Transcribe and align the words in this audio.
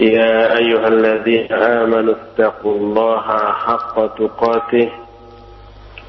يا 0.00 0.56
أيها 0.56 0.88
الذين 0.88 1.52
آمنوا 1.52 2.14
اتقوا 2.14 2.74
الله 2.74 3.26
حق 3.66 3.96
تقاته 4.14 4.88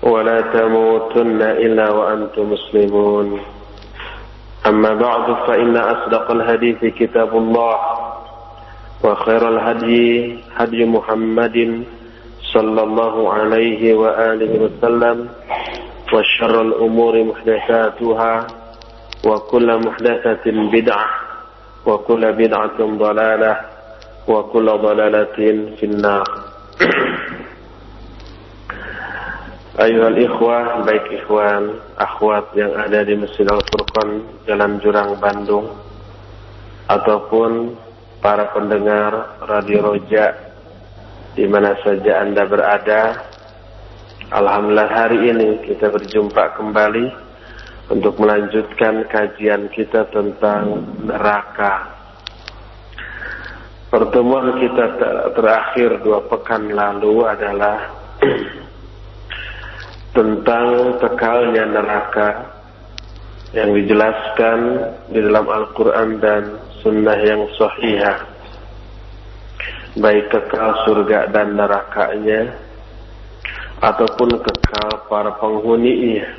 ولا 0.03 0.41
تموتن 0.41 1.41
إلا 1.41 1.91
وأنتم 1.91 2.53
مسلمون. 2.53 3.39
أما 4.67 4.94
بعد 4.94 5.47
فإن 5.47 5.77
أصدق 5.77 6.31
الحديث 6.31 6.85
كتاب 6.85 7.38
الله 7.38 7.77
وخير 9.03 9.49
الهدي 9.49 10.39
هدي 10.55 10.85
محمد 10.85 11.83
صلى 12.53 12.81
الله 12.83 13.33
عليه 13.33 13.94
وآله 13.94 14.52
وسلم 14.63 15.30
وشر 16.13 16.61
الأمور 16.61 17.23
محدثاتها 17.23 18.47
وكل 19.25 19.67
محدثة 19.88 20.45
بدعة 20.45 21.09
وكل 21.85 22.33
بدعة 22.33 22.80
ضلالة. 22.80 23.78
وكل 24.28 24.66
ضلالة 24.66 25.38
في 25.76 25.84
النار 25.86 26.26
Ayuhal 29.74 30.22
ikhwah, 30.22 30.86
baik 30.86 31.10
ikhwan, 31.19 31.83
akhwat 31.98 32.55
yang 32.55 32.78
ada 32.78 33.02
di 33.02 33.19
Masjid 33.19 33.42
Al-Furqan, 33.42 34.22
Jalan 34.47 34.78
Jurang, 34.78 35.19
Bandung, 35.19 35.66
ataupun 36.86 37.74
para 38.22 38.55
pendengar 38.55 39.42
Radio 39.42 39.83
Roja, 39.83 40.30
di 41.34 41.50
mana 41.50 41.74
saja 41.83 42.22
Anda 42.22 42.47
berada. 42.47 43.19
Alhamdulillah 44.30 44.91
hari 44.94 45.34
ini 45.34 45.66
kita 45.66 45.91
berjumpa 45.91 46.55
kembali 46.55 47.06
untuk 47.91 48.14
melanjutkan 48.22 49.10
kajian 49.10 49.74
kita 49.74 50.06
tentang 50.14 50.86
neraka. 51.02 51.97
Pertemuan 53.89 54.53
kita 54.61 54.85
terakhir 55.33 56.05
dua 56.05 56.21
pekan 56.29 56.69
lalu 56.69 57.25
adalah 57.25 57.89
tentang 60.17 60.93
kekalnya 61.01 61.65
neraka 61.65 62.29
yang 63.49 63.73
dijelaskan 63.73 64.59
di 65.09 65.25
dalam 65.25 65.49
Al-Quran 65.49 66.21
dan 66.21 66.43
Sunnah 66.85 67.17
yang 67.17 67.49
sahihah. 67.57 68.29
Baik 69.97 70.37
kekal 70.37 70.85
surga 70.85 71.33
dan 71.33 71.57
nerakanya 71.57 72.61
ataupun 73.81 74.37
kekal 74.37 75.09
para 75.09 75.33
penghuninya. 75.41 76.29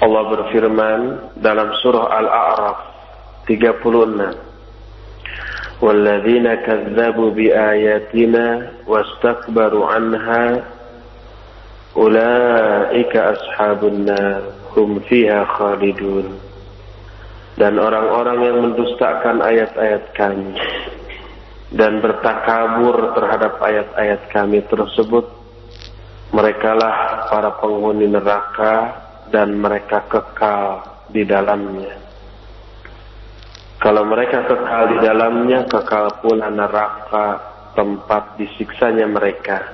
Allah 0.00 0.24
berfirman 0.24 1.00
dalam 1.36 1.68
surah 1.84 2.08
Al-A'raf 2.16 2.78
36 3.44 4.49
والذين 5.81 6.53
كذبوا 6.53 7.29
بآياتنا 7.31 8.47
واستكبروا 8.87 9.85
عنها 9.87 10.43
Ulaika 11.95 13.31
ashabun 13.31 14.03
nar 14.03 14.51
hum 14.75 14.99
fiha 15.07 15.47
khalidun. 15.47 16.27
Dan 17.55 17.79
orang-orang 17.79 18.39
yang 18.43 18.57
mendustakan 18.67 19.39
ayat-ayat 19.39 20.11
kami 20.11 20.59
dan 21.71 22.03
bertakabur 22.03 23.15
terhadap 23.15 23.63
ayat-ayat 23.63 24.21
kami 24.27 24.59
tersebut 24.67 25.23
merekalah 26.35 27.31
para 27.31 27.55
penghuni 27.63 28.11
neraka 28.11 28.99
dan 29.31 29.55
mereka 29.55 30.03
kekal 30.11 30.83
di 31.15 31.23
dalamnya. 31.23 31.95
Kalau 33.80 34.04
mereka 34.04 34.44
kekal 34.44 34.92
di 34.92 34.98
dalamnya, 35.00 35.64
kekal 35.64 36.20
pula 36.20 36.52
neraka 36.52 37.40
tempat 37.72 38.36
disiksanya 38.36 39.08
mereka. 39.08 39.72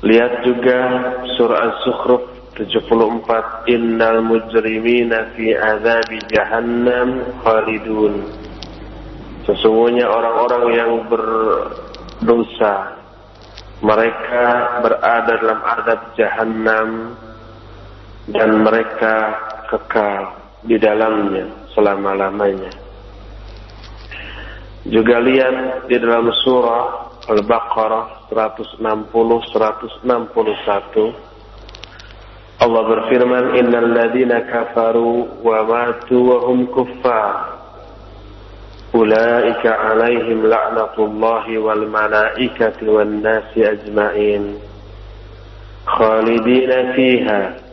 Lihat 0.00 0.48
juga 0.48 0.80
surah 1.36 1.60
Az-Zukhruf 1.60 2.24
74 2.56 3.68
Innal 3.72 4.24
mujrimina 4.24 5.32
fi 5.34 5.56
azabi 5.56 6.22
jahannam 6.28 7.40
khalidun 7.42 8.30
Sesungguhnya 9.48 10.06
orang-orang 10.08 10.64
yang 10.76 10.92
berdosa 11.08 13.00
mereka 13.80 14.44
berada 14.80 15.32
dalam 15.40 15.60
adab 15.60 16.00
jahannam 16.16 16.88
dan 18.28 18.50
mereka 18.60 19.36
kekal 19.68 20.43
di 20.64 20.80
dalamnya 20.80 21.44
selama-lamanya. 21.76 22.72
Juga 24.84 25.16
lihat 25.20 25.88
di 25.88 25.96
dalam 25.96 26.28
surah 26.44 27.08
Al-Baqarah 27.24 28.28
160 28.28 28.84
161 28.84 30.04
Allah 32.64 32.82
berfirman 32.86 33.58
innal 33.58 33.90
ladzina 33.96 34.44
kafaru 34.44 35.40
wa 35.40 35.64
matu 35.64 36.20
wa 36.20 36.36
hum 36.48 36.68
kuffar. 36.70 37.58
Ulaika 38.94 39.74
alaihim 39.74 40.46
la'natullahi 40.46 41.58
wal 41.58 41.90
malaikati 41.90 42.86
wan 42.86 43.18
nasi 43.24 43.66
ajma'in. 43.66 44.60
Khalidina 45.84 46.94
fiha 46.94 47.63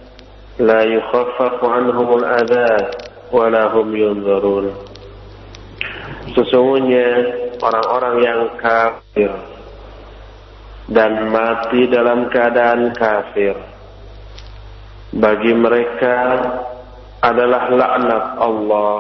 yukhaffafu 0.60 1.64
anhumul 1.64 2.26
adzab 2.26 2.92
wa 3.32 3.48
la 3.48 3.72
hum 3.72 3.88
yunzarun. 3.96 4.76
Sesungguhnya 6.36 7.08
orang-orang 7.64 8.16
yang 8.20 8.42
kafir 8.60 9.32
dan 10.92 11.32
mati 11.32 11.88
dalam 11.88 12.28
keadaan 12.28 12.92
kafir 12.96 13.56
bagi 15.16 15.52
mereka 15.56 16.18
adalah 17.24 17.72
laknat 17.72 18.26
Allah 18.40 18.96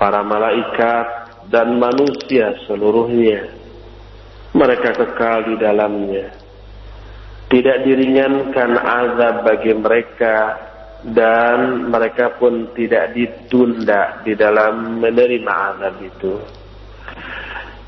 para 0.00 0.20
malaikat 0.24 1.06
dan 1.52 1.76
manusia 1.76 2.56
seluruhnya. 2.64 3.52
Mereka 4.52 4.92
kekal 4.92 5.48
di 5.48 5.54
dalamnya 5.56 6.41
tidak 7.52 7.84
diringankan 7.84 8.80
azab 8.80 9.44
bagi 9.44 9.76
mereka 9.76 10.56
dan 11.12 11.90
mereka 11.92 12.32
pun 12.40 12.72
tidak 12.72 13.12
ditunda 13.12 14.24
di 14.24 14.32
dalam 14.32 15.04
menerima 15.04 15.52
azab 15.76 15.94
itu 16.00 16.34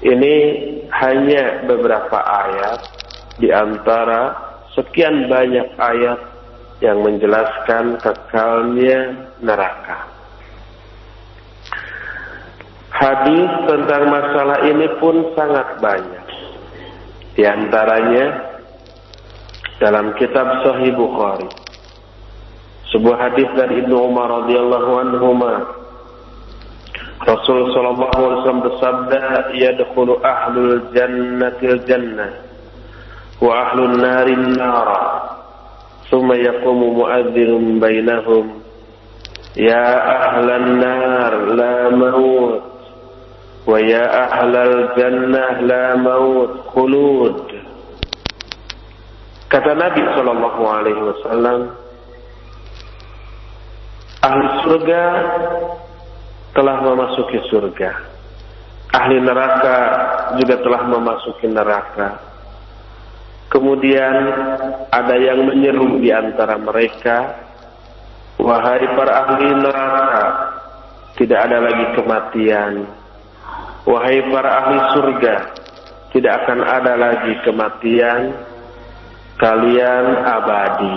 ini 0.04 0.36
hanya 0.92 1.64
beberapa 1.64 2.20
ayat 2.20 2.80
di 3.40 3.48
antara 3.48 4.36
sekian 4.76 5.32
banyak 5.32 5.64
ayat 5.80 6.20
yang 6.84 7.00
menjelaskan 7.00 7.96
kekalnya 8.04 9.32
neraka. 9.40 10.04
Hadis 12.92 13.48
tentang 13.64 14.12
masalah 14.12 14.60
ini 14.68 14.86
pun 15.00 15.32
sangat 15.32 15.80
banyak. 15.80 16.26
Di 17.34 17.42
antaranya 17.48 18.43
dalam 19.84 20.16
kitab 20.16 20.64
Sahih 20.64 20.96
Bukhari. 20.96 21.44
Sebuah 22.88 23.20
hadis 23.20 23.52
dari 23.52 23.84
Ibnu 23.84 23.92
Umar 24.00 24.32
radhiyallahu 24.32 24.90
anhu 24.96 25.28
Rasul 27.24 27.72
sallallahu 27.72 28.16
alaihi 28.16 28.36
wasallam 28.40 28.64
bersabda, 28.64 29.20
"Yadkhulu 29.56 30.24
ahlul 30.24 30.88
jannatil 30.96 31.84
jannah 31.84 32.32
wa 33.44 33.52
ahlun 33.68 34.00
narin 34.00 34.56
nara." 34.56 35.04
Thumma 36.08 36.36
yaqumu 36.36 37.04
mu'adhdhinun 37.04 37.80
bainahum, 37.80 38.60
"Ya 39.56 39.88
ahlan 40.04 40.80
nar 40.80 41.32
la 41.56 41.76
maut 41.92 42.64
wa 43.64 43.76
ya 43.80 44.04
ahlal 44.04 44.92
jannah 44.96 45.64
la 45.64 45.84
maut 45.96 46.72
khulud." 46.72 47.53
Kata 49.54 49.70
Nabi 49.70 50.02
sallallahu 50.02 50.62
alaihi 50.66 50.98
wasallam, 50.98 51.78
ahli 54.18 54.46
surga 54.66 55.02
telah 56.58 56.82
memasuki 56.82 57.38
surga. 57.54 57.90
Ahli 58.98 59.22
neraka 59.22 59.78
juga 60.42 60.58
telah 60.58 60.82
memasuki 60.90 61.46
neraka. 61.46 62.18
Kemudian 63.46 64.14
ada 64.90 65.14
yang 65.22 65.46
menyeru 65.46 66.02
di 66.02 66.10
antara 66.10 66.58
mereka, 66.58 67.46
Wahai 68.34 68.82
para 68.98 69.12
ahli 69.22 69.54
neraka, 69.54 70.24
tidak 71.14 71.46
ada 71.46 71.62
lagi 71.62 71.86
kematian. 71.94 72.72
Wahai 73.86 74.18
para 74.34 74.50
ahli 74.66 74.78
surga, 74.98 75.36
tidak 76.10 76.42
akan 76.42 76.58
ada 76.66 76.92
lagi 76.98 77.38
kematian. 77.46 78.50
Kalian 79.34 80.06
abadi. 80.22 80.94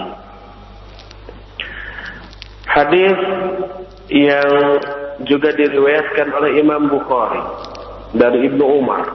Hadis 2.68 3.18
yang 4.14 4.52
juga 5.26 5.50
diriwayatkan 5.58 6.30
oleh 6.30 6.62
Imam 6.62 6.94
Bukhari 6.94 7.42
dari 8.14 8.46
Ibnu 8.46 8.62
Umar. 8.62 9.10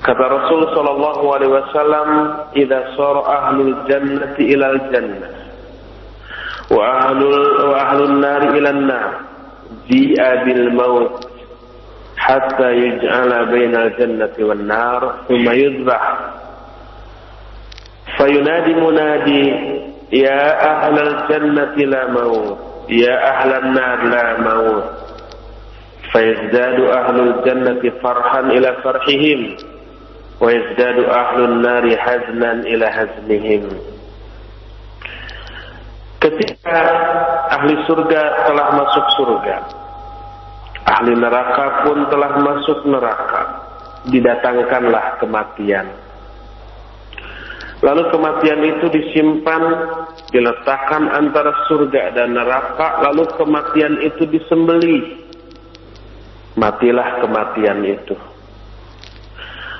Kata 0.00 0.24
Rasul 0.32 0.70
sallallahu 0.72 1.22
alaihi 1.34 1.52
wasallam, 1.52 2.08
"Idza 2.56 2.96
sara 2.96 3.20
ahlul 3.20 3.74
jannati 3.84 4.42
ilal 4.48 4.80
jannah 4.88 5.32
wa 6.70 6.80
ahlul 7.10 7.42
wa 7.68 7.76
ahlun 7.84 8.14
nar 8.22 8.42
ila 8.54 8.70
nar, 8.72 9.10
ji'a 9.90 10.46
bil 10.46 10.72
maut 10.72 11.20
hatta 12.16 12.72
yuj'ala 12.72 13.50
bainal 13.52 13.90
jannati 13.98 14.40
wan 14.46 14.64
nar, 14.64 15.26
thumma 15.28 15.52
yudbah." 15.52 16.02
Fayunadi 18.20 18.72
munadi 18.76 19.42
Ya 20.12 20.44
ahlal 20.60 21.24
jannati 21.24 21.88
la 21.88 22.12
maut 22.12 22.84
Ya 22.92 23.16
ahlan 23.16 23.72
nar 23.72 23.98
la 24.04 24.24
maut 24.44 24.84
Fayazdadu 26.12 26.84
ahlul 26.92 27.40
jannati 27.48 27.88
farhan 28.04 28.52
ila 28.52 28.76
farhihim 28.84 29.56
Wa 30.36 30.48
yazdadu 30.52 31.04
ahlul 31.04 31.60
nari 31.60 31.92
haznan 32.00 32.64
ila 32.64 32.86
haznihim. 32.88 33.68
Ketika 36.16 36.80
ahli 37.60 37.76
surga 37.84 38.48
telah 38.48 38.68
masuk 38.72 39.06
surga 39.20 39.56
Ahli 40.88 41.12
neraka 41.12 41.84
pun 41.84 42.08
telah 42.08 42.40
masuk 42.40 42.88
neraka. 42.88 43.42
Didatangkanlah 44.08 45.20
kematian. 45.20 45.92
Lalu 47.80 48.12
kematian 48.12 48.60
itu 48.60 48.86
disimpan, 48.92 49.62
diletakkan 50.28 51.08
antara 51.16 51.64
surga 51.64 52.12
dan 52.12 52.36
neraka, 52.36 53.00
lalu 53.08 53.24
kematian 53.40 54.04
itu 54.04 54.28
disembeli. 54.28 55.24
Matilah 56.60 57.24
kematian 57.24 57.80
itu. 57.88 58.12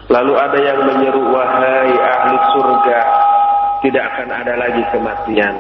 Lalu 0.09 0.33
ada 0.33 0.59
yang 0.65 0.81
menyeru, 0.89 1.29
wahai 1.29 1.93
ahli 1.93 2.37
surga, 2.57 3.01
tidak 3.85 4.05
akan 4.17 4.29
ada 4.33 4.55
lagi 4.57 4.83
kematian. 4.97 5.55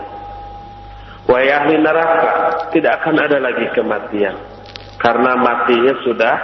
Wahai 1.28 1.50
ahli 1.52 1.76
neraka, 1.76 2.32
tidak 2.72 3.04
akan 3.04 3.16
ada 3.20 3.36
lagi 3.36 3.68
kematian. 3.76 4.34
Karena 4.96 5.36
matinya 5.36 5.92
sudah 6.08 6.36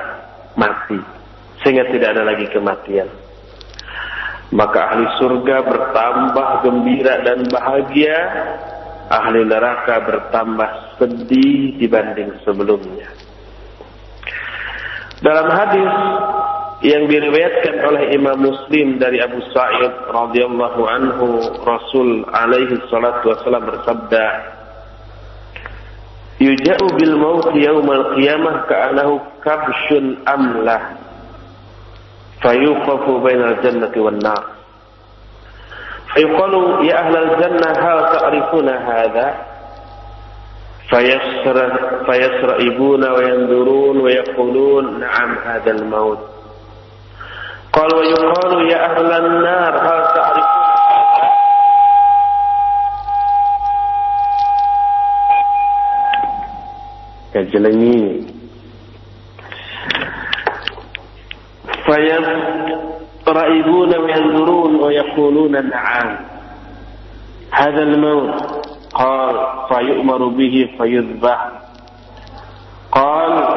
mati. 0.60 1.00
Sehingga 1.64 1.88
tidak 1.88 2.20
ada 2.20 2.22
lagi 2.28 2.46
kematian 2.52 3.25
maka 4.54 4.78
ahli 4.94 5.06
surga 5.19 5.66
bertambah 5.66 6.48
gembira 6.62 7.22
dan 7.26 7.50
bahagia, 7.50 8.19
ahli 9.10 9.43
neraka 9.43 10.06
bertambah 10.06 10.70
sedih 11.02 11.75
dibanding 11.82 12.31
sebelumnya. 12.46 13.10
Dalam 15.19 15.48
hadis 15.50 15.93
yang 16.84 17.08
diriwayatkan 17.08 17.76
oleh 17.88 18.12
Imam 18.14 18.37
Muslim 18.37 19.00
dari 19.00 19.19
Abu 19.19 19.40
Sa'id 19.50 20.12
radhiyallahu 20.12 20.82
anhu, 20.84 21.26
Rasul 21.64 22.22
alaihi 22.31 22.76
salatu 22.92 23.32
wasallam 23.32 23.64
bersabda, 23.64 24.26
"Yuja'u 26.38 26.87
bil 27.00 27.16
maut 27.16 27.49
yaumal 27.56 28.14
qiyamah 28.14 28.69
ka'annahu 28.69 29.25
kabshun 29.40 30.20
amlah." 30.28 31.06
فيوقف 32.43 33.11
بين 33.25 33.43
الجنة 33.43 33.93
والنار. 33.97 34.44
فيقال 36.15 36.55
يا 36.88 36.94
أهل 36.99 37.17
الجنة 37.17 37.71
هل 37.71 37.99
تعرفون 38.19 38.69
هذا؟ 38.69 39.35
فيسرئبون 42.06 43.03
وينظرون 43.11 43.97
ويقولون 44.00 45.00
نعم 45.00 45.38
هذا 45.44 45.71
الموت. 45.71 46.19
قال 47.73 47.94
ويقال 47.94 48.71
يا 48.71 48.79
أهل 48.85 49.12
النار 49.12 49.75
هل 49.79 50.00
تعرفون 50.15 50.67
Kajilannya 57.33 58.25
فيرائبون 61.87 63.97
وينظرون 63.99 64.77
ويقولون 64.77 65.69
نعم. 65.71 66.17
هذا 67.50 67.83
الموت 67.83 68.43
قال 68.94 69.37
فيؤمر 69.69 70.27
به 70.29 70.71
فيذبح. 70.79 71.49
قال 72.93 73.49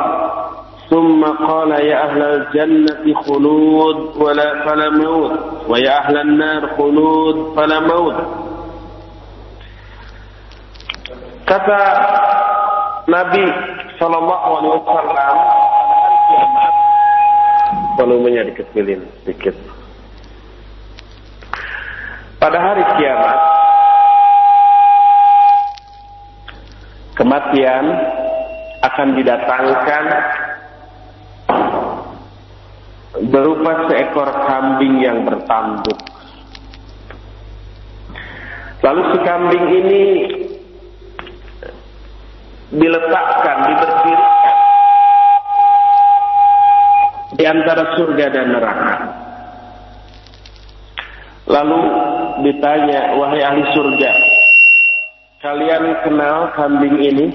ثم 0.89 1.23
قال 1.25 1.71
يا 1.71 2.03
أهل 2.09 2.21
الجنة 2.21 3.21
خلود 3.21 4.17
ولا 4.17 4.65
فلا 4.65 4.89
موت 4.89 5.39
ويا 5.69 5.97
أهل 5.99 6.17
النار 6.17 6.67
خلود 6.77 7.53
فلا 7.55 7.79
موت 7.79 8.15
kata 11.49 11.81
Nabi 13.09 13.41
Shallallahu 13.97 14.49
Alaihi 14.61 14.73
Wasallam 14.85 15.35
volumenya 17.99 18.47
dikecilin 18.47 19.03
sedikit. 19.19 19.51
Pada 22.39 22.55
hari 22.55 22.83
kiamat, 22.95 23.39
kematian 27.19 27.85
akan 28.79 29.07
didatangkan 29.19 30.03
berupa 33.27 33.91
seekor 33.91 34.31
kambing 34.47 35.03
yang 35.03 35.27
bertanduk. 35.27 35.99
Lalu 38.79 39.01
si 39.11 39.17
kambing 39.27 39.65
ini 39.75 40.03
diletakkan, 42.71 43.57
diberdirikan 43.67 44.28
di 47.39 47.47
antara 47.47 47.95
surga 47.95 48.25
dan 48.35 48.51
neraka. 48.51 48.95
Lalu 51.47 51.81
ditanya, 52.43 53.15
wahai 53.15 53.39
ahli 53.39 53.63
surga, 53.71 54.11
kalian 55.39 56.03
kenal 56.03 56.51
kambing 56.59 56.99
ini? 56.99 57.27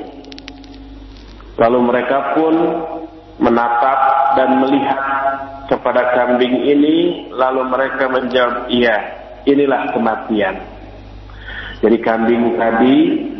Lalu 1.56 1.78
mereka 1.88 2.36
pun 2.36 2.54
menatap 3.40 3.98
dan 4.36 4.60
melihat 4.60 5.00
kepada 5.72 6.12
kambing 6.12 6.52
ini, 6.52 7.26
lalu 7.32 7.64
mereka 7.64 8.04
menjawab, 8.04 8.68
iya, 8.68 8.96
inilah 9.48 9.88
kematian. 9.96 10.60
Jadi 11.80 11.96
kambing 12.04 12.60
tadi 12.60 12.96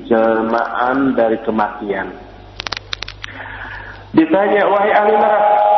jelmaan 0.08 1.12
dari 1.12 1.38
kematian. 1.44 2.08
Ditanya, 4.16 4.62
wahai 4.70 4.92
ahli 4.94 5.14
neraka, 5.14 5.73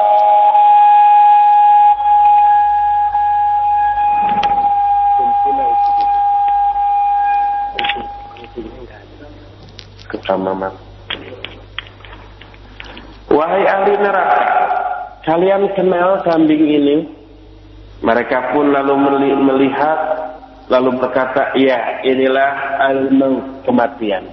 Wahai 13.27 13.65
ahli 13.67 13.93
neraka, 13.99 14.45
kalian 15.27 15.71
kenal 15.75 16.23
kambing 16.23 16.63
ini? 16.63 16.97
Mereka 18.03 18.55
pun 18.55 18.71
lalu 18.71 18.95
melihat, 19.41 19.99
lalu 20.69 21.01
berkata, 21.01 21.57
ya 21.59 22.03
inilah 22.07 22.79
al-maut, 22.87 23.67
kematian. 23.67 24.25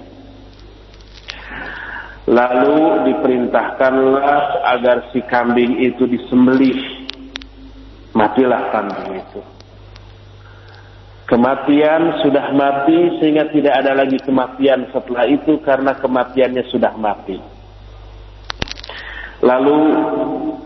Lalu 2.24 3.04
diperintahkanlah 3.04 4.64
agar 4.78 5.12
si 5.12 5.20
kambing 5.28 5.76
itu 5.80 6.08
disembelih. 6.08 7.04
Matilah 8.16 8.72
kambing 8.72 9.20
itu. 9.20 9.40
Kematian 11.24 12.20
sudah 12.20 12.52
mati 12.52 13.16
sehingga 13.16 13.48
tidak 13.48 13.80
ada 13.80 13.96
lagi 13.96 14.20
kematian 14.20 14.84
setelah 14.92 15.24
itu 15.24 15.56
karena 15.64 15.96
kematiannya 15.96 16.64
sudah 16.68 16.92
mati. 17.00 17.40
Lalu 19.40 19.80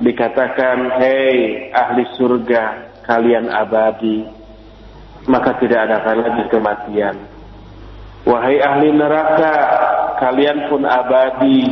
dikatakan, 0.03 0.99
hei 0.99 1.71
ahli 1.71 2.03
surga, 2.19 2.95
kalian 3.07 3.47
abadi, 3.55 4.27
maka 5.31 5.55
tidak 5.63 5.87
ada 5.87 6.15
lagi 6.15 6.45
kematian. 6.51 7.17
Wahai 8.27 8.59
ahli 8.59 8.91
neraka, 8.99 9.55
kalian 10.19 10.67
pun 10.67 10.83
abadi, 10.83 11.71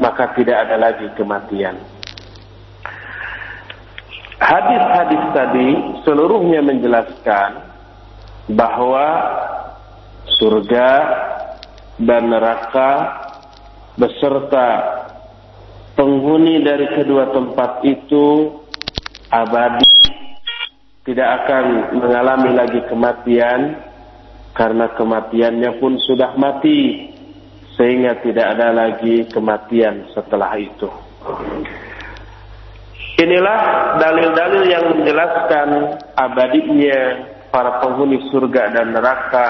maka 0.00 0.32
tidak 0.32 0.56
ada 0.68 0.76
lagi 0.80 1.04
kematian. 1.20 1.76
Hadis-hadis 4.40 5.22
tadi 5.36 5.68
seluruhnya 6.02 6.64
menjelaskan 6.64 7.71
bahwa 8.50 9.06
surga 10.40 10.90
dan 12.02 12.32
neraka 12.32 12.90
beserta 13.94 14.68
penghuni 15.94 16.64
dari 16.64 16.88
kedua 16.96 17.30
tempat 17.30 17.84
itu 17.84 18.56
abadi 19.28 19.86
tidak 21.02 21.28
akan 21.44 21.64
mengalami 21.98 22.50
lagi 22.54 22.80
kematian 22.86 23.60
karena 24.54 24.86
kematiannya 24.94 25.70
pun 25.82 25.98
sudah 26.02 26.38
mati 26.38 27.10
sehingga 27.74 28.20
tidak 28.20 28.46
ada 28.58 28.68
lagi 28.70 29.26
kematian 29.32 30.06
setelah 30.12 30.54
itu. 30.60 30.88
Inilah 33.18 33.60
dalil-dalil 34.00 34.62
yang 34.66 34.84
menjelaskan 34.98 35.68
abadinya 36.16 37.00
para 37.52 37.84
penghuni 37.84 38.32
surga 38.32 38.72
dan 38.72 38.96
neraka 38.96 39.48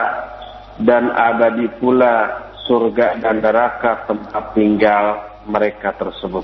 dan 0.83 1.15
abadi 1.15 1.71
pula 1.79 2.45
surga 2.67 3.23
dan 3.23 3.39
neraka 3.39 4.11
tempat 4.11 4.45
tinggal 4.59 5.05
mereka 5.47 5.95
tersebut. 5.95 6.43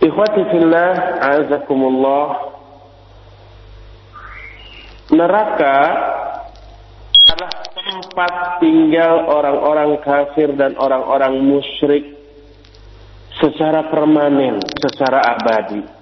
Ikhwati 0.00 0.42
fillah, 0.52 0.92
azakumullah. 1.20 2.28
Neraka 5.12 5.76
adalah 7.26 7.52
tempat 7.74 8.32
tinggal 8.60 9.28
orang-orang 9.30 9.90
kafir 10.02 10.52
dan 10.56 10.76
orang-orang 10.76 11.40
musyrik 11.42 12.16
secara 13.40 13.88
permanen, 13.88 14.60
secara 14.78 15.36
abadi. 15.36 15.95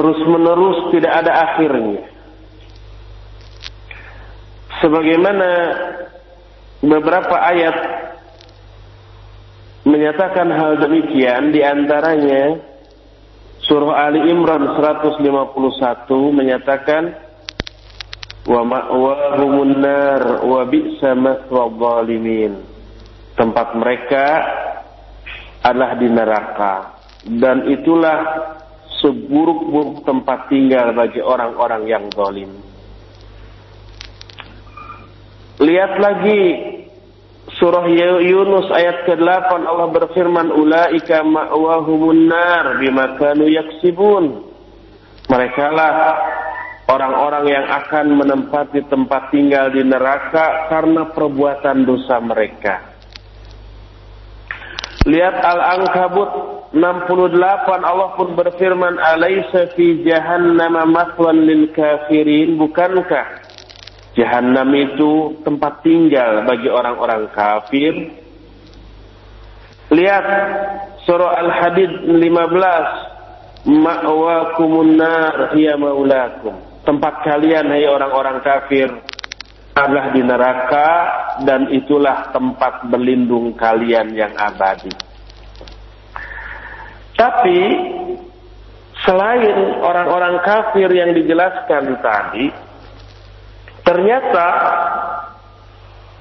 Terus 0.00 0.16
menerus 0.24 0.96
tidak 0.96 1.12
ada 1.12 1.32
akhirnya. 1.44 2.08
Sebagaimana 4.80 5.50
beberapa 6.80 7.36
ayat 7.36 7.76
menyatakan 9.84 10.48
hal 10.56 10.80
demikian 10.80 11.52
di 11.52 11.60
antaranya 11.60 12.64
surah 13.68 14.08
Ali 14.08 14.24
Imran 14.32 14.72
151 14.80 15.20
menyatakan 16.32 17.12
wa 18.48 18.64
ma'wahumun 18.64 19.84
nar 19.84 20.48
wa 20.48 20.64
bi'sa 20.64 21.12
zalimin 21.52 22.56
tempat 23.36 23.76
mereka 23.76 24.24
adalah 25.60 25.92
di 26.00 26.08
neraka. 26.08 26.74
Dan 27.20 27.68
itulah 27.68 28.48
seburuk-buruk 29.00 30.04
tempat 30.04 30.48
tinggal 30.52 30.92
bagi 30.92 31.20
orang-orang 31.24 31.82
yang 31.88 32.04
zalim. 32.12 32.52
Lihat 35.60 35.92
lagi 36.00 36.42
surah 37.60 37.84
Yunus 38.24 38.72
ayat 38.72 39.04
ke-8 39.04 39.50
Allah 39.60 39.88
berfirman 39.92 40.48
ulaika 40.56 41.20
ma'wahumun 41.20 42.28
nar 42.28 42.80
bima 42.80 43.16
kanu 43.20 43.44
yaksibun. 43.44 44.48
Mereka 45.28 45.66
lah 45.72 45.94
orang-orang 46.88 47.44
yang 47.46 47.66
akan 47.68 48.06
menempati 48.18 48.88
tempat 48.88 49.30
tinggal 49.30 49.70
di 49.70 49.84
neraka 49.84 50.66
karena 50.72 51.12
perbuatan 51.12 51.86
dosa 51.86 52.18
mereka. 52.18 52.90
Lihat 55.06 55.36
Al-Ankabut 55.40 56.59
68 56.70 57.34
Allah 57.82 58.14
pun 58.14 58.38
berfirman 58.38 59.02
alaisa 59.02 59.74
fi 59.74 60.06
jahannama 60.06 60.86
maswan 60.86 61.42
lil 61.42 61.74
kafirin 61.74 62.54
bukankah 62.54 63.50
Jahanam 64.18 64.74
itu 64.74 65.38
tempat 65.46 65.86
tinggal 65.86 66.42
bagi 66.42 66.66
orang-orang 66.66 67.30
kafir. 67.30 68.10
Lihat 69.94 70.26
surah 71.06 71.38
Al-Hadid 71.46 72.10
15. 72.18 73.70
Ma'wakumun 73.70 74.98
nar 74.98 75.54
maulakum. 75.78 76.58
Tempat 76.82 77.14
kalian 77.22 77.70
hai 77.70 77.84
orang-orang 77.86 78.40
kafir 78.40 78.88
adalah 79.76 80.10
di 80.16 80.24
neraka 80.24 80.88
dan 81.44 81.68
itulah 81.68 82.32
tempat 82.32 82.88
berlindung 82.88 83.52
kalian 83.54 84.16
yang 84.16 84.32
abadi. 84.34 84.90
Tapi 87.20 87.60
selain 89.04 89.76
orang-orang 89.84 90.40
kafir 90.40 90.88
yang 90.88 91.12
dijelaskan 91.12 92.00
tadi, 92.00 92.48
Ternyata 93.90 94.46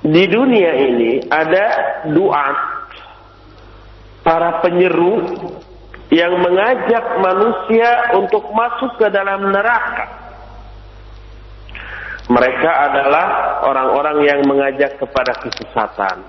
di 0.01 0.25
dunia 0.25 0.71
ini 0.79 1.21
ada 1.29 1.65
doa 2.09 2.49
para 4.25 4.63
penyeru 4.65 5.21
yang 6.09 6.33
mengajak 6.41 7.05
manusia 7.21 8.17
untuk 8.17 8.49
masuk 8.57 8.97
ke 8.97 9.07
dalam 9.13 9.53
neraka. 9.53 10.07
Mereka 12.25 12.71
adalah 12.89 13.27
orang-orang 13.69 14.17
yang 14.25 14.41
mengajak 14.49 14.97
kepada 14.97 15.37
kesesatan, 15.45 16.25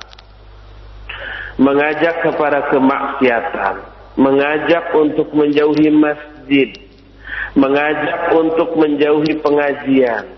mengajak 1.57 2.21
kepada 2.21 2.69
kemaksiatan, 2.69 3.75
mengajak 4.21 4.93
untuk 4.93 5.33
menjauhi 5.33 5.89
masjid, 5.89 6.69
mengajak 7.57 8.37
untuk 8.37 8.77
menjauhi 8.77 9.41
pengajian, 9.41 10.37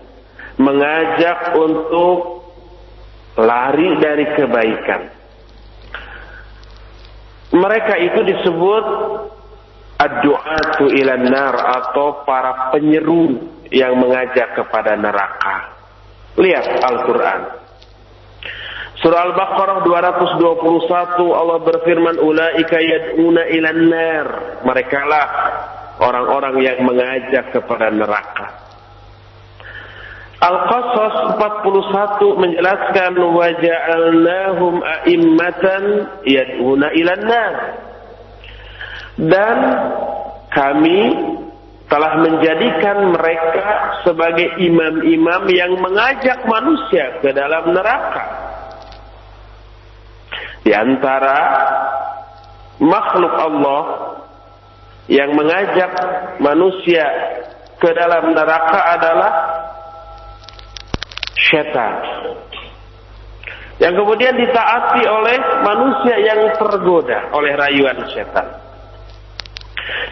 mengajak 0.55 1.51
untuk 1.59 2.47
lari 3.35 3.99
dari 3.99 4.25
kebaikan. 4.39 5.01
Mereka 7.53 7.93
itu 8.01 8.19
disebut 8.23 8.85
ad-du'atu 9.99 10.89
atau 11.53 12.25
para 12.25 12.73
penyeru 12.73 13.51
yang 13.69 13.99
mengajak 13.99 14.57
kepada 14.57 14.97
neraka. 14.97 15.75
Lihat 16.39 16.65
Al-Qur'an. 16.81 17.62
Surah 19.03 19.35
Al-Baqarah 19.35 19.83
221 19.83 20.87
Allah 21.35 21.59
berfirman 21.59 22.23
ulaika 22.23 22.79
yad'una 22.79 23.51
ila 23.51 23.69
nar. 23.75 24.27
Mereka 24.63 24.99
lah 25.03 25.27
orang-orang 25.99 26.63
yang 26.63 26.79
mengajak 26.87 27.51
kepada 27.51 27.91
neraka. 27.91 28.63
Al-Qasas 30.39 31.35
41 31.35 32.43
menjelaskan 32.47 33.13
wa 33.19 33.47
ja'alnahum 33.59 34.79
a'immatan 34.79 35.83
yad'una 36.23 36.87
ila 36.95 37.13
nar. 37.19 37.55
Dan 39.19 39.57
kami 40.47 40.99
telah 41.91 42.23
menjadikan 42.23 43.11
mereka 43.11 43.99
sebagai 44.07 44.63
imam-imam 44.63 45.43
yang 45.51 45.75
mengajak 45.75 46.39
manusia 46.47 47.19
ke 47.19 47.35
dalam 47.35 47.67
neraka. 47.75 48.52
Di 50.63 50.71
antara 50.71 51.39
makhluk 52.79 53.33
Allah 53.35 53.83
yang 55.11 55.35
mengajak 55.35 55.91
manusia 56.39 57.03
ke 57.75 57.89
dalam 57.91 58.31
neraka 58.31 58.79
adalah 58.95 59.33
syaitan. 61.35 61.93
Yang 63.83 63.93
kemudian 63.99 64.39
ditaati 64.39 65.03
oleh 65.03 65.37
manusia 65.67 66.15
yang 66.23 66.39
tergoda 66.55 67.35
oleh 67.35 67.51
rayuan 67.59 67.99
syaitan. 68.07 68.63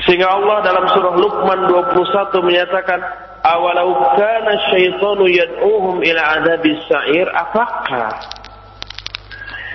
Sehingga 0.04 0.28
Allah 0.28 0.60
dalam 0.66 0.86
surah 0.92 1.16
Luqman 1.16 1.60
21 1.72 2.44
menyatakan, 2.44 3.00
"Awalau 3.46 4.18
kana 4.20 4.68
syaitanu 4.68 5.24
yad'uhum 5.32 6.04
ila 6.04 6.22
adabis 6.42 6.84
sa'ir, 6.92 7.32
apakah 7.32 8.41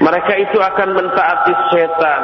mereka 0.01 0.33
itu 0.37 0.59
akan 0.61 0.89
mentaati 0.93 1.53
syaitan 1.73 2.23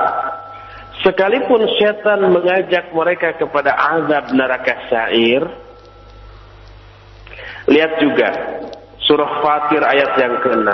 sekalipun 1.03 1.65
syaitan 1.81 2.21
mengajak 2.29 2.93
mereka 2.93 3.35
kepada 3.37 3.73
azab 3.75 4.33
neraka 4.37 4.75
sa'ir?" 4.89 5.45
Lihat 7.71 7.93
juga 8.03 8.29
Surah 9.03 9.43
Fatir 9.43 9.83
ayat 9.83 10.15
yang 10.15 10.35
ke-6. 10.47 10.69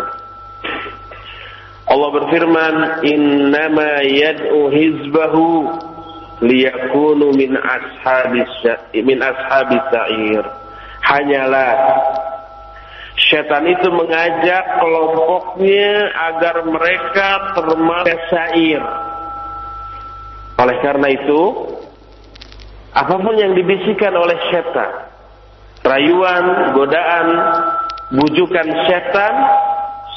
Allah 1.89 2.11
berfirman, 2.13 2.75
"Innama 3.09 4.05
yad'u 4.05 4.69
hizbahu 4.69 5.49
liyakunu 6.45 7.33
min 7.33 7.57
ashabis 7.57 8.53
min 8.93 9.17
ashabis 9.25 9.85
sa'ir." 9.89 10.45
Hanyalah 11.09 11.73
Setan 13.29 13.69
itu 13.69 13.89
mengajak 13.93 14.65
kelompoknya 14.81 15.93
agar 16.33 16.65
mereka 16.65 17.53
termasuk 17.61 18.19
sair. 18.33 18.81
Oleh 20.59 20.77
karena 20.81 21.09
itu, 21.13 21.43
apa 22.97 23.15
pun 23.15 23.37
yang 23.37 23.53
dibisikkan 23.53 24.17
oleh 24.17 24.39
setan, 24.49 24.91
rayuan, 25.85 26.73
godaan, 26.73 27.29
bujukan 28.17 28.69
setan, 28.89 29.35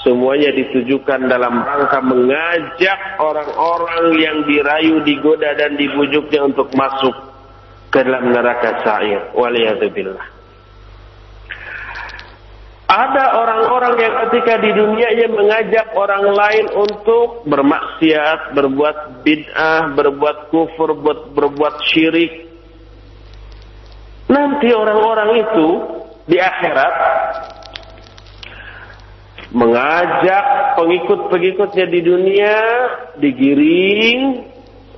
semuanya 0.08 0.50
ditujukan 0.56 1.28
dalam 1.28 1.62
rangka 1.62 2.00
mengajak 2.02 3.00
orang-orang 3.22 4.04
yang 4.18 4.38
dirayu, 4.48 5.04
digoda 5.06 5.52
dan 5.60 5.76
dibujuknya 5.78 6.48
untuk 6.48 6.72
masuk 6.74 7.14
ke 7.92 8.02
dalam 8.02 8.32
neraka 8.32 8.82
sa'ir. 8.88 9.36
Waliyahzubillah. 9.36 10.41
Ada 12.92 13.40
orang-orang 13.40 13.96
yang 14.04 14.14
ketika 14.28 14.60
di 14.60 14.76
dunianya 14.76 15.32
mengajak 15.32 15.96
orang 15.96 16.28
lain 16.28 16.66
untuk 16.76 17.48
bermaksiat, 17.48 18.52
berbuat 18.52 19.24
bid'ah, 19.24 19.96
berbuat 19.96 20.52
kufur, 20.52 21.00
berbuat, 21.00 21.32
berbuat 21.32 21.76
syirik. 21.88 22.52
Nanti 24.28 24.76
orang-orang 24.76 25.40
itu 25.40 25.68
di 26.28 26.36
akhirat 26.36 26.96
mengajak 29.56 30.46
pengikut-pengikutnya 30.80 31.86
di 31.88 32.00
dunia 32.04 32.56
digiring 33.20 34.20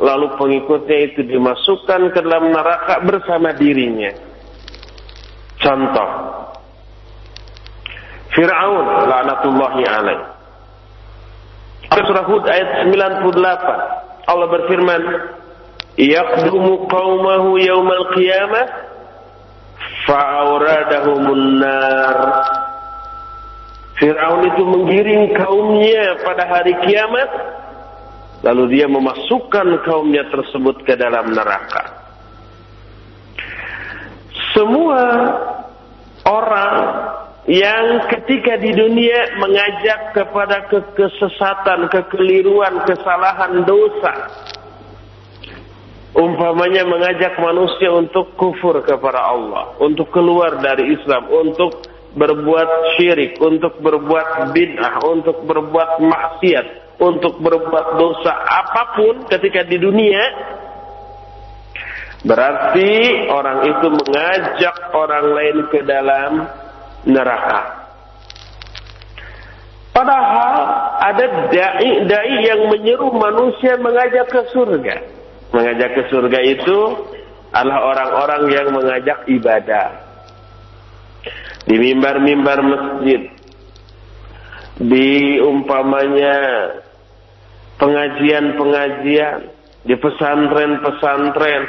lalu 0.01 0.33
pengikutnya 0.37 0.97
itu 1.13 1.21
dimasukkan 1.25 2.09
ke 2.09 2.19
dalam 2.25 2.49
neraka 2.49 3.01
bersama 3.05 3.53
dirinya. 3.53 4.13
Contoh, 5.61 6.09
Fir'aun 8.33 8.85
laknatullahi 9.07 9.81
alaih. 9.85 10.19
Surah 11.93 12.25
Hud 12.25 12.43
ayat 12.49 12.89
98. 12.89 14.25
Allah 14.25 14.47
berfirman, 14.49 15.01
"Yaqdumu 16.01 16.89
qaumahu 16.89 17.61
yaumal 17.61 18.05
qiyamah 18.17 18.65
fa'awradahumun 20.09 21.61
nar." 21.61 22.17
Fir'aun 24.01 24.41
itu 24.49 24.63
menggiring 24.65 25.37
kaumnya 25.37 26.17
pada 26.25 26.49
hari 26.49 26.73
kiamat 26.81 27.29
lalu 28.43 28.75
dia 28.75 28.89
memasukkan 28.91 29.85
kaumnya 29.87 30.27
tersebut 30.27 30.83
ke 30.83 30.97
dalam 30.99 31.31
neraka. 31.31 32.03
Semua 34.51 35.01
orang 36.27 36.75
yang 37.43 38.07
ketika 38.07 38.55
di 38.55 38.71
dunia 38.71 39.35
mengajak 39.35 40.15
kepada 40.15 40.63
ke 40.71 40.79
kesesatan, 40.95 41.91
kekeliruan, 41.91 42.87
kesalahan, 42.87 43.67
dosa. 43.67 44.13
Umpamanya 46.13 46.85
mengajak 46.85 47.35
manusia 47.41 47.89
untuk 47.89 48.37
kufur 48.37 48.79
kepada 48.85 49.33
Allah, 49.33 49.75
untuk 49.81 50.13
keluar 50.13 50.61
dari 50.61 50.93
Islam, 50.93 51.25
untuk 51.25 51.83
berbuat 52.13 52.95
syirik, 52.95 53.41
untuk 53.41 53.81
berbuat 53.81 54.53
bid'ah, 54.53 55.01
untuk 55.09 55.41
berbuat 55.43 55.99
maksiat, 56.05 56.95
untuk 57.01 57.41
berbuat 57.41 57.97
dosa 57.97 58.33
apa 58.45 58.93
pun 58.93 59.15
ketika 59.25 59.65
di 59.65 59.81
dunia, 59.81 60.21
berarti 62.21 62.91
orang 63.33 63.59
itu 63.67 63.87
mengajak 63.89 64.75
orang 64.93 65.25
lain 65.33 65.57
ke 65.73 65.79
dalam 65.81 66.31
neraka. 67.07 67.83
Padahal 69.93 70.57
ada 71.05 71.25
dai 71.53 71.91
dai 72.09 72.35
yang 72.41 72.65
menyeru 72.65 73.13
manusia 73.13 73.77
mengajak 73.77 74.25
ke 74.25 74.41
surga. 74.49 74.95
Mengajak 75.53 75.89
ke 75.93 76.01
surga 76.09 76.39
itu 76.41 76.79
adalah 77.53 77.93
orang-orang 77.93 78.43
yang 78.49 78.67
mengajak 78.73 79.21
ibadah. 79.29 79.87
Di 81.69 81.77
mimbar-mimbar 81.77 82.59
masjid. 82.65 83.21
Di 84.81 85.37
umpamanya 85.45 86.37
pengajian-pengajian. 87.77 89.39
Di 89.85 89.93
pesantren-pesantren. 89.93 91.63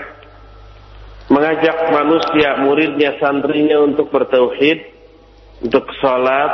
Mengajak 1.28 1.92
manusia, 1.92 2.56
muridnya, 2.64 3.20
santrinya 3.20 3.84
untuk 3.84 4.08
bertauhid 4.08 4.93
untuk 5.64 5.88
sholat, 5.96 6.52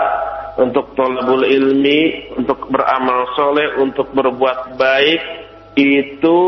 untuk 0.63 0.95
tolabul 0.95 1.43
ilmi, 1.43 2.31
untuk 2.39 2.71
beramal 2.71 3.27
soleh, 3.35 3.75
untuk 3.83 4.15
berbuat 4.15 4.79
baik, 4.79 5.21
itu 5.75 6.39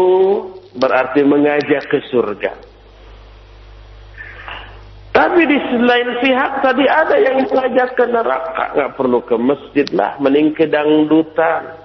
berarti 0.79 1.27
mengajak 1.27 1.85
ke 1.91 1.99
surga. 2.07 2.53
Tapi 5.13 5.45
di 5.45 5.59
selain 5.69 6.25
pihak 6.25 6.53
tadi 6.65 6.89
ada 6.89 7.17
yang 7.21 7.45
mengajak 7.45 7.93
ke 7.99 8.05
neraka. 8.09 8.65
Nggak 8.73 8.93
perlu 8.97 9.19
ke 9.29 9.37
masjid 9.37 9.89
lah, 9.93 10.17
mending 10.17 10.57
ke 10.57 10.65
dangdutan. 10.71 11.77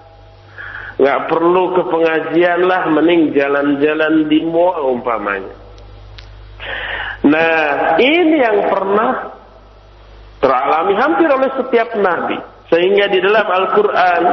Nggak 0.98 1.20
perlu 1.28 1.64
ke 1.76 1.82
pengajian 1.92 2.64
lah, 2.64 2.88
mending 2.88 3.36
jalan-jalan 3.36 4.32
di 4.32 4.40
mall 4.48 4.96
umpamanya. 4.96 5.54
Nah, 7.28 8.00
ini 8.00 8.36
yang 8.40 8.72
pernah 8.72 9.37
teralami 10.42 10.94
hampir 10.98 11.30
oleh 11.30 11.50
setiap 11.58 11.96
nabi. 11.98 12.38
Sehingga 12.68 13.08
di 13.08 13.20
dalam 13.24 13.48
Al-Quran, 13.48 14.24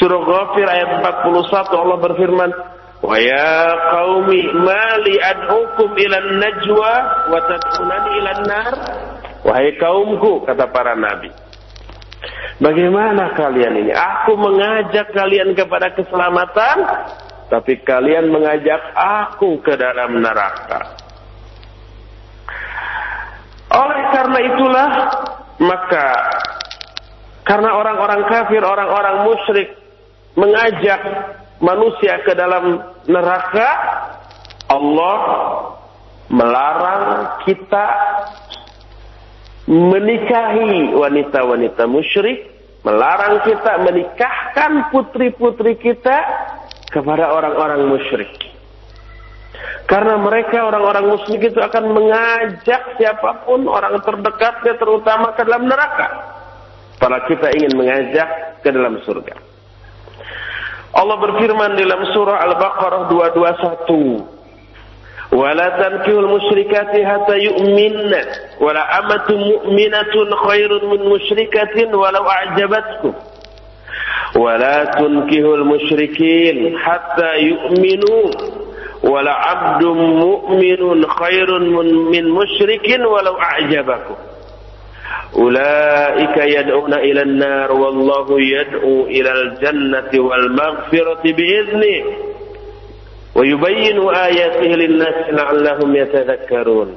surah 0.00 0.22
Ghafir 0.24 0.64
ayat 0.64 0.88
41 1.04 1.82
Allah 1.82 1.98
berfirman, 2.00 2.50
Wa 3.02 3.18
ya 3.18 3.66
qaumi 3.90 4.46
mali 4.62 5.18
ad'ukum 5.18 5.90
ilan 5.98 6.38
najwa 6.38 6.92
wa 7.28 7.38
tad'unani 7.50 8.10
ilan 8.22 8.40
nar. 8.46 8.74
Wahai 9.42 9.74
kaumku, 9.74 10.46
kata 10.46 10.70
para 10.70 10.94
nabi. 10.94 11.28
Bagaimana 12.62 13.34
kalian 13.34 13.74
ini? 13.82 13.90
Aku 13.90 14.38
mengajak 14.38 15.10
kalian 15.10 15.50
kepada 15.58 15.90
keselamatan, 15.98 16.76
tapi 17.50 17.82
kalian 17.82 18.30
mengajak 18.30 18.78
aku 18.94 19.58
ke 19.66 19.74
dalam 19.74 20.22
neraka. 20.22 21.01
Oleh 23.72 24.02
karena 24.12 24.38
itulah 24.52 24.88
maka 25.62 26.08
karena 27.42 27.74
orang-orang 27.74 28.22
kafir, 28.30 28.62
orang-orang 28.62 29.26
musyrik 29.26 29.68
mengajak 30.38 31.00
manusia 31.58 32.22
ke 32.22 32.32
dalam 32.38 32.78
neraka, 33.08 33.70
Allah 34.70 35.18
melarang 36.30 37.02
kita 37.44 37.86
menikahi 39.66 40.94
wanita-wanita 40.94 41.82
musyrik, 41.90 42.46
melarang 42.86 43.42
kita 43.46 43.72
menikahkan 43.82 44.90
putri-putri 44.94 45.78
kita 45.78 46.18
kepada 46.90 47.30
orang-orang 47.34 47.90
musyrik. 47.90 48.51
Karena 49.87 50.19
mereka 50.19 50.67
orang-orang 50.67 51.15
musyrik 51.15 51.55
itu 51.55 51.59
akan 51.63 51.95
mengajak 51.95 52.99
siapapun 52.99 53.71
orang 53.71 53.95
terdekatnya 54.03 54.75
terutama 54.75 55.31
ke 55.31 55.47
dalam 55.47 55.63
neraka. 55.63 56.07
Para 56.99 57.23
kita 57.23 57.55
ingin 57.55 57.71
mengajak 57.77 58.59
ke 58.59 58.69
dalam 58.69 58.99
surga. 59.07 59.37
Allah 60.91 61.17
berfirman 61.23 61.79
dalam 61.79 62.01
surah 62.11 62.37
Al-Baqarah 62.51 63.07
221. 63.07 64.37
ولا 65.27 65.69
تنكحوا 65.69 66.19
المشركات 66.23 67.05
حتى 67.05 67.35
يؤمن 67.37 68.13
ولا 68.63 68.99
أمة 68.99 69.27
مؤمنة 69.27 70.35
خير 70.47 70.85
من 70.87 71.09
مشركة 71.09 71.97
ولو 71.97 72.23
أعجبتكم 72.29 73.13
ولا 74.35 74.85
تنكحوا 74.85 75.55
المشركين 75.55 76.77
حتى 76.79 77.37
يؤمنوا 77.37 78.23
wala 79.02 79.34
abdum 79.34 79.98
mu'minun 79.98 81.02
khairun 81.02 81.64
min 82.10 82.24
musyrikin 82.30 83.02
walau 83.02 83.34
a'jabakum 83.34 84.14
ulaika 85.34 86.46
yad'una 86.46 87.02
ila 87.02 87.22
an-nar 87.26 87.70
wallahu 87.74 88.38
yad'u 88.38 89.10
ila 89.10 89.30
al-jannati 89.34 90.22
wal 90.22 90.46
maghfirati 90.54 91.34
bi'izni 91.34 91.96
wa 93.34 93.42
yubayyinu 93.42 94.06
ayatihi 94.06 94.74
lin-nasi 94.86 95.34
la'allahum 95.34 95.90
yatadhakkarun 95.98 96.90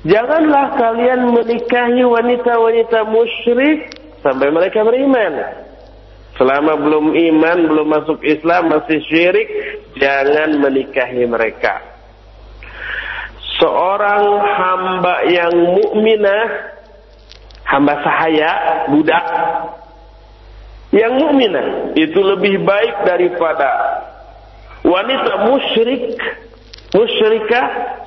Janganlah 0.00 0.80
kalian 0.80 1.28
menikahi 1.28 2.00
wanita-wanita 2.08 3.04
musyrik 3.04 3.92
sampai 4.24 4.48
mereka 4.48 4.80
beriman 4.80 5.44
Selama 6.40 6.72
belum 6.80 7.12
iman, 7.12 7.58
belum 7.68 7.86
masuk 8.00 8.24
Islam, 8.24 8.72
masih 8.72 8.96
syirik, 9.12 9.44
jangan 10.00 10.56
menikahi 10.56 11.28
mereka. 11.28 11.84
Seorang 13.60 14.24
hamba 14.40 15.28
yang 15.28 15.52
mukminah, 15.52 16.72
hamba 17.68 18.00
sahaya, 18.00 18.52
budak, 18.88 19.26
yang 20.96 21.12
mukminah 21.20 21.92
itu 21.92 22.24
lebih 22.24 22.64
baik 22.64 23.04
daripada 23.04 24.00
wanita 24.80 25.44
musyrik 25.44 26.16
musyrikah 26.90 27.66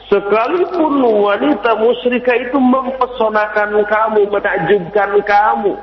sekalipun 0.09 1.05
wanita 1.05 1.79
musyrikah 1.79 2.35
itu 2.49 2.57
mempesonakan 2.59 3.77
kamu 3.87 4.21
menakjubkan 4.27 5.11
kamu 5.21 5.73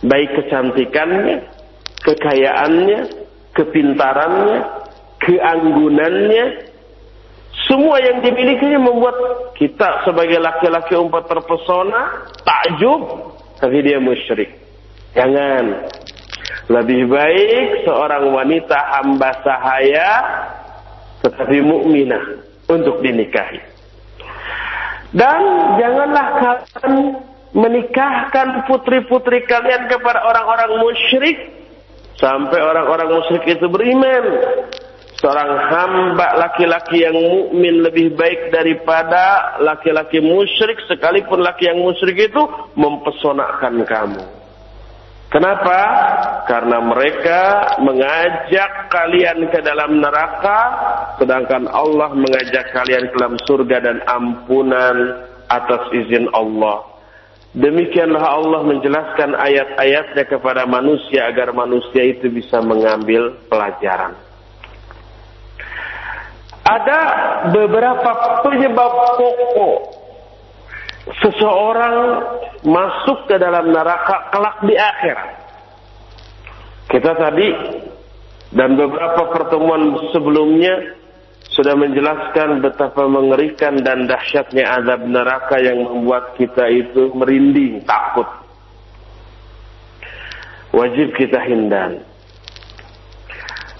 baik 0.00 0.30
kecantikannya 0.32 1.57
kekayaannya 2.04 3.00
kepintarannya 3.54 4.58
keanggunannya 5.18 6.46
semua 7.66 8.00
yang 8.00 8.24
dimilikinya 8.24 8.80
membuat 8.80 9.16
kita 9.58 10.06
sebagai 10.06 10.38
laki-laki 10.40 10.94
umpah 10.94 11.26
terpesona 11.26 12.24
takjub. 12.46 13.34
Tapi 13.58 13.76
dia 13.82 13.98
musyrik. 13.98 14.54
Jangan. 15.12 15.90
Lebih 16.70 17.10
baik 17.10 17.88
seorang 17.88 18.30
wanita 18.30 18.78
hamba 19.00 19.32
sahaya 19.42 20.10
tetapi 21.24 21.58
mukminah 21.64 22.22
untuk 22.70 23.02
dinikahi. 23.02 23.58
Dan 25.10 25.40
janganlah 25.80 26.26
kalian 26.36 26.92
menikahkan 27.56 28.68
putri-putri 28.68 29.42
kalian 29.48 29.88
kepada 29.88 30.20
orang-orang 30.28 30.76
musyrik 30.84 31.57
sampai 32.18 32.60
orang-orang 32.60 33.08
musyrik 33.14 33.46
itu 33.46 33.66
beriman. 33.70 34.24
Seorang 35.18 35.50
hamba 35.50 36.38
laki-laki 36.38 37.02
yang 37.02 37.18
mukmin 37.18 37.82
lebih 37.82 38.14
baik 38.14 38.54
daripada 38.54 39.58
laki-laki 39.58 40.22
musyrik 40.22 40.78
sekalipun 40.86 41.42
laki 41.42 41.66
yang 41.66 41.82
musyrik 41.82 42.30
itu 42.30 42.42
mempesonakan 42.78 43.82
kamu. 43.82 44.22
Kenapa? 45.28 45.80
Karena 46.48 46.80
mereka 46.80 47.40
mengajak 47.84 48.88
kalian 48.88 49.50
ke 49.52 49.60
dalam 49.60 50.00
neraka, 50.00 50.60
sedangkan 51.20 51.68
Allah 51.68 52.14
mengajak 52.16 52.72
kalian 52.72 53.10
ke 53.10 53.14
dalam 53.18 53.36
surga 53.44 53.76
dan 53.84 53.98
ampunan 54.08 54.96
atas 55.52 55.82
izin 55.92 56.32
Allah. 56.32 56.97
Demikianlah 57.56 58.20
Allah 58.20 58.60
menjelaskan 58.60 59.32
ayat-ayatnya 59.32 60.24
kepada 60.28 60.68
manusia 60.68 61.32
agar 61.32 61.56
manusia 61.56 62.04
itu 62.04 62.28
bisa 62.28 62.60
mengambil 62.60 63.40
pelajaran. 63.48 64.12
Ada 66.68 67.00
beberapa 67.48 68.10
penyebab 68.44 68.92
pokok 69.16 69.78
seseorang 71.24 71.96
masuk 72.68 73.24
ke 73.24 73.40
dalam 73.40 73.72
neraka 73.72 74.28
kelak 74.28 74.56
di 74.68 74.76
akhirat. 74.76 75.30
Kita 76.92 77.12
tadi 77.16 77.48
dan 78.52 78.76
beberapa 78.76 79.32
pertemuan 79.32 79.96
sebelumnya 80.12 80.97
sudah 81.52 81.74
menjelaskan 81.74 82.60
betapa 82.60 83.08
mengerikan 83.08 83.80
dan 83.80 84.04
dahsyatnya 84.04 84.68
azab 84.78 85.08
neraka 85.08 85.56
yang 85.58 85.80
membuat 85.84 86.36
kita 86.36 86.68
itu 86.70 87.10
merinding, 87.16 87.82
takut. 87.88 88.28
Wajib 90.76 91.16
kita 91.16 91.40
hindari. 91.48 92.04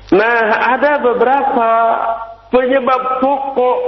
Nah, 0.08 0.44
ada 0.72 1.04
beberapa 1.04 1.68
penyebab 2.48 3.20
pokok 3.20 3.78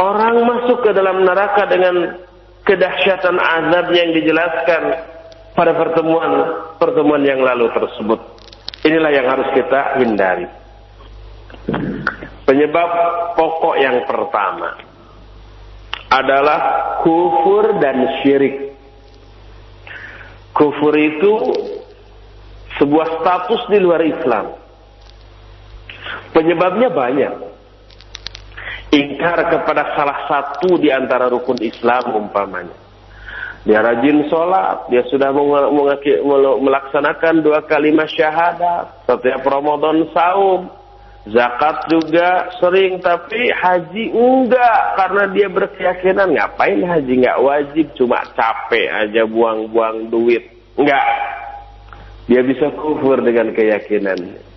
Orang 0.00 0.48
masuk 0.48 0.80
ke 0.80 0.96
dalam 0.96 1.28
neraka 1.28 1.68
dengan 1.68 2.24
kedahsyatan 2.64 3.36
azab 3.36 3.92
yang 3.92 4.16
dijelaskan 4.16 4.82
pada 5.52 5.76
pertemuan 5.76 6.32
pertemuan 6.80 7.20
yang 7.20 7.44
lalu 7.44 7.68
tersebut. 7.76 8.16
Inilah 8.88 9.12
yang 9.12 9.26
harus 9.28 9.48
kita 9.52 10.00
hindari. 10.00 10.48
Penyebab 12.44 12.90
pokok 13.38 13.76
yang 13.78 14.02
pertama 14.10 14.74
adalah 16.10 16.60
kufur 17.06 17.78
dan 17.78 18.18
syirik. 18.20 18.74
Kufur 20.50 20.94
itu 20.98 21.32
sebuah 22.82 23.22
status 23.22 23.62
di 23.70 23.78
luar 23.78 24.02
Islam. 24.02 24.50
Penyebabnya 26.34 26.90
banyak 26.90 27.34
ingkar 28.90 29.38
kepada 29.46 29.94
salah 29.94 30.26
satu 30.26 30.74
di 30.82 30.90
antara 30.90 31.30
rukun 31.30 31.62
Islam 31.62 32.26
umpamanya. 32.26 32.74
Dia 33.60 33.84
rajin 33.84 34.24
sholat, 34.26 34.88
dia 34.88 35.04
sudah 35.12 35.30
melaksanakan 36.58 37.44
dua 37.44 37.60
kalimat 37.68 38.08
syahadat, 38.08 39.04
setiap 39.04 39.44
Ramadan 39.44 40.08
saum, 40.16 40.79
zakat 41.28 41.90
juga 41.92 42.48
sering, 42.56 43.02
tapi 43.04 43.52
haji 43.52 44.04
enggak 44.14 44.78
karena 44.96 45.24
dia 45.34 45.48
berkeyakinan 45.52 46.32
ngapain 46.36 46.80
haji? 46.80 47.12
Enggak 47.20 47.40
wajib, 47.44 47.86
cuma 47.98 48.24
capek 48.32 48.88
aja 48.88 49.28
buang-buang 49.28 50.08
duit, 50.08 50.48
enggak. 50.80 51.04
Dia 52.30 52.46
bisa 52.46 52.70
kufur 52.78 53.18
dengan 53.20 53.50
keyakinannya 53.50 54.50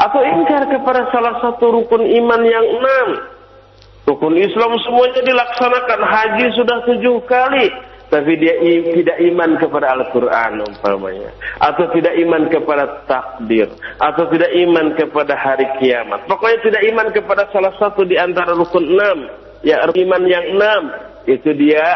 atau 0.00 0.20
ingkar 0.24 0.64
kepada 0.72 1.12
salah 1.12 1.36
satu 1.44 1.76
rukun 1.76 2.00
iman 2.00 2.42
yang 2.48 2.66
enam. 2.80 3.08
Rukun 4.08 4.32
Islam 4.40 4.72
semuanya 4.80 5.20
dilaksanakan, 5.20 6.00
haji 6.00 6.46
sudah 6.56 6.78
tujuh 6.88 7.20
kali, 7.28 7.68
tapi 8.10 8.34
dia 8.42 8.58
tidak 8.90 9.18
iman 9.22 9.54
kepada 9.54 9.94
Al-Quran 9.94 10.66
umpamanya, 10.66 11.30
atau 11.62 11.86
tidak 11.94 12.18
iman 12.18 12.50
kepada 12.50 13.06
takdir, 13.06 13.70
atau 14.02 14.26
tidak 14.34 14.50
iman 14.50 14.98
kepada 14.98 15.38
hari 15.38 15.70
kiamat. 15.78 16.26
Pokoknya 16.26 16.58
tidak 16.66 16.82
iman 16.90 17.08
kepada 17.14 17.46
salah 17.54 17.70
satu 17.78 18.02
di 18.02 18.18
antara 18.18 18.58
rukun 18.58 18.82
enam, 18.82 19.30
ya 19.62 19.86
iman 19.86 20.22
yang 20.26 20.44
enam, 20.58 20.82
itu 21.30 21.54
dia 21.54 21.86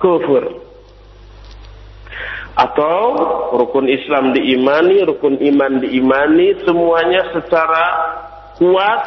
kufur. 0.00 0.64
Atau 2.58 2.98
rukun 3.54 3.86
Islam 3.86 4.34
diimani, 4.34 5.04
rukun 5.04 5.36
iman 5.36 5.84
diimani, 5.84 6.58
semuanya 6.64 7.28
secara 7.36 7.84
kuat, 8.56 9.04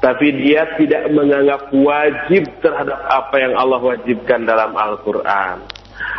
tapi 0.00 0.32
dia 0.32 0.64
tidak 0.80 1.12
menganggap 1.12 1.68
wajib 1.76 2.48
terhadap 2.64 3.04
apa 3.04 3.36
yang 3.36 3.52
Allah 3.52 3.80
wajibkan 3.84 4.48
dalam 4.48 4.72
Al-Quran. 4.72 5.60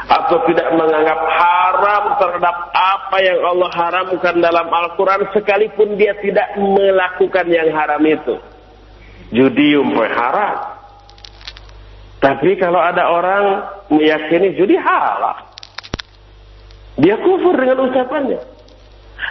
Atau 0.05 0.37
tidak 0.45 0.69
menganggap 0.77 1.17
haram 1.17 2.03
terhadap 2.21 2.57
apa 2.77 3.17
yang 3.25 3.41
Allah 3.41 3.69
haramkan 3.73 4.37
dalam 4.37 4.69
Al-Quran, 4.69 5.33
sekalipun 5.33 5.97
dia 5.97 6.13
tidak 6.21 6.61
melakukan 6.61 7.49
yang 7.49 7.73
haram 7.73 8.01
itu. 8.05 8.37
Judi 9.33 9.73
umpamanya 9.81 10.13
haram. 10.13 10.57
Tapi 12.21 12.53
kalau 12.61 12.77
ada 12.77 13.09
orang 13.09 13.43
meyakini 13.89 14.53
judi 14.53 14.77
halal, 14.77 15.41
dia 17.01 17.17
kufur 17.17 17.57
dengan 17.57 17.89
ucapannya. 17.89 18.39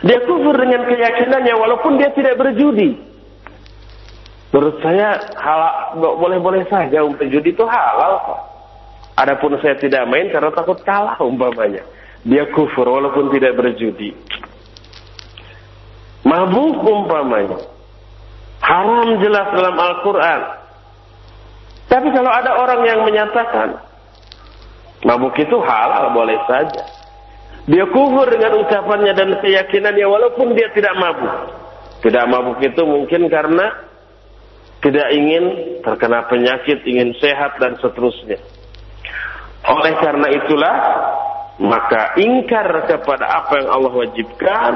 Dia 0.02 0.18
kufur 0.26 0.58
dengan 0.58 0.90
keyakinannya 0.90 1.54
walaupun 1.54 2.02
dia 2.02 2.10
tidak 2.18 2.34
berjudi. 2.34 3.09
Menurut 4.50 4.82
saya 4.82 5.14
boleh-boleh 5.94 6.66
saja 6.66 7.06
untuk 7.06 7.22
judi 7.30 7.54
itu 7.54 7.62
halal 7.62 8.18
kok. 8.26 8.40
Adapun 9.14 9.54
saya 9.62 9.78
tidak 9.78 10.10
main 10.10 10.26
karena 10.32 10.50
takut 10.50 10.82
kalah 10.82 11.14
umpamanya. 11.22 11.86
Dia 12.26 12.50
kufur 12.50 12.84
walaupun 12.84 13.30
tidak 13.30 13.54
berjudi. 13.54 14.10
Mabuk 16.26 16.82
umpamanya. 16.82 17.62
Haram 18.60 19.22
jelas 19.22 19.46
dalam 19.54 19.76
Al-Quran. 19.78 20.40
Tapi 21.90 22.08
kalau 22.14 22.30
ada 22.30 22.54
orang 22.60 22.80
yang 22.86 23.00
menyatakan 23.06 23.82
mabuk 25.06 25.34
itu 25.38 25.56
halal 25.62 26.10
boleh 26.10 26.38
saja. 26.50 26.82
Dia 27.70 27.86
kufur 27.86 28.26
dengan 28.26 28.66
ucapannya 28.66 29.14
dan 29.14 29.30
keyakinannya 29.38 30.06
walaupun 30.10 30.58
dia 30.58 30.74
tidak 30.74 30.94
mabuk. 30.98 31.34
Tidak 32.02 32.24
mabuk 32.26 32.58
itu 32.66 32.82
mungkin 32.82 33.30
karena 33.30 33.89
tidak 34.80 35.08
ingin 35.12 35.44
terkena 35.84 36.24
penyakit, 36.28 36.84
ingin 36.88 37.12
sehat 37.20 37.60
dan 37.60 37.76
seterusnya. 37.80 38.40
Oleh 39.68 39.94
karena 40.00 40.28
itulah 40.32 40.76
maka 41.60 42.16
ingkar 42.16 42.88
kepada 42.88 43.28
apa 43.28 43.60
yang 43.60 43.68
Allah 43.68 43.92
wajibkan, 43.92 44.72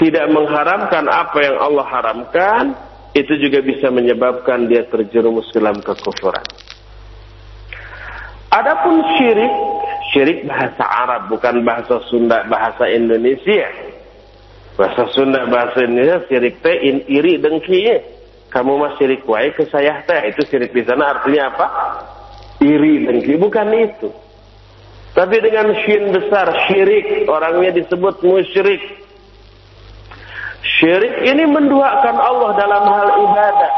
tidak 0.00 0.26
mengharamkan 0.32 1.04
apa 1.04 1.38
yang 1.44 1.56
Allah 1.60 1.84
haramkan, 1.84 2.64
itu 3.12 3.36
juga 3.36 3.60
bisa 3.60 3.92
menyebabkan 3.92 4.68
dia 4.68 4.88
terjerumus 4.88 5.52
dalam 5.52 5.76
kekufuran. 5.84 6.44
Adapun 8.48 9.04
syirik, 9.20 9.52
Syirik 10.16 10.46
bahasa 10.46 10.84
Arab, 10.86 11.28
bukan 11.28 11.66
bahasa 11.66 11.98
Sunda, 12.06 12.46
bahasa 12.46 12.86
Indonesia. 12.88 13.68
Bahasa 14.78 15.12
Sunda, 15.12 15.44
bahasa 15.50 15.82
Indonesia, 15.82 16.24
syirik 16.30 16.62
teh 16.62 16.76
iri 17.10 17.42
dengki. 17.42 18.15
Kamu 18.56 18.80
mah 18.80 18.96
syirik 18.96 19.28
wae 19.28 19.52
ke 19.52 19.68
saya 19.68 20.00
teh. 20.08 20.32
Itu 20.32 20.48
syirik 20.48 20.72
di 20.72 20.80
sana 20.88 21.12
artinya 21.12 21.52
apa? 21.52 21.66
Iri 22.64 23.04
dengki, 23.04 23.36
bukan 23.36 23.68
itu. 23.76 24.08
Tapi 25.12 25.44
dengan 25.44 25.76
syin 25.84 26.08
besar, 26.08 26.48
syirik, 26.64 27.28
orangnya 27.28 27.76
disebut 27.76 28.24
musyrik. 28.24 28.80
Syirik 30.80 31.28
ini 31.28 31.44
menduakan 31.44 32.16
Allah 32.16 32.50
dalam 32.56 32.84
hal 32.88 33.08
ibadah 33.28 33.72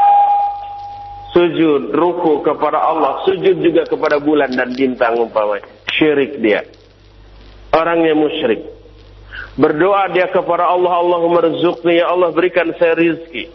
sujud, 1.35 1.91
ruku 1.91 2.39
kepada 2.41 2.79
Allah, 2.79 3.19
sujud 3.27 3.59
juga 3.59 3.83
kepada 3.83 4.17
bulan 4.23 4.51
dan 4.55 4.71
bintang 4.73 5.19
umpamanya. 5.19 5.67
Syirik 5.91 6.39
dia. 6.39 6.63
Orangnya 7.75 8.15
musyrik. 8.15 8.63
Berdoa 9.59 10.07
dia 10.15 10.31
kepada 10.31 10.71
Allah, 10.71 11.03
Allah 11.03 11.19
merzukni, 11.27 11.99
ya 11.99 12.15
Allah 12.15 12.31
berikan 12.31 12.71
saya 12.79 12.95
rizki. 12.95 13.51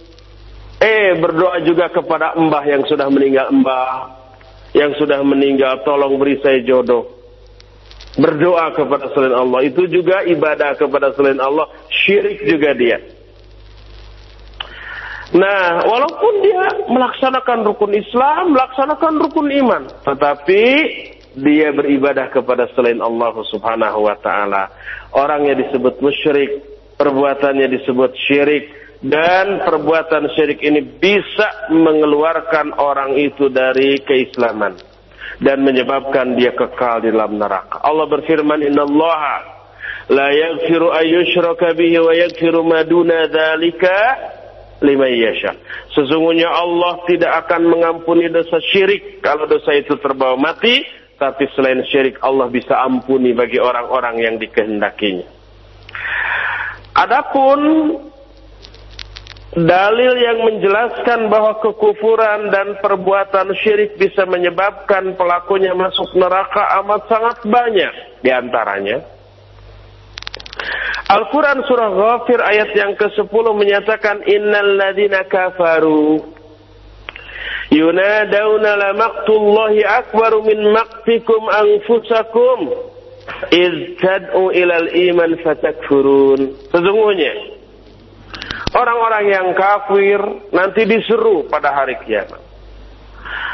Eh, 0.84 1.16
berdoa 1.16 1.64
juga 1.64 1.88
kepada 1.88 2.36
mbah 2.36 2.64
yang 2.68 2.84
sudah 2.84 3.08
meninggal, 3.08 3.48
mbah 3.56 4.20
yang 4.76 4.92
sudah 5.00 5.24
meninggal, 5.24 5.80
tolong 5.80 6.20
beri 6.20 6.36
saya 6.44 6.60
jodoh. 6.60 7.08
Berdoa 8.20 8.68
kepada 8.76 9.08
selain 9.16 9.32
Allah, 9.32 9.64
itu 9.64 9.88
juga 9.88 10.20
ibadah 10.28 10.76
kepada 10.76 11.16
selain 11.16 11.40
Allah, 11.40 11.72
syirik 11.88 12.44
juga 12.44 12.76
dia. 12.76 13.00
Nah, 15.32 15.88
walaupun 15.88 16.34
dia 16.44 16.62
melaksanakan 16.84 17.64
rukun 17.64 17.96
Islam, 17.96 18.52
melaksanakan 18.52 19.12
rukun 19.24 19.48
iman, 19.64 19.82
tetapi 20.04 20.62
dia 21.32 21.72
beribadah 21.72 22.28
kepada 22.28 22.68
selain 22.76 23.00
Allah 23.00 23.32
Subhanahu 23.48 24.04
wa 24.04 24.20
taala. 24.20 24.68
Orangnya 25.16 25.58
disebut 25.58 25.98
musyrik, 26.04 26.60
perbuatannya 27.00 27.72
disebut 27.72 28.14
syirik 28.28 28.83
dan 29.04 29.60
perbuatan 29.60 30.32
syirik 30.32 30.64
ini 30.64 30.80
bisa 30.80 31.68
mengeluarkan 31.68 32.72
orang 32.80 33.20
itu 33.20 33.52
dari 33.52 34.00
keislaman 34.00 34.80
dan 35.44 35.60
menyebabkan 35.60 36.40
dia 36.40 36.56
kekal 36.56 37.04
di 37.04 37.12
dalam 37.12 37.36
neraka. 37.36 37.84
Allah 37.84 38.08
berfirman, 38.08 38.64
"Innallaha 38.64 39.36
la 40.08 40.28
yaghfiru 40.32 40.88
ayyushraka 40.88 41.76
bihi 41.76 42.00
wa 42.00 42.16
yaghfiru 42.16 42.64
ma 42.64 42.80
duna 42.80 43.28
dzalika 43.28 43.96
lima 44.80 45.08
yasha. 45.08 45.52
Sesungguhnya 45.92 46.48
Allah 46.48 47.04
tidak 47.04 47.32
akan 47.44 47.72
mengampuni 47.72 48.32
dosa 48.32 48.56
syirik 48.72 49.20
kalau 49.20 49.44
dosa 49.44 49.72
itu 49.76 49.96
terbawa 50.00 50.36
mati, 50.36 50.80
tapi 51.20 51.44
selain 51.52 51.84
syirik 51.88 52.20
Allah 52.24 52.48
bisa 52.48 52.76
ampuni 52.80 53.36
bagi 53.36 53.60
orang-orang 53.60 54.16
yang 54.20 54.34
dikehendakinya. 54.40 55.28
Adapun 56.94 57.60
dalil 59.54 60.14
yang 60.18 60.38
menjelaskan 60.42 61.30
bahwa 61.30 61.62
kekufuran 61.62 62.50
dan 62.50 62.74
perbuatan 62.82 63.54
syirik 63.62 63.94
bisa 63.94 64.26
menyebabkan 64.26 65.14
pelakunya 65.14 65.70
masuk 65.78 66.10
neraka 66.18 66.74
amat 66.82 67.06
sangat 67.06 67.38
banyak. 67.46 67.94
Di 68.20 68.34
antaranya 68.34 68.98
Al-Quran 71.04 71.62
surah 71.68 71.90
Ghafir 71.94 72.40
ayat 72.42 72.70
yang 72.74 72.98
ke-10 72.98 73.44
menyatakan 73.54 74.26
Innal 74.26 74.74
ladina 74.74 75.22
kafaru 75.28 76.34
Yunadawna 77.70 78.70
la 78.76 78.90
maqtullahi 78.94 79.82
akbaru 79.82 80.46
min 80.46 80.58
maqtikum 80.72 81.42
anfusakum. 81.48 82.58
Iz 83.50 83.98
ilal 84.52 84.88
iman 84.92 85.30
fatakfurun. 85.40 86.40
Sesungguhnya 86.70 87.53
Orang-orang 88.74 89.24
yang 89.30 89.48
kafir 89.54 90.18
nanti 90.50 90.82
diseru 90.82 91.46
pada 91.46 91.70
hari 91.70 91.94
kiamat 92.02 92.42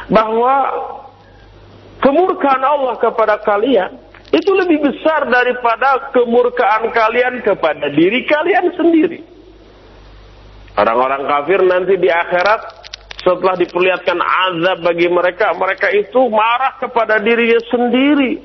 bahwa 0.08 0.54
kemurkaan 2.00 2.64
Allah 2.64 2.96
kepada 2.96 3.36
kalian 3.44 4.00
itu 4.32 4.50
lebih 4.56 4.80
besar 4.80 5.28
daripada 5.28 6.10
kemurkaan 6.16 6.88
kalian 6.88 7.44
kepada 7.44 7.92
diri 7.92 8.24
kalian 8.24 8.72
sendiri. 8.74 9.20
Orang-orang 10.80 11.28
kafir 11.28 11.60
nanti 11.68 12.00
di 12.00 12.08
akhirat 12.08 12.80
setelah 13.20 13.58
diperlihatkan 13.60 14.16
azab 14.16 14.78
bagi 14.80 15.10
mereka, 15.12 15.52
mereka 15.52 15.92
itu 15.92 16.30
marah 16.32 16.80
kepada 16.80 17.20
dirinya 17.20 17.60
sendiri. 17.68 18.40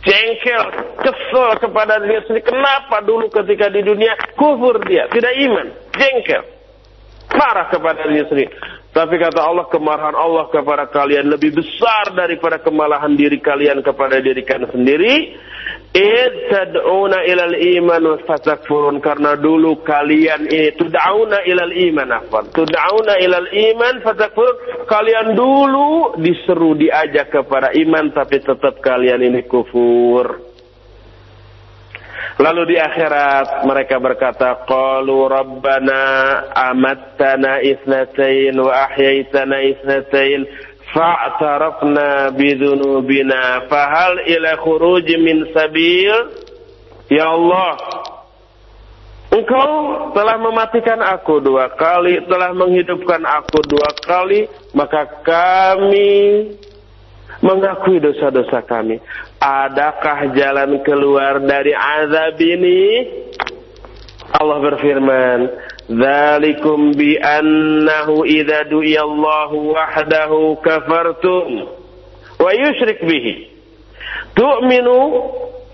Jengkel, 0.00 0.64
kesel 1.04 1.60
kepada 1.60 2.00
dirinya 2.00 2.24
sendiri. 2.24 2.44
Kenapa 2.48 3.04
dulu 3.04 3.28
ketika 3.28 3.68
di 3.68 3.84
dunia 3.84 4.16
kufur 4.32 4.80
dia, 4.88 5.04
tidak 5.12 5.34
iman, 5.36 5.66
jengkel. 5.92 6.42
Marah 7.30 7.68
kepada 7.68 8.08
dirinya 8.08 8.26
sendiri. 8.32 8.50
Tapi 8.90 9.22
kata 9.22 9.38
Allah 9.38 9.70
kemarahan 9.70 10.18
Allah 10.18 10.50
kepada 10.50 10.90
kalian 10.90 11.30
lebih 11.30 11.54
besar 11.54 12.10
daripada 12.10 12.58
kemarahan 12.58 13.14
diri 13.14 13.38
kalian 13.38 13.86
kepada 13.86 14.18
diri 14.18 14.42
kalian 14.42 14.66
sendiri. 14.66 15.38
Tad'una 15.90 17.26
ilal 17.26 17.58
iman 17.58 18.22
fatakfurun 18.22 19.02
karena 19.02 19.34
dulu 19.34 19.82
kalian 19.82 20.46
ini 20.46 20.70
tud'auna 20.78 21.42
ilal 21.42 21.74
iman 21.90 22.08
afwan. 22.14 22.46
Tud'auna 22.54 23.18
ilal 23.18 23.50
iman 23.50 23.98
fatakfurun 23.98 24.86
kalian 24.86 25.34
dulu 25.34 26.14
diseru 26.22 26.78
diajak 26.78 27.34
kepada 27.34 27.74
iman 27.74 28.14
tapi 28.14 28.38
tetap 28.38 28.78
kalian 28.78 29.18
ini 29.18 29.42
kufur. 29.50 30.50
Lalu 32.40 32.72
di 32.72 32.76
akhirat 32.80 33.68
mereka 33.68 34.00
berkata, 34.00 34.64
Qalu 34.64 35.28
Rabbana 35.28 36.02
amattana 36.56 37.60
isnatain 37.60 38.56
wa 38.56 38.88
ahyaitana 38.88 39.60
isnatain 39.60 40.48
fa'tarafna 40.94 42.34
bidhunubina 42.34 43.66
fahal 43.70 44.20
ila 44.26 44.50
khuruj 44.58 45.06
min 45.18 45.46
sabil 45.54 46.16
Ya 47.10 47.26
Allah 47.26 47.74
Engkau 49.30 50.10
telah 50.10 50.42
mematikan 50.42 50.98
aku 51.06 51.38
dua 51.38 51.70
kali, 51.78 52.18
telah 52.26 52.50
menghidupkan 52.50 53.22
aku 53.22 53.62
dua 53.62 53.94
kali, 54.02 54.50
maka 54.74 55.06
kami 55.22 56.50
mengakui 57.38 58.02
dosa-dosa 58.02 58.58
kami. 58.66 58.98
Adakah 59.38 60.34
jalan 60.34 60.82
keluar 60.82 61.38
dari 61.46 61.70
azab 61.70 62.42
ini? 62.42 62.82
Allah 64.34 64.58
berfirman, 64.58 65.38
"Dzalikum 65.90 66.94
bi 66.94 67.18
annahu 67.18 68.22
idza 68.22 68.70
du'iyallahu 68.70 69.74
wahdahu 69.74 70.62
kafartum 70.62 71.66
wa 72.38 72.50
yusyrik 72.54 73.02
bihi. 73.02 73.50
Tu'minu 74.38 74.98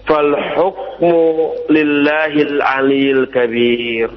fal 0.09 0.33
hukmu 0.57 1.20
lillahil 1.68 2.64
aliyil 2.64 3.29
kabir." 3.29 4.09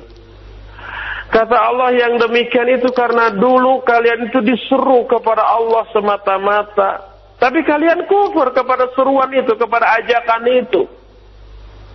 Kata 1.30 1.58
Allah 1.60 1.94
yang 1.94 2.18
demikian 2.18 2.80
itu 2.80 2.90
karena 2.96 3.30
dulu 3.36 3.84
kalian 3.86 4.32
itu 4.32 4.40
diseru 4.42 5.06
kepada 5.06 5.46
Allah 5.46 5.86
semata-mata 5.94 7.10
tapi 7.40 7.64
kalian 7.64 8.04
kufur 8.04 8.52
kepada 8.52 8.92
seruan 8.94 9.32
itu, 9.32 9.56
kepada 9.56 9.96
ajakan 10.04 10.44
itu. 10.60 10.82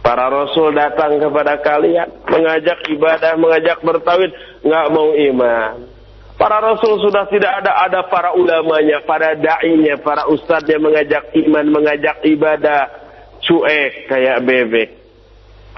Para 0.05 0.29
rasul 0.29 0.77
datang 0.77 1.17
kepada 1.17 1.57
kalian, 1.65 2.05
mengajak 2.29 2.77
ibadah, 2.93 3.41
mengajak 3.41 3.81
bertawid, 3.81 4.37
nggak 4.61 4.87
mau 4.93 5.17
iman. 5.17 5.81
Para 6.37 6.61
rasul 6.61 7.01
sudah 7.01 7.25
tidak 7.33 7.65
ada, 7.65 7.73
ada 7.89 8.01
para 8.13 8.37
ulamanya, 8.37 9.01
para 9.09 9.33
da'inya, 9.33 9.97
para 10.05 10.29
ustadznya 10.29 10.77
mengajak 10.77 11.33
iman, 11.49 11.65
mengajak 11.73 12.21
ibadah, 12.21 12.85
cuek 13.41 14.05
kayak 14.13 14.45
bebek. 14.45 14.91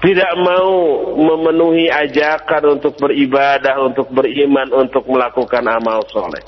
Tidak 0.03 0.33
mau 0.43 0.75
memenuhi 1.15 1.87
ajakan 1.87 2.77
untuk 2.77 2.99
beribadah, 2.99 3.79
untuk 3.79 4.11
beriman, 4.11 4.75
untuk 4.75 5.07
melakukan 5.07 5.63
amal 5.71 6.03
soleh. 6.11 6.43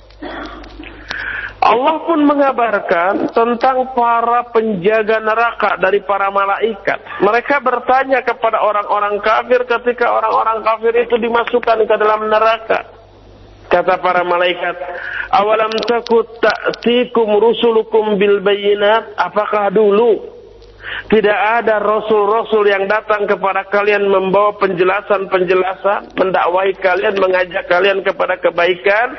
Allah 1.60 2.08
pun 2.08 2.24
mengabarkan 2.24 3.36
tentang 3.36 3.92
para 3.92 4.48
penjaga 4.56 5.20
neraka 5.20 5.76
dari 5.76 6.00
para 6.00 6.32
malaikat. 6.32 7.20
Mereka 7.20 7.60
bertanya 7.60 8.24
kepada 8.24 8.64
orang-orang 8.64 9.20
kafir 9.20 9.68
ketika 9.68 10.08
orang-orang 10.08 10.64
kafir 10.64 10.96
itu 11.04 11.20
dimasukkan 11.20 11.84
ke 11.84 11.96
dalam 12.00 12.32
neraka. 12.32 12.80
Kata 13.70 14.00
para 14.00 14.24
malaikat, 14.24 14.76
"Awalam 15.36 15.70
takut 15.84 16.26
ta'tikum 16.40 17.28
rusulukum 17.38 18.16
bil 18.16 18.40
bayinat?" 18.40 19.14
Apakah 19.20 19.70
dulu 19.70 20.40
tidak 21.12 21.38
ada 21.62 21.78
rasul-rasul 21.78 22.66
yang 22.72 22.88
datang 22.88 23.28
kepada 23.28 23.68
kalian 23.68 24.10
membawa 24.10 24.56
penjelasan-penjelasan, 24.58 26.18
mendakwahi 26.18 26.74
kalian, 26.82 27.20
mengajak 27.20 27.68
kalian 27.68 28.00
kepada 28.02 28.40
kebaikan? 28.42 29.14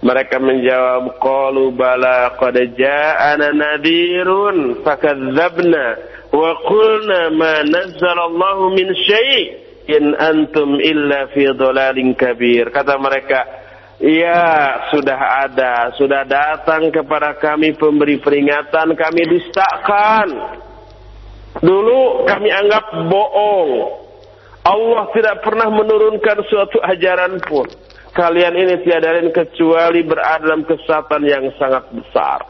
Mereka 0.00 0.40
menjawab, 0.40 1.20
Qalu 1.20 1.76
bala 1.76 2.32
qad 2.40 2.56
ja'ana 2.56 3.52
nadhirun 3.52 4.80
fakadzabna 4.80 5.84
wa 6.32 6.50
qulna 6.64 7.20
ma 7.36 7.60
nazzalallahu 7.68 8.72
min 8.72 8.88
syai' 8.96 9.44
in 9.92 10.16
antum 10.16 10.80
illa 10.80 11.28
fi 11.36 11.52
dhalalin 11.52 12.16
kabir. 12.16 12.72
Kata 12.72 12.96
mereka, 12.96 13.40
Ya, 14.00 14.88
sudah 14.88 15.44
ada, 15.44 15.92
sudah 16.00 16.24
datang 16.24 16.88
kepada 16.88 17.36
kami 17.36 17.76
pemberi 17.76 18.16
peringatan, 18.16 18.96
kami 18.96 19.28
dustakan. 19.28 20.28
Dulu 21.60 22.24
kami 22.24 22.48
anggap 22.48 22.96
bohong. 23.12 23.72
Allah 24.64 25.04
tidak 25.12 25.44
pernah 25.44 25.68
menurunkan 25.68 26.48
suatu 26.48 26.80
ajaran 26.80 27.44
pun 27.44 27.68
kalian 28.15 28.55
ini 28.55 28.73
tiada 28.81 29.11
lain 29.11 29.29
kecuali 29.35 30.01
berada 30.07 30.47
dalam 30.47 30.63
kesesatan 30.63 31.21
yang 31.27 31.43
sangat 31.59 31.91
besar. 31.91 32.47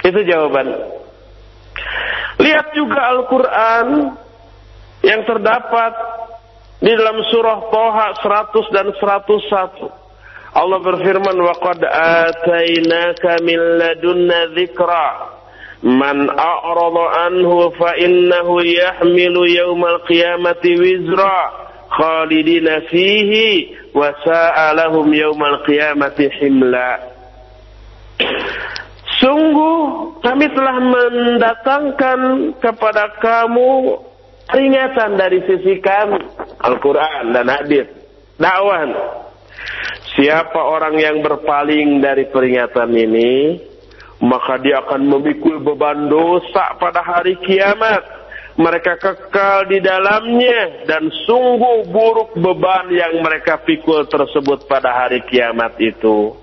Itu 0.00 0.20
jawaban. 0.24 0.68
Lihat 2.40 2.72
juga 2.72 3.00
Al-Quran 3.12 3.86
yang 5.04 5.20
terdapat 5.28 5.92
di 6.80 6.92
dalam 6.96 7.20
surah 7.28 7.58
Toha 7.68 8.08
100 8.16 8.72
dan 8.72 8.88
101. 8.96 10.00
Allah 10.50 10.80
berfirman, 10.82 11.36
وَقَدْ 11.36 11.78
آتَيْنَاكَ 12.26 13.24
مِنْ 13.44 13.60
لَدُنَّا 13.78 14.40
ذِكْرًا 14.56 15.08
مَنْ 15.82 16.16
أَعْرَضَ 16.26 16.96
عَنْهُ 16.98 17.50
فَإِنَّهُ 17.70 18.48
يَحْمِلُ 18.64 19.36
يَوْمَ 19.60 19.82
الْقِيَامَةِ 19.84 20.64
وِزْرًا 20.64 21.40
khalidina 21.95 22.83
fihi 22.91 23.71
wa 23.95 24.11
sa'alahum 24.21 25.07
yaumal 25.15 25.63
qiyamati 25.63 26.27
himla. 26.43 27.15
Sungguh 29.23 29.79
kami 30.19 30.45
telah 30.51 30.77
mendatangkan 30.83 32.19
kepada 32.59 33.15
kamu 33.23 33.95
peringatan 34.51 35.15
dari 35.15 35.39
sisi 35.47 35.79
kami 35.79 36.19
Al-Quran 36.61 37.31
dan 37.31 37.47
hadir. 37.47 37.87
dakwah 38.35 38.83
siapa 40.19 40.59
orang 40.59 40.99
yang 40.99 41.23
berpaling 41.23 42.03
dari 42.03 42.27
peringatan 42.27 42.91
ini 42.91 43.55
maka 44.23 44.59
dia 44.59 44.83
akan 44.83 45.07
memikul 45.07 45.59
beban 45.59 46.07
dosa 46.07 46.75
pada 46.79 47.03
hari 47.03 47.35
kiamat 47.43 48.03
mereka 48.55 48.95
kekal 48.95 49.67
di 49.67 49.83
dalamnya 49.83 50.87
dan 50.87 51.11
sungguh 51.27 51.91
buruk 51.91 52.39
beban 52.39 52.87
yang 52.87 53.19
mereka 53.19 53.59
pikul 53.59 54.07
tersebut 54.07 54.63
pada 54.71 54.95
hari 54.95 55.19
kiamat 55.27 55.75
itu. 55.83 56.39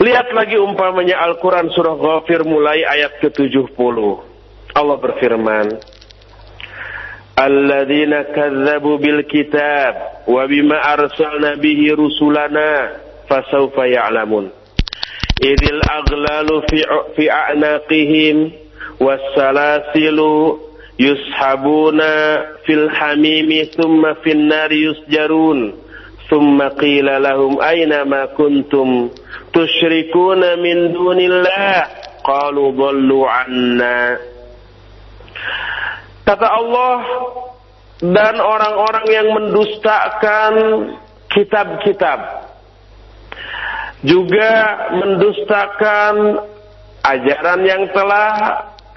Lihat 0.00 0.32
lagi 0.34 0.56
umpamanya 0.56 1.20
Al-Quran 1.28 1.70
surah 1.70 1.94
Ghafir 1.94 2.42
mulai 2.42 2.82
ayat 2.82 3.20
ke-70. 3.20 3.96
Allah 4.74 4.96
berfirman, 4.96 5.66
Alladzina 7.36 8.32
kazzabu 8.32 8.96
bil 8.98 9.22
kitab 9.28 10.24
wa 10.26 10.42
bima 10.48 10.76
arsalna 10.76 11.60
bihi 11.60 11.92
rusulana 11.94 12.98
fasawfa 13.30 13.86
ya'lamun. 13.86 14.50
Idil 15.40 15.80
aglalu 15.84 16.56
fi, 16.68 16.80
fi 17.16 17.24
wasalasilu 19.00 20.60
yushabuna 21.00 22.12
fil 22.68 22.88
hamimi 22.92 23.64
thumma 23.72 24.20
fin 24.20 24.46
nari 24.52 24.84
yusjarun 24.84 25.72
thumma 26.28 26.76
qila 26.76 27.16
lahum 27.16 27.56
aina 27.64 28.04
ma 28.04 28.28
kuntum 28.36 29.08
tusyrikuna 29.56 30.60
min 30.60 30.92
dunillah 30.92 31.88
qalu 32.20 32.76
dhallu 32.76 33.24
anna 33.24 34.20
kata 36.28 36.46
Allah 36.46 37.00
dan 38.04 38.36
orang-orang 38.36 39.06
yang 39.08 39.28
mendustakan 39.32 40.52
kitab-kitab 41.32 42.20
juga 44.04 44.52
mendustakan 44.96 46.44
ajaran 47.04 47.60
yang 47.64 47.84
telah 47.92 48.32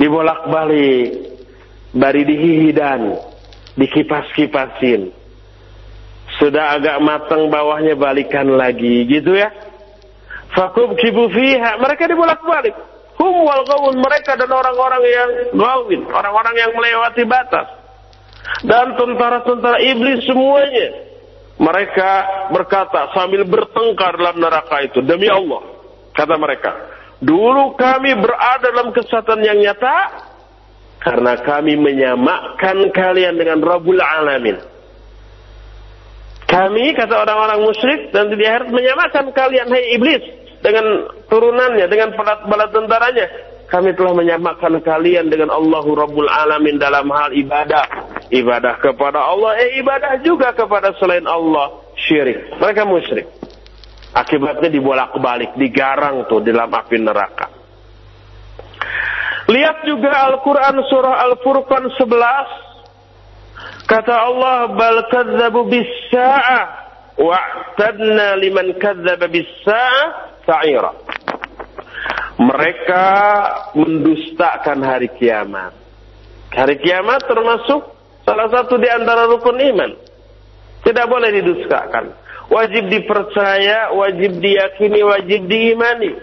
Dibolak-balik. 0.00 1.36
Bari 1.92 2.22
dihihidan 2.24 3.20
dikipas-kipasin. 3.76 5.12
Sudah 6.40 6.78
agak 6.78 6.96
matang 7.04 7.52
bawahnya 7.52 7.98
balikan 8.00 8.48
lagi 8.56 9.04
gitu 9.04 9.36
ya. 9.36 9.52
Fakub 10.56 10.96
kibu 10.96 11.28
fiha. 11.28 11.76
Mereka 11.76 12.08
dibolak-balik. 12.08 12.72
Hum 13.20 13.44
wal 13.44 13.60
mereka 14.00 14.40
dan 14.40 14.48
orang-orang 14.48 15.02
yang 15.04 15.30
gawin. 15.52 16.00
Orang-orang 16.08 16.54
yang 16.56 16.72
melewati 16.72 17.22
batas. 17.28 17.68
Dan 18.64 18.96
tentara-tentara 18.96 19.84
iblis 19.84 20.24
semuanya. 20.24 21.12
Mereka 21.60 22.12
berkata 22.56 23.12
sambil 23.12 23.44
bertengkar 23.44 24.16
dalam 24.16 24.40
neraka 24.40 24.80
itu. 24.80 25.04
Demi 25.04 25.28
Allah 25.28 25.79
Kata 26.20 26.36
mereka, 26.36 26.70
dulu 27.24 27.80
kami 27.80 28.12
berada 28.20 28.68
dalam 28.68 28.92
kesatuan 28.92 29.40
yang 29.40 29.56
nyata 29.56 30.28
karena 31.00 31.40
kami 31.40 31.80
menyamakan 31.80 32.92
kalian 32.92 33.40
dengan 33.40 33.64
Rabbul 33.64 34.04
Alamin. 34.04 34.60
Kami, 36.44 36.92
kata 36.92 37.24
orang-orang 37.24 37.64
musyrik, 37.64 38.12
dan 38.12 38.28
di 38.28 38.44
akhirat 38.44 38.68
menyamakan 38.68 39.32
kalian, 39.32 39.72
hai 39.72 39.96
iblis, 39.96 40.20
dengan 40.60 41.08
turunannya, 41.32 41.88
dengan 41.88 42.12
bala 42.20 42.68
tentaranya. 42.68 43.48
Kami 43.70 43.96
telah 43.96 44.12
menyamakan 44.12 44.82
kalian 44.84 45.32
dengan 45.32 45.56
Allahu 45.56 45.96
Rabbul 45.96 46.28
Alamin 46.28 46.76
dalam 46.76 47.08
hal 47.16 47.32
ibadah. 47.32 47.86
Ibadah 48.28 48.76
kepada 48.82 49.24
Allah, 49.24 49.56
eh 49.56 49.80
ibadah 49.80 50.20
juga 50.20 50.52
kepada 50.52 50.92
selain 51.00 51.24
Allah 51.24 51.80
syirik. 51.96 52.60
Mereka 52.60 52.82
musyrik. 52.84 53.39
Akibatnya 54.10 54.66
dibolak-balik, 54.74 55.54
digarang 55.54 56.26
tuh 56.26 56.42
dalam 56.42 56.66
api 56.66 56.98
neraka. 56.98 57.46
Lihat 59.50 59.86
juga 59.86 60.10
Al-Quran 60.30 60.82
surah 60.86 61.26
Al-Furqan 61.30 61.90
11. 61.94 63.86
Kata 63.86 64.14
Allah, 64.14 64.70
Bal 64.74 64.98
kadzabu 65.10 65.66
bis-sa'ah 65.66 66.62
wa'tadna 67.18 68.38
liman 68.38 68.78
kadzaba 68.78 69.26
bis-sa'ah 69.26 70.06
sa'ira. 70.46 70.92
Mereka 72.40 73.06
mendustakan 73.76 74.78
hari 74.86 75.12
kiamat. 75.18 75.76
Hari 76.50 76.80
kiamat 76.80 77.20
termasuk 77.26 77.94
salah 78.24 78.48
satu 78.48 78.74
di 78.80 78.88
antara 78.88 79.28
rukun 79.28 79.60
iman. 79.60 79.92
Tidak 80.80 81.06
boleh 81.06 81.30
didustakan. 81.36 82.29
Wajib 82.50 82.90
dipercaya, 82.90 83.94
wajib 83.94 84.42
diyakini, 84.42 85.00
wajib 85.06 85.46
diimani. 85.46 86.18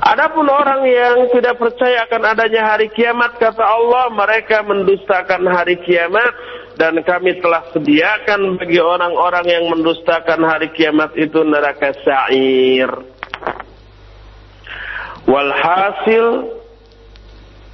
Adapun 0.00 0.48
orang 0.48 0.86
yang 0.88 1.28
tidak 1.34 1.60
percaya 1.60 2.08
akan 2.08 2.22
adanya 2.32 2.72
hari 2.72 2.88
kiamat, 2.88 3.36
kata 3.36 3.60
Allah, 3.60 4.08
mereka 4.14 4.64
mendustakan 4.64 5.44
hari 5.50 5.76
kiamat 5.84 6.32
dan 6.80 6.96
kami 7.04 7.36
telah 7.42 7.68
sediakan 7.74 8.56
bagi 8.56 8.80
orang-orang 8.80 9.44
yang 9.44 9.64
mendustakan 9.68 10.40
hari 10.46 10.72
kiamat 10.72 11.12
itu 11.20 11.44
neraka 11.44 11.92
sa'ir. 12.00 12.88
Walhasil 15.28 16.48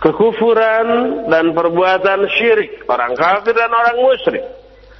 kekufuran 0.02 0.88
dan 1.30 1.54
perbuatan 1.54 2.26
syirik 2.34 2.82
orang 2.90 3.14
kafir 3.14 3.54
dan 3.54 3.70
orang 3.70 3.96
musyrik 4.02 4.44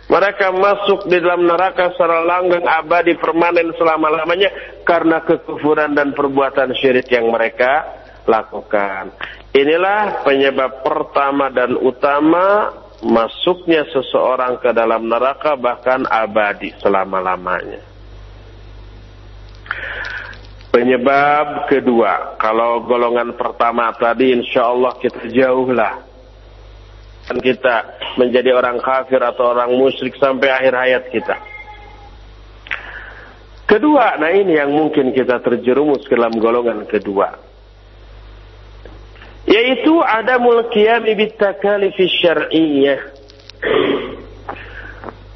mereka 0.07 0.55
masuk 0.55 1.11
di 1.11 1.19
dalam 1.19 1.51
neraka 1.51 1.91
secara 1.91 2.23
langgeng 2.23 2.63
abadi 2.63 3.19
permanen 3.19 3.75
selama-lamanya 3.75 4.81
karena 4.87 5.19
kekufuran 5.27 5.99
dan 5.99 6.15
perbuatan 6.15 6.71
syirik 6.79 7.11
yang 7.11 7.27
mereka 7.27 7.83
lakukan. 8.23 9.11
Inilah 9.51 10.23
penyebab 10.23 10.87
pertama 10.87 11.51
dan 11.51 11.75
utama 11.75 12.71
masuknya 13.03 13.83
seseorang 13.91 14.63
ke 14.63 14.71
dalam 14.71 15.11
neraka 15.11 15.59
bahkan 15.59 16.07
abadi 16.07 16.71
selama-lamanya. 16.79 17.83
Penyebab 20.71 21.73
kedua, 21.73 22.37
kalau 22.37 22.85
golongan 22.85 23.33
pertama 23.35 23.91
tadi 23.97 24.37
insya 24.37 24.71
Allah 24.71 24.93
kita 25.01 25.25
jauhlah 25.33 26.05
kita 27.27 27.99
menjadi 28.14 28.55
orang 28.55 28.79
kafir 28.79 29.18
atau 29.18 29.51
orang 29.51 29.74
musyrik 29.74 30.14
sampai 30.16 30.47
akhir 30.51 30.74
hayat 30.79 31.05
kita. 31.11 31.37
Kedua, 33.66 34.14
nah 34.22 34.31
ini 34.31 34.55
yang 34.55 34.70
mungkin 34.70 35.11
kita 35.11 35.43
terjerumus 35.43 36.07
ke 36.07 36.14
dalam 36.14 36.39
golongan 36.39 36.87
kedua. 36.87 37.35
Yaitu 39.47 39.99
ada 40.07 40.39
qiyami 40.70 41.18
bitakalifi 41.18 42.07
syar'iyyah. 42.07 43.03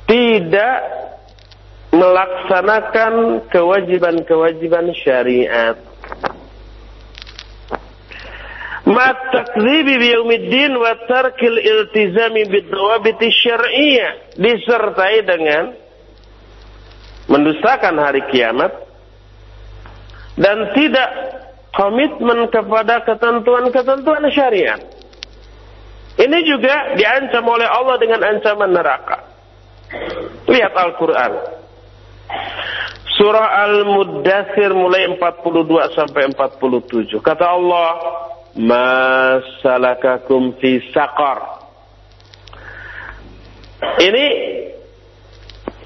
Tidak 0.06 0.78
melaksanakan 1.90 3.46
kewajiban-kewajiban 3.50 4.94
syariat. 4.94 5.89
Ma 8.90 9.14
takdzibi 9.14 9.94
biyaumiddin 10.02 10.74
wa 10.74 10.98
tarkil 11.06 11.58
iltizami 11.58 12.50
bidawabiti 12.50 13.30
syar'iyyah 13.30 14.34
disertai 14.34 15.22
dengan 15.22 15.64
mendustakan 17.30 17.94
hari 18.02 18.26
kiamat 18.34 18.74
dan 20.34 20.74
tidak 20.74 21.08
komitmen 21.70 22.50
kepada 22.50 23.06
ketentuan-ketentuan 23.06 24.26
syariat. 24.34 24.80
Ini 26.18 26.38
juga 26.44 26.98
diancam 26.98 27.46
oleh 27.46 27.68
Allah 27.70 27.96
dengan 27.96 28.20
ancaman 28.26 28.70
neraka. 28.74 29.30
Lihat 30.50 30.74
Al-Quran. 30.74 31.32
Surah 33.16 33.48
Al-Muddathir 33.68 34.72
mulai 34.74 35.06
42 35.16 35.96
sampai 35.96 36.32
47. 36.34 37.20
Kata 37.20 37.46
Allah, 37.52 37.88
masalakakum 38.58 40.56
fi 40.58 40.80
saqar. 40.90 41.38
Ini 44.00 44.26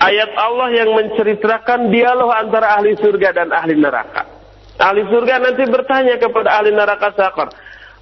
ayat 0.01 0.31
Allah 0.35 0.69
yang 0.75 0.91
menceritakan 0.97 1.93
dialog 1.93 2.31
antara 2.35 2.77
ahli 2.81 2.97
surga 2.99 3.31
dan 3.33 3.49
ahli 3.55 3.77
neraka. 3.79 4.27
Ahli 4.75 5.07
surga 5.07 5.39
nanti 5.39 5.63
bertanya 5.71 6.19
kepada 6.19 6.59
ahli 6.59 6.75
neraka 6.75 7.15
saqar, 7.15 7.49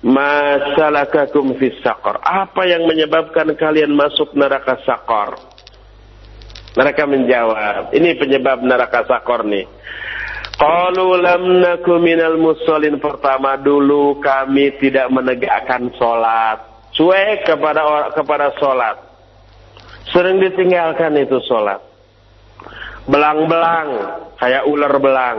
Masalakakum 0.02 1.54
fi 1.62 1.70
saqar. 1.78 2.18
Apa 2.26 2.66
yang 2.66 2.90
menyebabkan 2.90 3.54
kalian 3.54 3.94
masuk 3.94 4.34
neraka 4.34 4.82
saqar? 4.82 5.38
Mereka 6.72 7.04
menjawab, 7.04 7.92
ini 7.94 8.16
penyebab 8.16 8.64
neraka 8.64 9.04
saqar 9.04 9.44
nih. 9.44 9.68
Qalu 10.56 11.06
lam 11.20 11.42
naku 11.60 11.96
minal 11.98 12.36
musallin 12.36 13.00
pertama 13.00 13.56
dulu 13.56 14.20
kami 14.20 14.76
tidak 14.78 15.08
menegakkan 15.08 15.88
sholat. 15.96 16.60
Cuek 16.92 17.48
kepada 17.48 18.12
kepada 18.12 18.52
sholat. 18.60 18.96
Sering 20.12 20.38
ditinggalkan 20.44 21.16
itu 21.16 21.40
sholat. 21.48 21.80
Belang-belang, 23.08 23.88
kayak 24.38 24.68
ular 24.68 24.94
belang. 25.00 25.38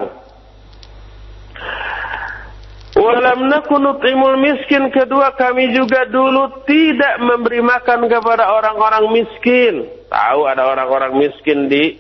Walam 2.94 3.50
naku 3.50 3.82
nut'imul 3.82 4.38
miskin. 4.38 4.94
Kedua 4.94 5.34
kami 5.34 5.74
juga 5.74 6.06
dulu 6.06 6.62
tidak 6.70 7.18
memberi 7.26 7.58
makan 7.66 8.06
kepada 8.06 8.54
orang-orang 8.54 9.10
miskin. 9.10 9.90
Tahu 10.14 10.46
ada 10.46 10.70
orang-orang 10.70 11.18
miskin 11.18 11.66
di 11.74 11.98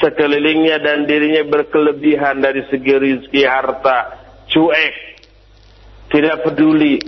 sekelilingnya 0.00 0.80
dan 0.80 1.04
dirinya 1.04 1.44
berkelebihan 1.46 2.40
dari 2.40 2.64
segi 2.72 2.94
rizki 2.96 3.44
harta, 3.44 4.16
cuek, 4.48 4.94
tidak 6.08 6.42
peduli, 6.42 6.98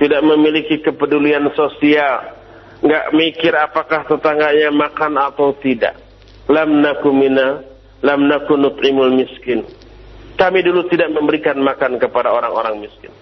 tidak 0.00 0.24
memiliki 0.24 0.80
kepedulian 0.80 1.46
sosial, 1.52 2.34
nggak 2.80 3.06
mikir 3.14 3.52
apakah 3.52 4.08
tetangganya 4.08 4.72
makan 4.72 5.20
atau 5.20 5.52
tidak. 5.60 5.94
Lam 6.48 6.80
nakumina, 6.80 7.60
lam 8.00 8.24
nakunut 8.24 8.80
imul 8.80 9.12
miskin. 9.12 9.68
Kami 10.38 10.64
dulu 10.64 10.88
tidak 10.88 11.12
memberikan 11.12 11.60
makan 11.60 12.00
kepada 12.00 12.32
orang-orang 12.32 12.80
miskin. 12.80 13.12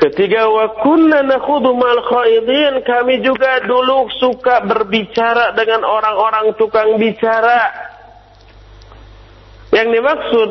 Ketiga 0.00 0.48
wa 0.48 0.80
kunna 0.80 1.20
nakhudu 1.20 1.76
mal 1.76 2.00
khaidin 2.08 2.80
kami 2.88 3.20
juga 3.20 3.60
dulu 3.68 4.08
suka 4.16 4.64
berbicara 4.64 5.52
dengan 5.52 5.84
orang-orang 5.84 6.56
tukang 6.56 6.96
bicara. 6.96 7.68
Yang 9.76 9.88
dimaksud 10.00 10.48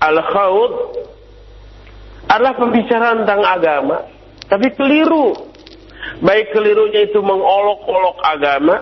al 0.00 0.18
khaud 0.32 0.72
adalah 2.24 2.56
pembicaraan 2.56 3.28
tentang 3.28 3.44
agama, 3.44 3.96
tapi 4.48 4.72
keliru. 4.72 5.44
Baik 6.24 6.56
kelirunya 6.56 7.04
itu 7.04 7.20
mengolok-olok 7.20 8.16
agama, 8.24 8.80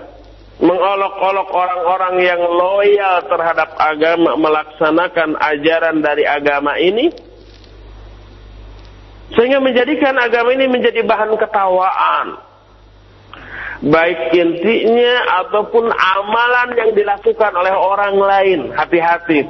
mengolok-olok 0.63 1.49
orang-orang 1.51 2.15
yang 2.23 2.39
loyal 2.39 3.27
terhadap 3.27 3.75
agama, 3.83 4.39
melaksanakan 4.39 5.35
ajaran 5.43 5.99
dari 5.99 6.23
agama 6.23 6.79
ini, 6.79 7.11
sehingga 9.33 9.65
menjadikan 9.65 10.13
agama 10.21 10.53
ini 10.53 10.69
menjadi 10.69 11.01
bahan 11.01 11.33
ketawaan. 11.41 12.27
Baik 13.85 14.33
intinya 14.37 15.45
ataupun 15.45 15.89
amalan 15.89 16.69
yang 16.77 16.91
dilakukan 16.93 17.53
oleh 17.53 17.75
orang 17.75 18.15
lain. 18.17 18.61
Hati-hati. 18.73 19.41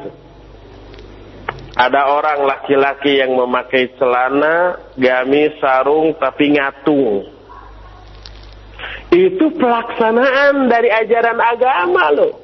Ada 1.74 2.06
orang 2.06 2.46
laki-laki 2.46 3.18
yang 3.18 3.34
memakai 3.34 3.90
celana, 3.98 4.78
gamis, 4.94 5.58
sarung, 5.58 6.14
tapi 6.22 6.54
ngatung. 6.54 7.26
Itu 9.10 9.54
pelaksanaan 9.58 10.70
dari 10.70 10.90
ajaran 10.90 11.38
agama 11.38 12.14
loh. 12.14 12.43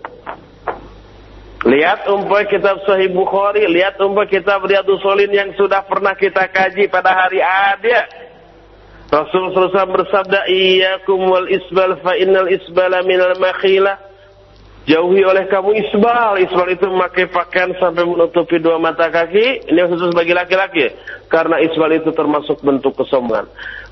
Lihat 1.61 2.09
umpah 2.09 2.49
kitab 2.49 2.81
Sahih 2.89 3.13
Bukhari, 3.13 3.69
lihat 3.69 4.01
umpah 4.01 4.25
kitab 4.25 4.65
Riyadus 4.65 4.97
Solin 5.05 5.29
yang 5.29 5.53
sudah 5.61 5.85
pernah 5.85 6.17
kita 6.17 6.49
kaji 6.49 6.89
pada 6.89 7.13
hari 7.13 7.45
ada. 7.45 8.09
Rasul 9.13 9.53
SAW 9.53 9.93
bersabda, 9.93 10.49
Iyakum 10.49 11.21
wal 11.29 11.53
isbal 11.53 12.01
fa 12.01 12.17
innal 12.17 12.49
isbala 12.49 13.05
minal 13.05 13.37
makhilah. 13.37 14.10
Jauhi 14.89 15.21
oleh 15.21 15.45
kamu 15.53 15.77
isbal. 15.77 16.41
Isbal 16.41 16.73
itu 16.73 16.89
memakai 16.89 17.29
pakaian 17.29 17.77
sampai 17.77 18.01
menutupi 18.01 18.57
dua 18.57 18.81
mata 18.81 19.13
kaki. 19.13 19.69
Ini 19.69 19.81
khusus 19.87 20.13
bagi 20.17 20.33
laki-laki. 20.33 20.89
Karena 21.29 21.61
isbal 21.61 22.01
itu 22.01 22.11
termasuk 22.17 22.65
bentuk 22.65 22.97
kesombongan. 22.97 23.45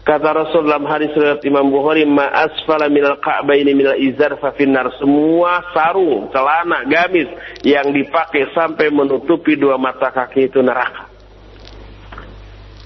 Kata 0.09 0.32
Rasul 0.32 0.64
dalam 0.64 0.89
hadis 0.89 1.12
riwayat 1.12 1.45
Imam 1.45 1.68
Bukhari, 1.68 2.09
"Ma 2.09 2.32
asfala 2.32 2.89
minal 2.89 3.20
ka'baini 3.20 3.76
minal 3.76 4.01
izar 4.01 4.41
fa 4.41 4.57
finnar." 4.57 4.89
Semua 4.97 5.61
sarung, 5.76 6.32
celana, 6.32 6.89
gamis 6.89 7.28
yang 7.61 7.93
dipakai 7.93 8.49
sampai 8.57 8.89
menutupi 8.89 9.61
dua 9.61 9.76
mata 9.76 10.09
kaki 10.09 10.49
itu 10.49 10.64
neraka. 10.64 11.12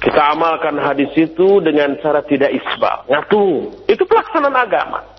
Kita 0.03 0.34
amalkan 0.34 0.82
hadis 0.82 1.14
itu 1.14 1.62
dengan 1.62 1.94
cara 2.03 2.26
tidak 2.26 2.50
isbal, 2.50 3.07
ngatung. 3.07 3.70
Itu 3.86 4.03
pelaksanaan 4.03 4.59
agama. 4.59 5.12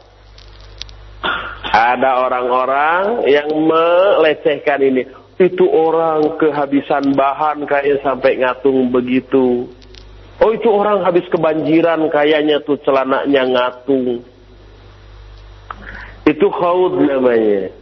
Ada 1.74 2.21
orang-orang 2.28 3.26
yang 3.26 3.49
melecehkan 3.49 4.80
ini. 4.84 5.03
Itu 5.41 5.65
orang 5.65 6.38
kehabisan 6.38 7.17
bahan 7.17 7.65
kayak 7.65 8.05
sampai 8.05 8.38
ngatung 8.38 8.93
begitu. 8.93 9.65
Oh 10.38 10.51
itu 10.53 10.69
orang 10.69 11.01
habis 11.01 11.26
kebanjiran 11.34 12.05
kayaknya 12.13 12.61
tuh 12.61 12.78
celananya 12.86 13.43
ngatung. 13.49 14.21
Itu 16.24 16.47
khaud 16.53 17.01
namanya. 17.03 17.74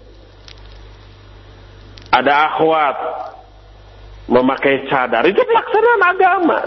Ada 2.12 2.34
akhwat 2.52 2.98
memakai 4.32 4.88
cadar. 4.88 5.24
Itu 5.28 5.44
pelaksanaan 5.44 6.04
agama. 6.04 6.60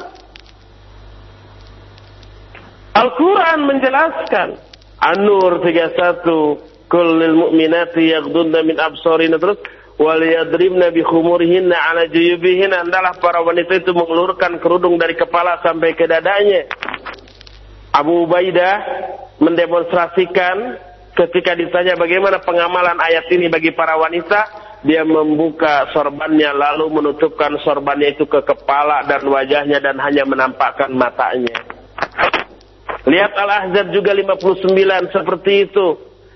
Al-Quran 2.95 3.59
menjelaskan. 3.68 4.49
An-Nur 5.05 5.61
31. 5.61 6.89
Kullil 6.89 7.37
mu'minati 7.37 8.09
yagdunna 8.17 8.65
min 8.65 8.81
absorina 8.81 9.37
terus. 9.37 9.61
Waliyadribna 10.01 10.89
bi 10.91 11.05
khumurihinna 11.05 11.77
ala 11.77 12.09
juyubihinna. 12.09 12.89
Adalah 12.89 13.21
para 13.21 13.45
wanita 13.45 13.85
itu 13.85 13.93
mengelurkan 13.93 14.57
kerudung 14.65 14.97
dari 14.97 15.13
kepala 15.13 15.61
sampai 15.61 15.93
ke 15.93 16.09
dadanya. 16.09 16.65
Abu 17.93 18.25
Ubaidah 18.27 18.75
mendemonstrasikan 19.45 20.81
ketika 21.15 21.55
ditanya 21.55 21.95
bagaimana 21.95 22.43
pengamalan 22.43 22.99
ayat 22.99 23.29
ini 23.29 23.53
bagi 23.53 23.77
para 23.77 24.01
wanita. 24.01 24.73
Dia 24.85 25.01
membuka 25.01 25.89
sorbannya 25.97 26.53
lalu 26.53 27.01
menutupkan 27.01 27.57
sorbannya 27.65 28.17
itu 28.17 28.29
ke 28.29 28.45
kepala 28.45 29.01
dan 29.09 29.25
wajahnya 29.25 29.81
dan 29.81 29.97
hanya 29.97 30.29
menampakkan 30.29 30.93
matanya. 30.93 31.57
Lihat 33.05 33.33
Al-Ahzab 33.37 33.93
juga 33.93 34.17
59 34.17 35.13
seperti 35.13 35.69
itu. 35.69 35.87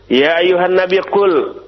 Ya 0.08 0.36
ayuhan 0.40 0.76
nabi 0.76 1.00
qul 1.08 1.64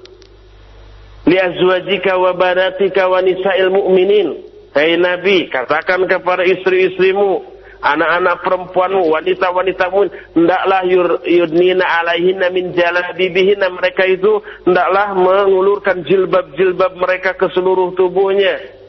li 1.28 1.36
azwajika 1.36 2.20
wa 2.20 2.32
banatika 2.36 3.08
wa 3.08 3.20
nisa'il 3.24 3.72
mu'minin. 3.72 4.28
Hai 4.70 4.94
Nabi, 4.94 5.50
katakan 5.50 6.06
kepada 6.06 6.46
istri-istrimu, 6.46 7.42
anak-anak 7.82 8.38
perempuanmu, 8.46 9.02
wanita-wanitamu, 9.10 10.06
hendaklah 10.38 10.86
yudnina 11.26 11.82
alaihinna 11.82 12.54
min 12.54 12.70
jalabibihinna. 12.70 13.66
Mereka 13.66 14.06
itu 14.06 14.38
hendaklah 14.62 15.18
mengulurkan 15.18 16.06
jilbab-jilbab 16.06 16.92
mereka 17.02 17.34
ke 17.34 17.50
seluruh 17.50 17.98
tubuhnya 17.98 18.79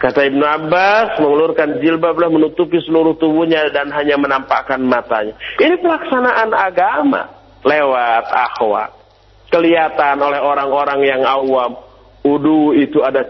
Kata 0.00 0.24
Ibnu 0.24 0.40
Abbas, 0.40 1.20
mengulurkan 1.20 1.76
jilbablah 1.84 2.32
menutupi 2.32 2.80
seluruh 2.88 3.20
tubuhnya 3.20 3.68
dan 3.68 3.92
hanya 3.92 4.16
menampakkan 4.16 4.80
matanya. 4.80 5.36
Ini 5.60 5.76
pelaksanaan 5.76 6.56
agama 6.56 7.28
lewat 7.60 8.24
akhwat. 8.32 8.96
Kelihatan 9.52 10.16
oleh 10.24 10.40
orang-orang 10.40 11.04
yang 11.04 11.22
awam. 11.28 11.76
Udu 12.24 12.72
itu 12.80 13.04
ada 13.04 13.28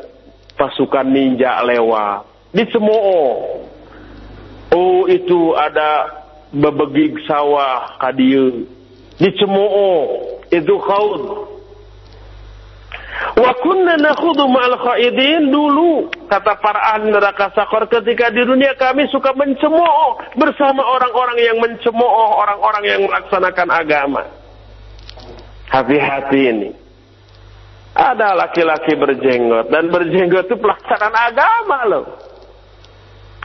pasukan 0.54 1.10
ninja 1.10 1.58
lewat. 1.66 2.54
Di 2.54 2.62
semua. 2.70 3.18
Oh 4.70 5.10
itu 5.10 5.58
ada 5.58 6.22
bebegig 6.54 7.18
sawah 7.26 7.98
kadiu. 7.98 8.62
Di 9.18 9.30
semua. 9.42 10.06
Itu 10.54 10.78
khaud 10.78 11.22
Wa 13.20 13.52
kunna 13.60 14.00
nakhudhu 14.00 14.48
ma'al 14.48 14.80
khaidin 14.80 15.52
dulu 15.52 16.08
kata 16.28 16.56
para 16.60 16.96
ahli 16.96 17.12
neraka 17.12 17.52
sakor 17.52 17.84
ketika 17.84 18.32
di 18.32 18.40
dunia 18.48 18.72
kami 18.80 19.04
suka 19.12 19.36
mencemooh 19.36 20.36
bersama 20.40 20.80
orang-orang 20.80 21.38
yang 21.40 21.56
mencemooh 21.60 22.40
orang-orang 22.40 22.84
yang 22.88 23.00
melaksanakan 23.04 23.68
agama. 23.68 24.22
Hati-hati 25.68 26.40
ini. 26.48 26.70
Ada 27.92 28.38
laki-laki 28.38 28.96
berjenggot 28.96 29.68
dan 29.68 29.92
berjenggot 29.92 30.48
itu 30.48 30.56
pelaksanaan 30.56 31.16
agama 31.16 31.78
loh. 31.90 32.04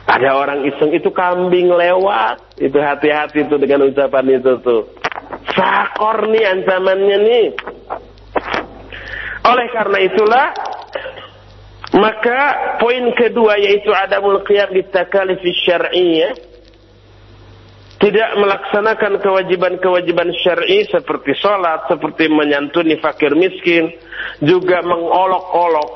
Ada 0.05 0.37
orang 0.37 0.69
iseng 0.69 0.93
itu 0.93 1.09
kambing 1.09 1.73
lewat. 1.73 2.61
Itu 2.61 2.77
hati-hati 2.77 3.49
tuh 3.49 3.57
dengan 3.57 3.89
ucapan 3.89 4.37
itu 4.37 4.61
tuh. 4.61 4.85
Sakor 5.51 6.29
nih 6.29 6.45
ancamannya 6.45 7.17
nih. 7.25 7.45
Oleh 9.45 9.67
karena 9.69 9.97
itulah 10.01 10.47
maka 11.95 12.39
poin 12.81 13.13
kedua 13.15 13.55
yaitu 13.61 13.93
ada 13.93 14.19
qiyam 14.43 14.73
di 14.73 14.83
takalif 14.89 15.39
syar'iyyah 15.63 16.33
tidak 17.95 18.29
melaksanakan 18.37 19.23
kewajiban-kewajiban 19.23 20.29
syar'i 20.43 20.83
seperti 20.91 21.31
sholat, 21.39 21.87
seperti 21.87 22.27
menyantuni 22.27 22.99
fakir 22.99 23.33
miskin, 23.33 23.87
juga 24.43 24.83
mengolok-olok 24.83 25.89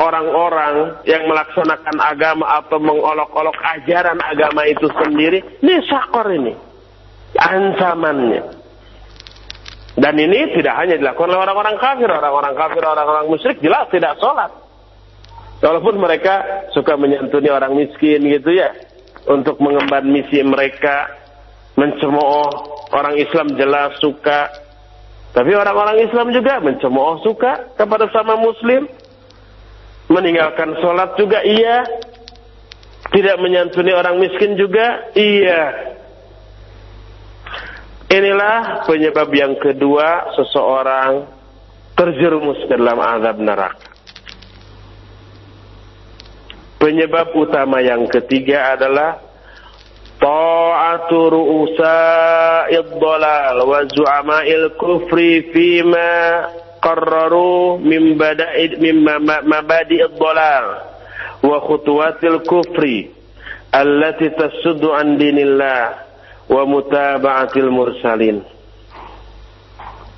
orang-orang 0.00 1.04
yang 1.04 1.28
melaksanakan 1.28 1.96
agama 2.00 2.48
atau 2.58 2.80
mengolok-olok 2.80 3.54
ajaran 3.78 4.18
agama 4.24 4.64
itu 4.64 4.88
sendiri, 4.90 5.38
ini 5.60 5.76
sakor 5.86 6.32
ini. 6.32 6.56
Ancamannya. 7.36 8.61
Dan 9.92 10.16
ini 10.16 10.56
tidak 10.56 10.72
hanya 10.80 10.96
dilakukan 10.96 11.36
oleh 11.36 11.42
orang-orang 11.44 11.76
kafir, 11.76 12.08
orang-orang 12.08 12.54
kafir, 12.56 12.80
orang-orang 12.80 13.28
musyrik 13.28 13.60
jelas 13.60 13.92
tidak 13.92 14.16
sholat. 14.16 14.48
Walaupun 15.60 16.00
mereka 16.00 16.66
suka 16.72 16.96
menyantuni 16.96 17.52
orang 17.52 17.76
miskin 17.76 18.24
gitu 18.24 18.56
ya, 18.56 18.72
untuk 19.28 19.60
mengemban 19.60 20.08
misi 20.08 20.40
mereka, 20.42 21.12
mencemooh 21.76 22.48
orang 22.90 23.20
Islam 23.20 23.52
jelas 23.54 24.00
suka. 24.00 24.48
Tapi 25.36 25.52
orang-orang 25.52 26.08
Islam 26.08 26.32
juga 26.32 26.60
mencemooh 26.64 27.20
suka 27.20 27.76
kepada 27.76 28.08
sama 28.16 28.40
Muslim, 28.40 28.88
meninggalkan 30.08 30.72
sholat 30.80 31.20
juga 31.20 31.44
iya, 31.44 31.84
tidak 33.12 33.36
menyantuni 33.44 33.92
orang 33.92 34.16
miskin 34.16 34.56
juga 34.56 35.12
iya. 35.12 35.91
Inilah 38.12 38.84
penyebab 38.84 39.32
yang 39.32 39.56
kedua 39.56 40.36
seseorang 40.36 41.24
terjerumus 41.96 42.60
dalam 42.68 43.00
azab 43.00 43.40
neraka. 43.40 43.88
Penyebab 46.76 47.32
utama 47.32 47.80
yang 47.80 48.04
ketiga 48.12 48.76
adalah 48.76 49.16
ta'atu 50.20 51.18
ru'usa'id 51.32 53.00
dhalal 53.00 53.56
wa 53.64 53.80
zu'ama'il 53.88 54.76
kufri 54.76 55.48
fima 55.54 56.12
qarraru 56.84 57.80
min 57.80 58.20
bada'id 58.20 58.76
mimma 58.76 59.24
mabadi'id 59.40 60.12
dhalal 60.20 60.66
wa 61.48 61.56
khutuwatil 61.64 62.44
kufri 62.44 63.08
allati 63.72 64.28
tasuddu 64.36 64.92
an 64.92 65.16
dinillah 65.16 66.11
wa 66.50 66.62
mutaba'atil 66.66 67.70
mursalin. 67.70 68.42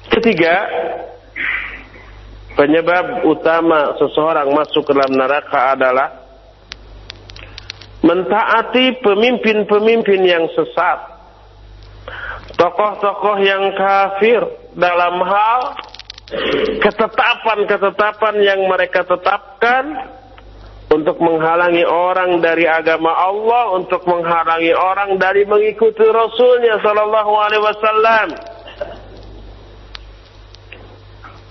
Ketiga, 0.09 0.55
penyebab 2.55 3.27
utama 3.27 3.99
seseorang 3.99 4.53
masuk 4.55 4.87
ke 4.87 4.93
dalam 4.95 5.15
neraka 5.17 5.75
adalah 5.75 6.09
mentaati 8.05 9.01
pemimpin-pemimpin 9.01 10.21
yang 10.23 10.45
sesat. 10.53 11.17
Tokoh-tokoh 12.55 13.43
yang 13.43 13.75
kafir 13.75 14.39
dalam 14.79 15.19
hal 15.25 15.61
ketetapan-ketetapan 16.79 18.35
yang 18.45 18.61
mereka 18.71 19.03
tetapkan 19.03 19.85
untuk 20.95 21.19
menghalangi 21.19 21.83
orang 21.83 22.39
dari 22.39 22.65
agama 22.71 23.11
Allah, 23.11 23.75
untuk 23.75 24.07
menghalangi 24.07 24.71
orang 24.71 25.19
dari 25.19 25.43
mengikuti 25.43 26.07
Rasulnya 26.07 26.79
Sallallahu 26.81 27.33
Alaihi 27.35 27.65
Wasallam. 27.67 28.29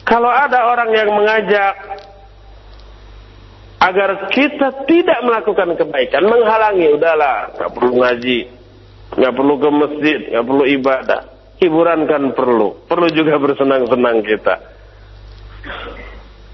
Kalau 0.03 0.31
ada 0.31 0.59
orang 0.67 0.89
yang 0.91 1.09
mengajak 1.15 1.73
agar 3.83 4.31
kita 4.31 4.87
tidak 4.87 5.19
melakukan 5.27 5.75
kebaikan, 5.75 6.23
menghalangi, 6.23 6.87
udahlah, 6.95 7.51
nggak 7.55 7.71
perlu 7.71 7.91
ngaji, 7.99 8.39
nggak 9.19 9.33
perlu 9.35 9.53
ke 9.59 9.69
masjid, 9.71 10.19
nggak 10.31 10.45
perlu 10.47 10.63
ibadah, 10.67 11.21
hiburan 11.59 11.99
kan 12.07 12.23
perlu, 12.31 12.79
perlu 12.87 13.07
juga 13.11 13.35
bersenang-senang 13.39 14.17
kita. 14.23 14.55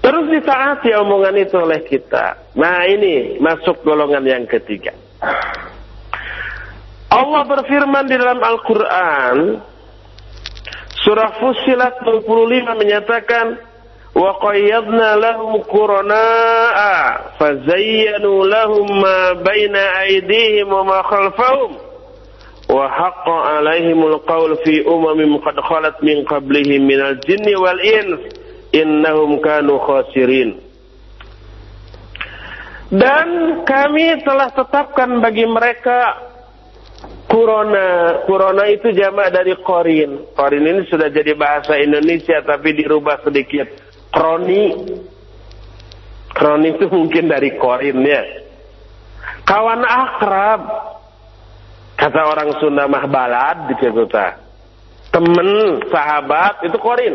Harus 0.05 0.29
ditaati 0.29 0.93
omongan 0.93 1.35
itu 1.41 1.57
oleh 1.57 1.81
kita. 1.81 2.53
Nah 2.53 2.85
ini 2.85 3.41
masuk 3.41 3.81
golongan 3.81 4.21
yang 4.21 4.45
ketiga. 4.45 4.93
Allah 7.09 7.41
berfirman 7.47 8.05
di 8.05 8.15
dalam 8.19 8.37
Al-Quran, 8.37 9.37
surah 11.01 11.31
Fusilat 11.41 12.05
25 12.05 12.81
menyatakan, 12.81 13.57
وَقَيَّضْنَا 14.15 15.09
لَهُمْ 15.15 15.51
قُرَنَاءَ 15.67 16.77
فَزَيَّنُوا 17.39 18.39
لَهُمْ 18.47 18.87
مَا 19.01 19.19
بَيْنَ 19.43 19.75
أَيْدِيهِمْ 19.75 20.73
وَمَا 20.73 21.01
خَلْفَهُمْ 21.01 21.71
وَحَقَّ 22.71 23.29
عَلَيْهِمُ 23.29 23.99
الْقَوْلُ 24.07 24.51
فِي 24.63 24.87
أُمَمٍ 24.87 25.37
قَدْ 25.37 25.59
خَلَتْ 25.59 25.97
مِنْ 26.03 26.23
قَبْلِهِمْ 26.23 26.81
مِنَ 26.87 26.99
الْجِنِّ 27.01 27.55
وَالْإِنسِ 27.55 28.38
innahum 28.70 29.38
kanu 29.42 29.78
khasirin 29.82 30.70
dan 32.90 33.62
kami 33.62 34.18
telah 34.26 34.50
tetapkan 34.50 35.22
bagi 35.22 35.46
mereka 35.46 36.30
kurona 37.30 38.18
kurona 38.26 38.66
itu 38.66 38.90
jamak 38.90 39.30
dari 39.30 39.54
korin. 39.62 40.26
Korin 40.34 40.66
ini 40.66 40.82
sudah 40.90 41.06
jadi 41.06 41.38
bahasa 41.38 41.78
Indonesia 41.78 42.42
tapi 42.42 42.74
dirubah 42.74 43.22
sedikit. 43.22 43.70
Kroni, 44.10 44.74
kroni 46.34 46.74
itu 46.74 46.90
mungkin 46.90 47.30
dari 47.30 47.54
korin 47.54 48.02
ya. 48.02 48.22
Kawan 49.46 49.86
akrab, 49.86 50.60
kata 51.94 52.20
orang 52.26 52.58
Sunda 52.58 52.90
mah 52.90 53.06
balad 53.06 53.70
gitu, 53.70 54.02
di 54.02 54.10
Teman, 54.10 54.34
Temen, 55.14 55.50
sahabat 55.94 56.66
itu 56.66 56.74
korin. 56.82 57.14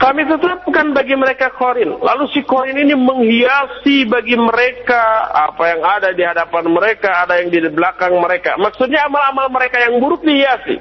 Kami 0.00 0.24
tetapkan 0.24 0.96
bagi 0.96 1.12
mereka 1.12 1.52
korin. 1.52 2.00
Lalu 2.00 2.24
si 2.32 2.40
korin 2.48 2.72
ini 2.72 2.96
menghiasi 2.96 4.08
bagi 4.08 4.32
mereka 4.32 5.28
apa 5.28 5.76
yang 5.76 5.84
ada 5.84 6.16
di 6.16 6.24
hadapan 6.24 6.72
mereka, 6.72 7.28
ada 7.28 7.36
yang 7.36 7.52
di 7.52 7.60
belakang 7.68 8.16
mereka. 8.16 8.56
Maksudnya 8.56 9.04
amal-amal 9.04 9.52
mereka 9.52 9.76
yang 9.76 10.00
buruk 10.00 10.24
dihiasi. 10.24 10.80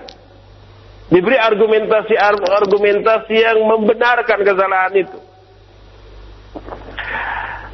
Diberi 1.11 1.35
argumentasi-argumentasi 1.35 3.35
yang 3.35 3.59
membenarkan 3.59 4.39
kesalahan 4.45 4.93
itu 5.03 5.19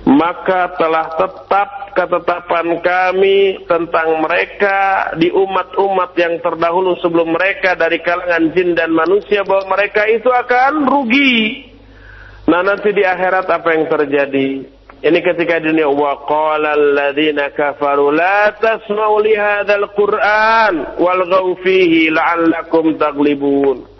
maka 0.05 0.69
telah 0.77 1.17
tetap 1.17 1.69
ketetapan 1.97 2.77
kami 2.85 3.65
tentang 3.65 4.21
mereka 4.21 5.09
di 5.17 5.33
umat-umat 5.33 6.13
yang 6.13 6.37
terdahulu 6.45 6.93
sebelum 7.01 7.33
mereka 7.33 7.73
dari 7.73 7.97
kalangan 8.05 8.53
jin 8.53 8.77
dan 8.77 8.93
manusia 8.93 9.41
bahwa 9.41 9.73
mereka 9.73 10.05
itu 10.05 10.29
akan 10.29 10.85
rugi. 10.85 11.65
Nah 12.45 12.61
nanti 12.61 12.93
di 12.93 13.01
akhirat 13.01 13.49
apa 13.49 13.69
yang 13.73 13.89
terjadi? 13.89 14.49
Ini 15.05 15.19
ketika 15.21 15.57
dunia 15.57 15.89
wa 15.89 16.21
qala 16.29 16.77
alladziina 16.77 17.49
kafaru 17.57 18.13
la 18.13 18.53
tasma'u 18.61 19.21
li 19.25 19.33
hadzal 19.33 19.89
qur'an 19.97 21.01
wal 21.01 21.25
fihi 21.65 22.13
la'allakum 22.13 22.93
taglibun. 23.01 23.94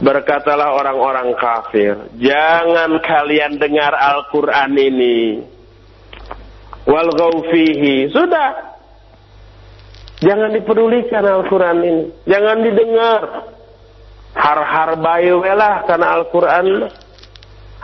Berkatalah 0.00 0.72
orang-orang 0.80 1.36
kafir, 1.36 1.92
jangan 2.16 3.04
kalian 3.04 3.60
dengar 3.60 3.92
Al-Quran 3.92 4.72
ini. 4.72 5.44
Wal 6.88 7.12
fihi. 7.52 8.08
Sudah. 8.08 8.72
Jangan 10.24 10.56
dipedulikan 10.56 11.20
Al-Quran 11.20 11.76
ini. 11.84 12.04
Jangan 12.24 12.56
didengar. 12.64 13.22
Har-har 14.32 14.96
bayu 14.96 15.44
lah 15.44 15.84
karena 15.84 16.16
Al-Quran. 16.16 16.88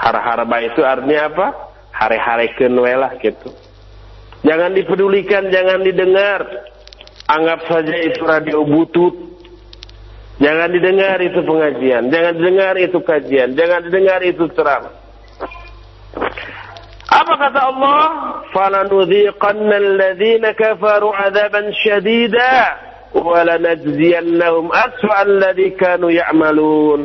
Har-har 0.01 0.41
bayu 0.49 0.73
itu 0.73 0.81
artinya 0.81 1.29
apa? 1.29 1.47
Hari-hari 1.93 2.53
kenwelah 2.57 3.13
gitu. 3.21 3.53
Jangan 4.41 4.73
dipedulikan, 4.73 5.53
jangan 5.53 5.85
didengar. 5.85 6.45
Anggap 7.29 7.67
saja 7.69 7.95
itu 8.05 8.23
radio 8.23 8.63
butut 8.63 9.36
Jangan 10.37 10.69
didengar 10.69 11.17
itu 11.25 11.41
pengajian, 11.41 12.13
jangan 12.13 12.33
didengar 12.37 12.75
itu 12.77 12.99
kajian, 13.01 13.57
jangan 13.57 13.81
didengar 13.89 14.21
itu 14.21 14.45
ceramah. 14.53 14.93
Apa 17.09 17.35
kata 17.41 17.61
Allah? 17.73 18.05
فَلَنُذِيقَنَّ 18.53 19.71
الَّذِينَ 19.73 20.45
كَفَرُوا 20.53 21.13
عَذَابًا 21.17 21.63
شَدِيدًا 21.73 22.55
وَلَنَجْزِيَنَّهُمْ 23.17 24.67
أَسْوَأَ 24.73 25.19
الَّذِي 25.23 25.69
كَانُوا 25.81 26.11
يَعْمَلُونَ 26.13 27.01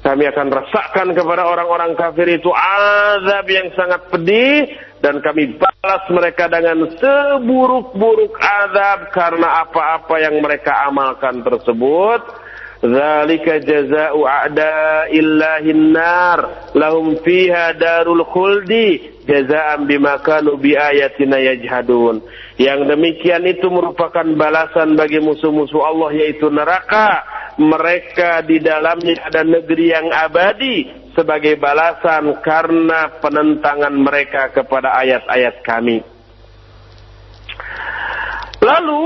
Kami 0.00 0.24
akan 0.32 0.48
rasakan 0.48 1.12
kepada 1.12 1.44
orang-orang 1.44 1.92
kafir 1.92 2.40
itu 2.40 2.48
azab 2.48 3.44
yang 3.52 3.68
sangat 3.76 4.08
pedih 4.08 4.64
dan 5.04 5.20
kami 5.20 5.60
balas 5.60 6.04
mereka 6.08 6.48
dengan 6.48 6.88
seburuk-buruk 6.96 8.32
azab 8.40 9.12
karena 9.12 9.68
apa-apa 9.68 10.16
yang 10.24 10.40
mereka 10.40 10.88
amalkan 10.88 11.44
tersebut 11.44 12.24
Zalika 12.80 13.60
jaza'u 13.60 14.24
a'da'illahin 14.24 15.92
nar 15.92 16.72
lahum 16.72 17.12
fiha 17.20 17.76
darul 17.76 18.24
khuldi 18.24 19.20
jaza'an 19.28 19.84
bima 19.84 20.16
kanu 20.24 20.56
biayatina 20.56 21.44
yajhadun. 21.44 22.24
Yang 22.56 22.80
demikian 22.88 23.44
itu 23.44 23.68
merupakan 23.68 24.24
balasan 24.32 24.96
bagi 24.96 25.20
musuh-musuh 25.20 25.80
Allah 25.84 26.10
yaitu 26.24 26.48
neraka. 26.48 27.20
Mereka 27.60 28.48
di 28.48 28.56
dalamnya 28.64 29.28
ada 29.28 29.44
negeri 29.44 29.92
yang 29.92 30.08
abadi 30.08 30.88
sebagai 31.12 31.60
balasan 31.60 32.32
karena 32.40 33.20
penentangan 33.20 33.92
mereka 33.92 34.48
kepada 34.56 34.96
ayat-ayat 34.96 35.60
kami. 35.60 36.00
Lalu 38.64 39.04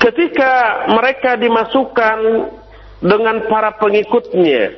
ketika 0.00 0.52
mereka 0.92 1.36
dimasukkan 1.36 2.18
dengan 3.00 3.46
para 3.48 3.76
pengikutnya, 3.76 4.76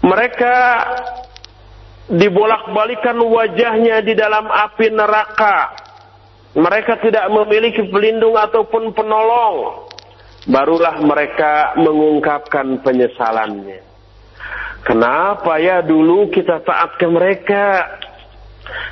mereka 0.00 0.56
dibolak-balikan 2.10 3.20
wajahnya 3.20 4.02
di 4.02 4.18
dalam 4.18 4.48
api 4.50 4.90
neraka. 4.90 5.76
Mereka 6.50 6.98
tidak 7.06 7.30
memiliki 7.30 7.86
pelindung 7.86 8.34
ataupun 8.34 8.90
penolong. 8.90 9.86
Barulah 10.50 10.98
mereka 10.98 11.78
mengungkapkan 11.78 12.82
penyesalannya. 12.82 13.86
Kenapa 14.82 15.60
ya 15.60 15.84
dulu 15.84 16.32
kita 16.32 16.64
taat 16.64 16.96
ke 16.96 17.06
mereka? 17.06 17.86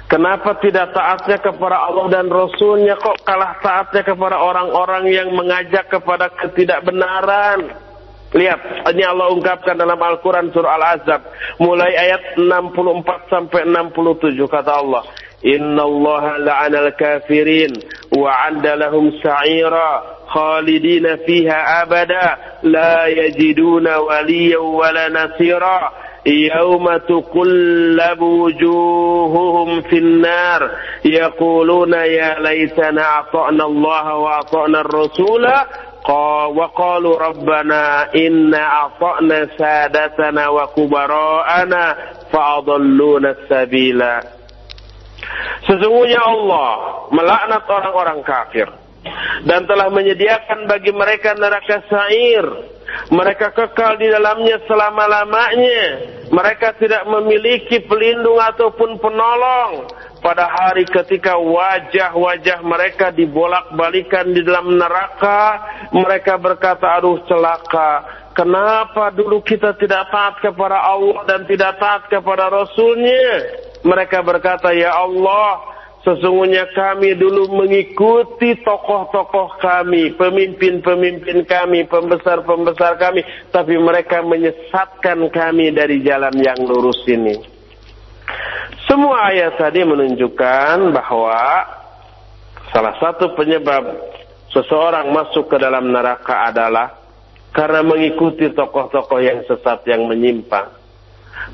Kenapa 0.09 0.57
tidak 0.63 0.97
taatnya 0.97 1.37
kepada 1.37 1.77
Allah 1.89 2.07
dan 2.09 2.27
Rasulnya 2.33 2.97
kok 2.97 3.23
kalah 3.23 3.61
taatnya 3.61 4.03
kepada 4.03 4.41
orang-orang 4.41 5.05
yang 5.13 5.29
mengajak 5.37 5.89
kepada 5.93 6.33
ketidakbenaran? 6.33 7.89
Lihat, 8.29 8.93
ini 8.93 9.05
Allah 9.09 9.33
ungkapkan 9.33 9.73
dalam 9.73 9.97
Al-Quran 9.97 10.53
surah 10.53 10.77
Al-Azab. 10.77 11.33
Mulai 11.65 11.97
ayat 11.97 12.37
64 12.37 13.33
sampai 13.33 13.65
67 13.65 14.37
kata 14.45 14.73
Allah. 14.85 15.05
Inna 15.41 15.87
Allah 15.87 16.25
la'ana 16.43 16.79
al-kafirin 16.91 17.73
wa 18.13 18.29
'adda 18.29 18.75
lahum 18.75 19.15
sa'ira 19.23 20.19
khalidina 20.29 21.25
fiha 21.25 21.87
abada 21.87 22.59
la 22.67 23.07
yajiduna 23.09 24.03
waliyan 24.03 24.67
wala 24.67 25.09
nasira 25.09 26.08
يوم 26.28 26.98
تقلب 26.98 28.22
وجوههم 28.22 29.82
في 29.82 29.98
النار 29.98 30.72
يقولون 31.06 31.94
يا 31.94 32.40
ليتنا 32.40 33.20
أطعنا 33.20 33.66
الله 33.66 34.16
وأطعنا 34.16 34.82
الرسول 34.82 35.52
وقالوا 36.56 37.20
ربنا 37.20 38.14
إنا 38.16 38.86
أطعنا 38.86 39.48
سادتنا 39.58 40.50
وكبراءنا 40.50 41.96
فأضلونا 42.34 43.30
السبيل 43.30 44.04
Sesungguhnya 45.64 46.20
Allah 46.20 46.72
melaknat 47.16 47.64
orang-orang 47.64 48.20
kafir 48.28 48.68
dan 49.48 49.64
telah 49.64 49.88
menyediakan 49.92 50.68
bagi 50.68 50.92
mereka 50.92 51.36
neraka 51.36 51.84
sair. 51.88 52.44
mereka 53.09 53.55
kekal 53.55 53.97
di 53.97 54.11
dalamnya 54.11 54.59
selama-lamanya. 54.67 55.83
Mereka 56.29 56.77
tidak 56.77 57.09
memiliki 57.09 57.81
pelindung 57.87 58.37
ataupun 58.37 59.01
penolong. 59.01 59.89
Pada 60.19 60.51
hari 60.51 60.83
ketika 60.85 61.39
wajah-wajah 61.39 62.59
mereka 62.67 63.15
dibolak-balikan 63.15 64.35
di 64.35 64.43
dalam 64.43 64.75
neraka, 64.75 65.63
mereka 65.95 66.35
berkata, 66.37 66.99
aduh 66.99 67.23
celaka. 67.31 68.05
Kenapa 68.35 69.15
dulu 69.15 69.43
kita 69.43 69.79
tidak 69.79 70.11
taat 70.11 70.43
kepada 70.43 70.79
Allah 70.79 71.23
dan 71.27 71.47
tidak 71.47 71.79
taat 71.79 72.07
kepada 72.11 72.51
Rasulnya? 72.51 73.47
Mereka 73.87 74.23
berkata, 74.27 74.75
ya 74.75 74.91
Allah, 74.95 75.78
Sesungguhnya 76.07 76.71
kami 76.79 77.19
dulu 77.19 77.59
mengikuti 77.59 78.55
tokoh-tokoh 78.63 79.59
kami, 79.59 80.15
pemimpin-pemimpin 80.15 81.43
kami, 81.43 81.91
pembesar-pembesar 81.91 83.03
kami, 83.03 83.27
tapi 83.51 83.75
mereka 83.77 84.23
menyesatkan 84.23 85.27
kami 85.35 85.75
dari 85.75 85.99
jalan 86.07 86.33
yang 86.39 86.59
lurus 86.63 87.03
ini. 87.11 87.35
Semua 88.87 89.35
ayat 89.35 89.59
tadi 89.59 89.83
menunjukkan 89.85 90.95
bahwa 90.95 91.67
salah 92.71 92.95
satu 93.03 93.35
penyebab 93.35 93.85
seseorang 94.55 95.13
masuk 95.13 95.51
ke 95.51 95.57
dalam 95.61 95.93
neraka 95.93 96.49
adalah 96.49 96.95
karena 97.53 97.83
mengikuti 97.83 98.49
tokoh-tokoh 98.55 99.19
yang 99.19 99.43
sesat 99.45 99.83
yang 99.91 100.07
menyimpang. 100.07 100.73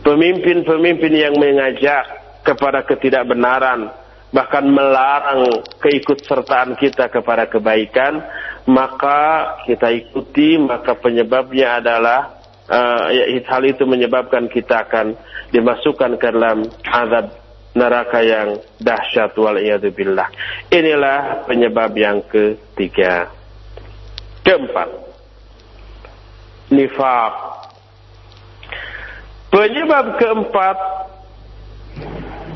Pemimpin-pemimpin 0.05 1.12
yang 1.16 1.34
mengajak 1.34 2.05
kepada 2.45 2.84
ketidakbenaran, 2.84 3.88
bahkan 4.35 4.66
melarang 4.66 5.62
keikutsertaan 5.78 6.74
kita 6.74 7.07
kepada 7.07 7.47
kebaikan, 7.47 8.18
maka 8.66 9.55
kita 9.62 9.95
ikuti, 9.95 10.59
maka 10.59 10.99
penyebabnya 10.99 11.78
adalah 11.78 12.43
uh, 12.66 13.14
hal 13.47 13.62
itu 13.62 13.87
menyebabkan 13.87 14.51
kita 14.51 14.91
akan 14.91 15.14
dimasukkan 15.55 16.18
ke 16.18 16.26
dalam 16.35 16.66
azab 16.82 17.30
neraka 17.78 18.26
yang 18.26 18.59
dahsyat 18.82 19.39
wal. 19.39 19.55
Inilah 20.70 21.47
penyebab 21.47 21.95
yang 21.95 22.26
ketiga. 22.26 23.30
Keempat, 24.43 24.91
nifak. 26.74 27.32
Penyebab 29.55 30.18
keempat 30.18 30.78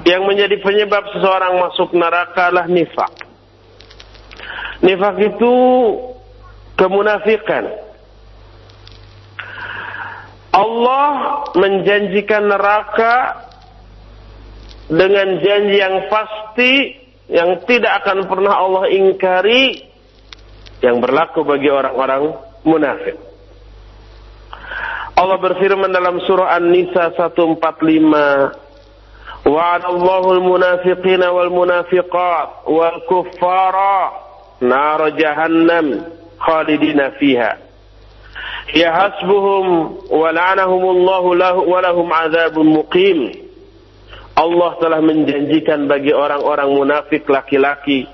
yang 0.09 0.25
menjadi 0.25 0.57
penyebab 0.65 1.05
seseorang 1.13 1.61
masuk 1.69 1.93
neraka 1.93 2.49
adalah 2.49 2.65
nifak. 2.65 3.13
Nifak 4.81 5.17
itu 5.21 5.55
kemunafikan. 6.81 7.69
Allah 10.49 11.09
menjanjikan 11.53 12.49
neraka 12.49 13.45
dengan 14.89 15.45
janji 15.45 15.77
yang 15.77 16.09
pasti 16.09 16.73
yang 17.29 17.61
tidak 17.69 18.01
akan 18.01 18.25
pernah 18.25 18.57
Allah 18.57 18.89
ingkari 18.89 19.85
yang 20.81 21.05
berlaku 21.05 21.45
bagi 21.45 21.69
orang-orang 21.69 22.33
munafik. 22.65 23.21
Allah 25.19 25.37
berfirman 25.37 25.93
dalam 25.93 26.23
surah 26.25 26.57
An-Nisa 26.57 27.13
145 27.13 28.68
وعد 29.46 29.86
الله 29.86 30.32
المنافقين 30.32 31.24
والمنافقات 31.24 32.50
والكفار 32.68 33.76
نار 34.62 35.10
جهنم 35.10 36.06
خالدين 36.40 37.10
فيها 37.10 37.58
هي 38.70 38.92
حسبهم 38.92 39.98
ولعنهم 40.10 40.84
الله 40.90 41.36
له 41.36 41.54
ولهم 41.54 42.14
عذاب 42.14 42.60
مقيم 42.60 43.44
Allah 44.34 44.82
telah 44.82 44.98
menjanjikan 44.98 45.86
bagi 45.86 46.10
orang-orang 46.10 46.66
munafik 46.74 47.22
laki-laki 47.30 48.10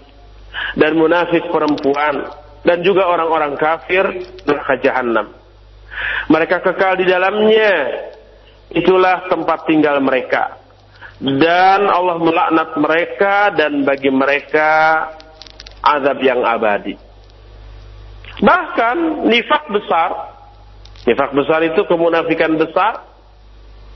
dan 0.75 0.99
munafik 0.99 1.47
perempuan 1.47 2.27
dan 2.67 2.83
juga 2.83 3.07
orang-orang 3.07 3.55
kafir 3.55 4.03
neraka 4.43 4.75
jahanam. 4.83 5.31
Mereka 6.27 6.59
kekal 6.59 6.99
di 6.99 7.07
dalamnya. 7.07 7.71
Itulah 8.67 9.31
tempat 9.31 9.63
tinggal 9.63 10.03
mereka 10.03 10.59
dan 11.24 11.88
Allah 11.88 12.20
melaknat 12.20 12.76
mereka 12.76 13.48
dan 13.56 13.80
bagi 13.80 14.12
mereka 14.12 14.68
azab 15.80 16.20
yang 16.20 16.44
abadi. 16.44 17.00
Bahkan 18.44 19.24
nifak 19.24 19.64
besar, 19.72 20.10
nifak 21.08 21.32
besar 21.32 21.64
itu 21.64 21.80
kemunafikan 21.88 22.60
besar 22.60 23.08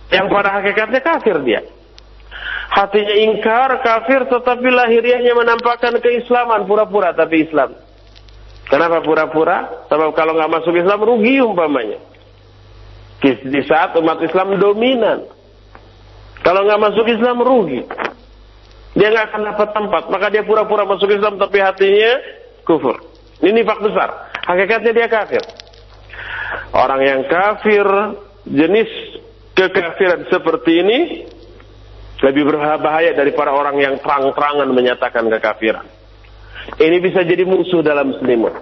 yang 0.08 0.32
pada 0.32 0.56
hakikatnya 0.56 1.04
kafir 1.04 1.36
dia. 1.44 1.68
Hatinya 2.68 3.16
ingkar, 3.16 3.80
kafir, 3.80 4.24
tetapi 4.28 4.68
lahiriahnya 4.68 5.32
menampakkan 5.36 6.00
keislaman, 6.00 6.64
pura-pura 6.64 7.12
tapi 7.12 7.44
Islam. 7.48 7.76
Kenapa 8.68 9.00
pura-pura? 9.04 9.88
Sebab 9.88 10.12
kalau 10.12 10.36
nggak 10.36 10.52
masuk 10.52 10.76
Islam 10.76 11.00
rugi 11.00 11.40
umpamanya. 11.40 12.00
Di 13.24 13.60
saat 13.68 13.96
umat 13.96 14.20
Islam 14.20 14.60
dominan. 14.60 15.37
Kalau 16.42 16.64
nggak 16.64 16.80
masuk 16.80 17.06
Islam 17.10 17.42
rugi. 17.42 17.82
Dia 18.98 19.14
nggak 19.14 19.26
akan 19.30 19.42
dapat 19.54 19.68
tempat. 19.74 20.02
Maka 20.10 20.26
dia 20.32 20.42
pura-pura 20.42 20.82
masuk 20.86 21.10
Islam 21.10 21.38
tapi 21.38 21.58
hatinya 21.62 22.12
kufur. 22.66 22.98
Ini 23.42 23.62
nifak 23.62 23.78
besar. 23.82 24.32
Hakikatnya 24.46 24.92
dia 24.94 25.06
kafir. 25.06 25.42
Orang 26.74 27.00
yang 27.04 27.20
kafir 27.30 27.86
jenis 28.48 28.90
kekafiran 29.54 30.26
seperti 30.30 30.72
ini 30.82 30.98
lebih 32.18 32.50
berbahaya 32.50 33.14
daripada 33.14 33.54
orang 33.54 33.78
yang 33.78 33.94
terang-terangan 34.02 34.68
menyatakan 34.74 35.30
kekafiran. 35.38 35.86
Ini 36.76 36.96
bisa 36.98 37.22
jadi 37.22 37.46
musuh 37.46 37.80
dalam 37.80 38.18
selimut. 38.18 38.52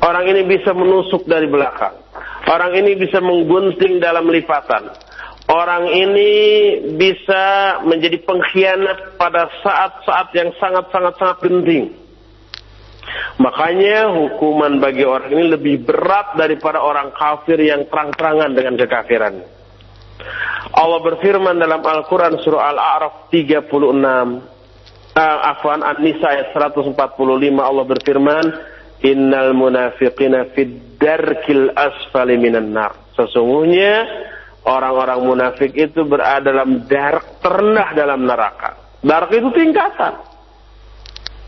Orang 0.00 0.24
ini 0.30 0.46
bisa 0.48 0.72
menusuk 0.72 1.28
dari 1.28 1.46
belakang. 1.50 1.94
Orang 2.48 2.72
ini 2.72 2.96
bisa 2.96 3.20
menggunting 3.20 4.00
dalam 4.00 4.24
lipatan 4.30 4.88
orang 5.48 5.88
ini 5.88 6.32
bisa 6.94 7.78
menjadi 7.84 8.20
pengkhianat 8.22 9.16
pada 9.16 9.48
saat-saat 9.64 10.28
yang 10.36 10.52
sangat-sangat-sangat 10.60 11.38
penting. 11.40 11.84
Makanya 13.40 14.12
hukuman 14.12 14.76
bagi 14.76 15.08
orang 15.08 15.32
ini 15.32 15.44
lebih 15.48 15.80
berat 15.88 16.36
daripada 16.36 16.84
orang 16.84 17.16
kafir 17.16 17.56
yang 17.56 17.88
terang-terangan 17.88 18.52
dengan 18.52 18.74
kekafiran. 18.76 19.34
Allah 20.76 21.00
berfirman 21.00 21.56
dalam 21.56 21.80
Al-Quran 21.80 22.36
surah 22.44 22.68
Al-A'raf 22.76 23.32
36. 23.32 23.64
Uh, 25.18 25.38
Afwan 25.50 25.82
An-Nisa 25.82 26.30
ayat 26.30 26.54
145 26.54 26.94
Allah 27.58 27.84
berfirman, 27.88 28.44
Innal 28.98 29.54
munafiqina 29.54 30.50
fid 30.52 30.98
darkil 30.98 31.70
asfali 31.72 32.34
minan 32.34 32.74
nar. 32.74 32.98
Sesungguhnya 33.14 34.06
orang-orang 34.66 35.20
munafik 35.22 35.74
itu 35.74 36.02
berada 36.06 36.50
dalam 36.50 36.86
darak 36.88 37.42
terendah 37.44 37.88
dalam 37.94 38.20
neraka. 38.26 38.98
Darak 39.04 39.30
itu 39.30 39.48
tingkatan. 39.54 40.14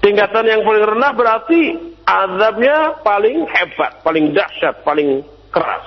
Tingkatan 0.00 0.44
yang 0.48 0.62
paling 0.64 0.84
rendah 0.96 1.12
berarti 1.12 1.60
azabnya 2.08 3.04
paling 3.04 3.44
hebat, 3.50 4.00
paling 4.00 4.32
dahsyat, 4.32 4.80
paling 4.80 5.20
keras. 5.52 5.86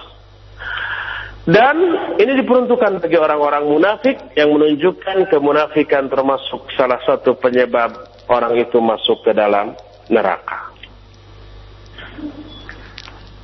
Dan 1.44 1.76
ini 2.16 2.40
diperuntukkan 2.40 3.04
bagi 3.04 3.20
orang-orang 3.20 3.68
munafik 3.68 4.16
yang 4.40 4.56
menunjukkan 4.56 5.28
kemunafikan 5.28 6.08
termasuk 6.08 6.72
salah 6.80 7.04
satu 7.04 7.36
penyebab 7.36 7.92
orang 8.32 8.56
itu 8.56 8.80
masuk 8.80 9.28
ke 9.28 9.36
dalam 9.36 9.76
neraka. 10.08 10.72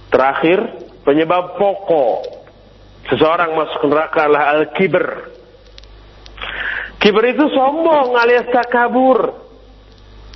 Terakhir, 0.09 0.59
penyebab 1.03 1.59
pokok 1.59 2.38
Seseorang 3.09 3.57
masuk 3.57 3.89
neraka 3.89 4.29
adalah 4.29 4.53
al-kibr. 4.53 5.05
Kibr 7.01 7.23
itu 7.33 7.49
sombong 7.49 8.13
alias 8.13 8.45
takabur. 8.53 9.33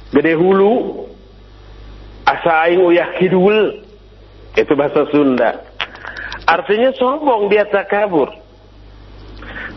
Gede 0.10 0.34
hulu. 0.34 1.06
Asa 2.26 2.66
aing 2.66 2.82
uyah 2.82 3.14
kidul. 3.22 3.86
Itu 4.58 4.74
bahasa 4.74 5.06
Sunda. 5.14 5.70
Artinya 6.50 6.90
sombong 6.98 7.52
dia 7.54 7.70
takabur. 7.70 8.32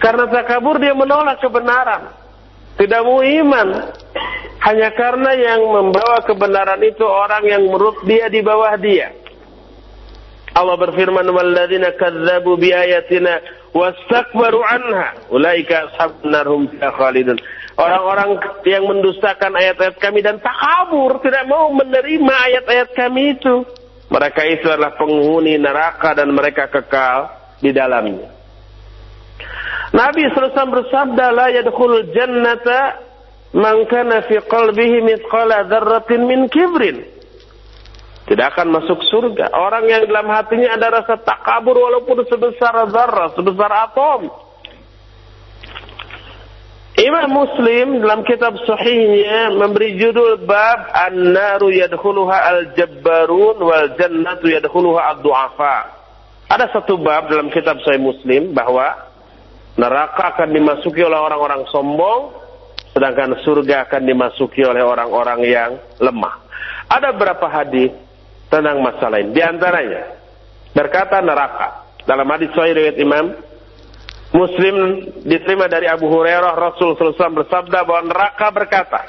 Karena 0.00 0.28
takabur 0.32 0.80
dia 0.80 0.96
menolak 0.96 1.40
kebenaran. 1.44 2.16
Tidak 2.80 3.00
mau 3.04 3.20
iman. 3.20 3.68
Hanya 4.64 4.88
karena 4.96 5.30
yang 5.36 5.62
membawa 5.68 6.24
kebenaran 6.24 6.80
itu 6.80 7.04
orang 7.04 7.44
yang 7.44 7.62
menurut 7.68 8.00
dia 8.08 8.28
di 8.32 8.40
bawah 8.40 8.72
dia. 8.80 9.25
Allah 10.56 10.76
berfirman 10.80 11.28
walladzina 11.28 11.92
kadzdzabu 12.00 12.56
biayatina 12.56 13.44
wastakbaru 13.76 14.64
anha 14.64 15.12
ulaika 15.28 15.92
ashabun 15.92 16.32
narhum 16.32 16.62
khalidun. 16.80 17.36
Orang-orang 17.76 18.40
yang 18.64 18.88
mendustakan 18.88 19.52
ayat-ayat 19.52 20.00
kami 20.00 20.24
dan 20.24 20.40
takabur 20.40 21.20
tidak 21.20 21.44
mau 21.44 21.68
menerima 21.76 22.34
ayat-ayat 22.48 22.88
kami 22.96 23.36
itu. 23.36 23.68
Mereka 24.08 24.42
itu 24.48 24.64
adalah 24.72 24.96
penghuni 24.96 25.60
neraka 25.60 26.16
dan 26.16 26.32
mereka 26.32 26.72
kekal 26.72 27.28
di 27.60 27.76
dalamnya. 27.76 28.32
Nabi 29.92 30.24
SAW 30.32 30.72
bersabda 30.72 31.26
la 31.36 31.52
yadkhulul 31.52 32.16
jannata 32.16 32.96
man 33.52 33.84
kana 33.92 34.24
fi 34.24 34.40
qalbihi 34.40 35.04
mithqala 35.04 35.68
dzarratin 35.68 36.20
min 36.24 36.48
kibrin. 36.48 37.15
Tidak 38.26 38.42
akan 38.42 38.74
masuk 38.74 38.98
surga. 39.06 39.54
Orang 39.54 39.86
yang 39.86 40.02
dalam 40.10 40.26
hatinya 40.34 40.74
ada 40.74 40.98
rasa 40.98 41.14
takabur 41.22 41.78
walaupun 41.78 42.26
sebesar 42.26 42.74
zarah, 42.90 43.30
sebesar 43.38 43.70
atom. 43.86 44.26
Imam 46.96 47.28
Muslim 47.28 48.02
dalam 48.02 48.24
kitab 48.26 48.56
sahihnya 48.66 49.52
memberi 49.52 50.00
judul 50.00 50.42
bab 50.42 50.90
An-naru 50.90 51.70
yadkhuluha 51.70 52.36
al-jabbarun 52.50 53.62
wal 53.62 53.94
jannatu 53.94 54.48
yadkhuluha 54.50 55.14
ad-du'afa. 55.14 55.76
Ada 56.50 56.72
satu 56.72 56.98
bab 56.98 57.30
dalam 57.30 57.52
kitab 57.52 57.78
Sahih 57.82 58.00
Muslim 58.00 58.54
bahwa 58.56 58.96
neraka 59.76 60.34
akan 60.34 60.50
dimasuki 60.50 61.04
oleh 61.04 61.18
orang-orang 61.20 61.68
sombong 61.68 62.32
sedangkan 62.96 63.44
surga 63.44 63.86
akan 63.86 64.02
dimasuki 64.08 64.64
oleh 64.64 64.80
orang-orang 64.80 65.44
yang 65.44 65.70
lemah. 66.00 66.42
Ada 66.88 67.12
beberapa 67.12 67.44
hadis 67.50 67.92
tentang 68.48 68.78
masalah 68.82 69.18
ini. 69.22 69.34
Di 69.34 69.42
antaranya 69.42 70.02
berkata 70.72 71.22
neraka 71.24 71.98
dalam 72.06 72.26
hadis 72.30 72.52
sahih 72.54 72.76
riwayat 72.76 72.98
Imam 73.00 73.26
Muslim 74.34 74.76
diterima 75.22 75.70
dari 75.70 75.86
Abu 75.86 76.10
Hurairah 76.10 76.54
Rasul 76.58 76.98
SAW 76.98 77.46
bersabda 77.46 77.86
bahwa 77.86 78.02
neraka 78.10 78.46
berkata 78.50 79.00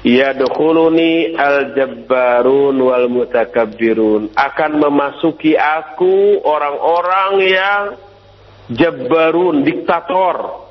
Ya 0.00 0.32
dukhuluni 0.32 1.36
al-jabbarun 1.36 2.72
wal 2.80 3.12
mutakabbirun 3.12 4.32
akan 4.32 4.70
memasuki 4.80 5.52
aku 5.60 6.40
orang-orang 6.40 7.32
yang 7.44 7.82
jabbarun 8.72 9.60
diktator 9.60 10.64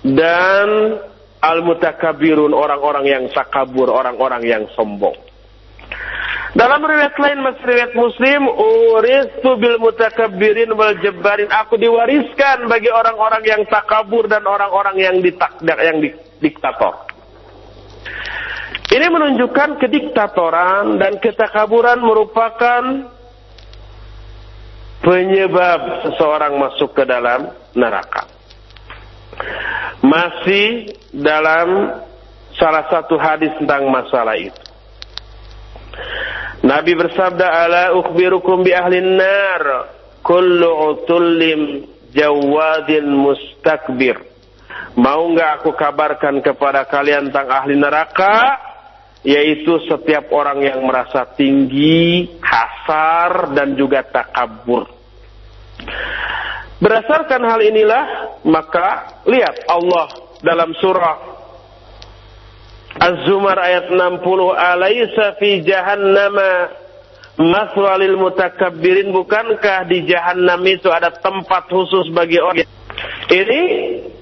dan 0.00 0.96
al-mutakabirun 1.44 2.56
orang-orang 2.56 3.04
yang 3.04 3.24
takabur, 3.28 3.92
orang-orang 3.92 4.48
yang 4.48 4.64
sombong. 4.72 5.16
Dalam 6.50 6.82
riwayat 6.82 7.14
lain 7.14 7.46
masih 7.46 7.62
riwayat 7.62 7.92
Muslim, 7.94 8.50
uristu 8.50 9.50
bil 9.58 9.78
mutakabbirin 9.78 10.74
wal 10.74 10.98
jabbarin. 10.98 11.46
Aku 11.46 11.78
diwariskan 11.78 12.66
bagi 12.66 12.90
orang-orang 12.90 13.42
yang 13.46 13.62
takabur 13.70 14.26
dan 14.26 14.42
orang-orang 14.42 14.98
yang 14.98 15.16
ditak 15.22 15.62
yang 15.62 16.02
diktator. 16.42 17.06
Ini 18.90 19.06
menunjukkan 19.06 19.78
kediktatoran 19.78 20.98
dan 20.98 21.22
ketakaburan 21.22 22.02
merupakan 22.02 22.82
penyebab 25.06 26.10
seseorang 26.10 26.58
masuk 26.58 26.98
ke 26.98 27.06
dalam 27.06 27.54
neraka 27.78 28.40
masih 30.00 30.96
dalam 31.12 32.00
salah 32.56 32.84
satu 32.88 33.20
hadis 33.20 33.52
tentang 33.60 33.88
masalah 33.88 34.36
itu. 34.36 34.62
Nabi 36.60 36.92
bersabda, 36.92 37.46
"Ala 37.46 37.84
ukhbirukum 37.96 38.60
bi 38.60 38.76
ahli 38.76 39.00
nar, 39.00 39.88
kullu 40.20 40.92
utullim 40.92 41.88
jawadin 42.12 43.08
mustakbir." 43.08 44.20
Mau 44.98 45.32
enggak 45.32 45.62
aku 45.62 45.72
kabarkan 45.72 46.42
kepada 46.44 46.84
kalian 46.84 47.30
tentang 47.30 47.48
ahli 47.48 47.78
neraka? 47.78 48.58
Yaitu 49.20 49.84
setiap 49.84 50.32
orang 50.32 50.64
yang 50.64 50.80
merasa 50.80 51.28
tinggi, 51.36 52.24
hasar, 52.40 53.52
dan 53.52 53.76
juga 53.76 54.00
takabur. 54.00 54.88
Berdasarkan 56.80 57.44
hal 57.44 57.60
inilah, 57.60 58.04
maka 58.48 59.20
lihat 59.28 59.68
Allah 59.68 60.08
dalam 60.40 60.72
surah 60.80 61.29
Az-Zumar 63.00 63.56
ayat 63.56 63.88
60, 63.88 64.52
"Alaysa 64.52 65.40
fi 65.40 65.64
jahannama 65.64 66.68
maswalil 67.40 68.20
mutakabbirin?" 68.20 69.08
Bukankah 69.08 69.88
di 69.88 70.04
jahannam 70.04 70.60
itu 70.68 70.92
ada 70.92 71.08
tempat 71.08 71.72
khusus 71.72 72.12
bagi 72.12 72.36
orang 72.36 72.68
ini 73.30 73.60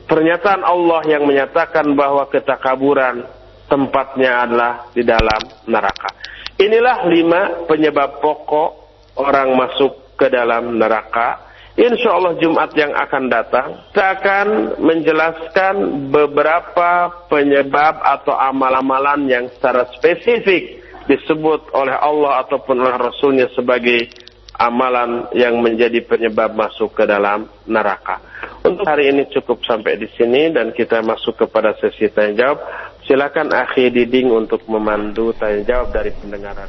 pernyataan 0.04 0.62
Allah 0.62 1.00
yang 1.08 1.24
menyatakan 1.24 1.96
bahwa 1.96 2.28
ketakaburan 2.28 3.24
tempatnya 3.68 4.44
adalah 4.44 4.72
di 4.92 5.02
dalam 5.04 5.40
neraka. 5.68 6.12
Inilah 6.58 7.06
lima 7.08 7.40
penyebab 7.64 8.20
pokok 8.20 8.70
orang 9.18 9.54
masuk 9.54 10.16
ke 10.18 10.26
dalam 10.28 10.76
neraka 10.76 11.47
Insya 11.78 12.10
Allah 12.10 12.34
Jumat 12.42 12.74
yang 12.74 12.90
akan 12.90 13.30
datang, 13.30 13.78
saya 13.94 14.18
akan 14.18 14.46
menjelaskan 14.82 15.74
beberapa 16.10 17.06
penyebab 17.30 18.02
atau 18.02 18.34
amal-amalan 18.34 19.30
yang 19.30 19.44
secara 19.54 19.86
spesifik 19.94 20.82
disebut 21.06 21.70
oleh 21.70 21.94
Allah 21.94 22.42
ataupun 22.42 22.82
oleh 22.82 22.98
Rasulnya 22.98 23.46
sebagai 23.54 24.10
amalan 24.58 25.30
yang 25.38 25.62
menjadi 25.62 26.02
penyebab 26.02 26.58
masuk 26.58 26.98
ke 26.98 27.06
dalam 27.06 27.46
neraka. 27.70 28.18
Untuk 28.66 28.82
hari 28.82 29.14
ini 29.14 29.30
cukup 29.30 29.62
sampai 29.62 30.02
di 30.02 30.10
sini 30.18 30.50
dan 30.50 30.74
kita 30.74 30.98
masuk 31.06 31.46
kepada 31.46 31.78
sesi 31.78 32.10
tanya 32.10 32.34
jawab. 32.42 32.58
Silakan 33.06 33.54
akhi 33.54 33.86
Diding 33.94 34.34
untuk 34.34 34.66
memandu 34.66 35.30
tanya 35.38 35.62
jawab 35.62 35.94
dari 35.94 36.10
pendengaran. 36.10 36.66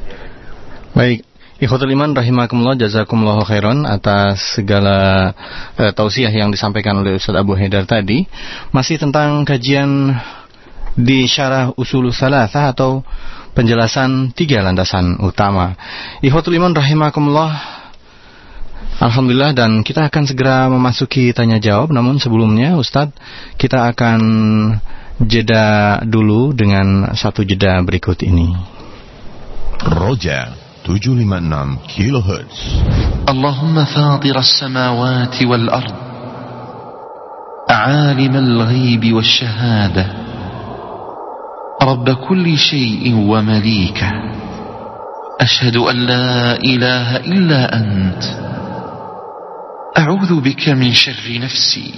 Baik, 0.94 1.26
Ikhwatul 1.60 1.92
iman 1.92 2.16
rahimakumullah 2.16 2.72
jazakumullah 2.72 3.44
khairan 3.44 3.84
atas 3.84 4.56
segala 4.56 5.30
uh, 5.76 5.92
tausiah 5.92 6.32
yang 6.32 6.48
disampaikan 6.48 6.96
oleh 6.96 7.20
Ustaz 7.20 7.36
Abu 7.36 7.52
Haidar 7.52 7.84
tadi 7.84 8.24
masih 8.72 8.96
tentang 8.96 9.44
kajian 9.44 10.16
di 10.96 11.28
syarah 11.28 11.68
usul 11.76 12.16
salasah 12.16 12.72
atau 12.72 13.04
penjelasan 13.52 14.32
tiga 14.32 14.64
landasan 14.64 15.20
utama. 15.20 15.76
Ikhwatul 16.24 16.56
iman 16.56 16.72
rahimakumullah 16.72 17.52
Alhamdulillah 18.96 19.52
dan 19.52 19.84
kita 19.84 20.08
akan 20.08 20.24
segera 20.24 20.64
memasuki 20.72 21.28
tanya 21.36 21.60
jawab 21.60 21.92
namun 21.92 22.16
sebelumnya 22.16 22.80
Ustadz 22.80 23.16
kita 23.60 23.84
akan 23.92 24.20
jeda 25.20 26.00
dulu 26.08 26.56
dengan 26.56 27.12
satu 27.12 27.44
jeda 27.44 27.76
berikut 27.84 28.24
ini. 28.24 28.56
Roja 29.84 30.59
756 30.86 31.78
كيلو 31.96 32.18
هرتز 32.18 32.82
اللهم 33.28 33.84
فاطر 33.84 34.38
السماوات 34.38 35.42
والأرض 35.42 35.94
عالم 37.70 38.36
الغيب 38.36 39.12
والشهادة 39.12 40.06
رب 41.82 42.10
كل 42.10 42.58
شيء 42.58 43.14
ومليكه. 43.14 44.12
أشهد 45.40 45.76
أن 45.76 45.96
لا 45.96 46.56
إله 46.56 47.16
إلا 47.16 47.76
أنت. 47.76 48.24
أعوذ 49.98 50.40
بك 50.40 50.68
من 50.68 50.92
شر 50.92 51.38
نفسي 51.42 51.94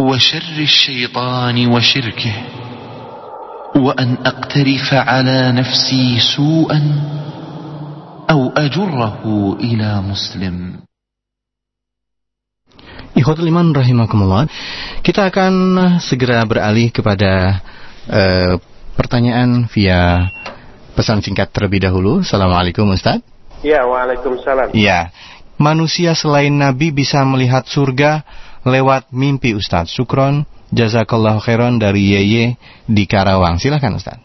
وشر 0.00 0.58
الشيطان 0.58 1.66
وشركه. 1.66 2.32
وأن 3.75 4.17
أقترف 4.25 4.93
على 4.93 5.51
نفسي 5.51 6.19
سوءا 6.19 6.81
أو 8.29 8.49
أجره 8.57 9.21
إلى 9.59 9.89
مسلم 10.01 10.85
Ikhwatul 13.17 13.49
iman 13.49 13.73
rahimakumullah 13.73 14.45
Kita 15.01 15.33
akan 15.33 15.53
segera 15.97 16.45
beralih 16.45 16.93
kepada 16.93 17.57
uh, 18.05 18.53
pertanyaan 18.93 19.65
via 19.65 20.29
pesan 20.93 21.25
singkat 21.25 21.49
terlebih 21.49 21.81
dahulu 21.83 22.21
Assalamualaikum 22.21 22.85
Ustaz 22.93 23.25
Ya, 23.65 23.83
Waalaikumsalam 23.83 24.77
Ya, 24.77 25.09
manusia 25.57 26.13
selain 26.13 26.53
Nabi 26.53 26.93
bisa 26.93 27.25
melihat 27.25 27.65
surga 27.65 28.23
lewat 28.64 29.12
mimpi 29.12 29.52
Ustaz 29.52 29.92
Sukron 29.92 30.48
Jazakallah 30.74 31.38
khairan 31.38 31.78
dari 31.78 32.18
Yeye 32.18 32.58
di 32.90 33.04
Karawang. 33.06 33.62
Silahkan 33.62 33.94
Ustaz. 33.94 34.18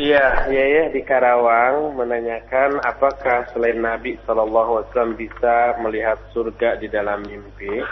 Iya, 0.00 0.48
Yeye 0.48 0.96
di 0.96 1.04
Karawang 1.04 1.92
menanyakan 1.92 2.80
apakah 2.80 3.52
selain 3.52 3.84
Nabi 3.84 4.16
Shallallahu 4.24 4.80
Alaihi 4.80 4.88
Wasallam 4.88 5.14
bisa 5.20 5.56
melihat 5.84 6.18
surga 6.32 6.80
di 6.80 6.88
dalam 6.88 7.20
mimpi. 7.20 7.84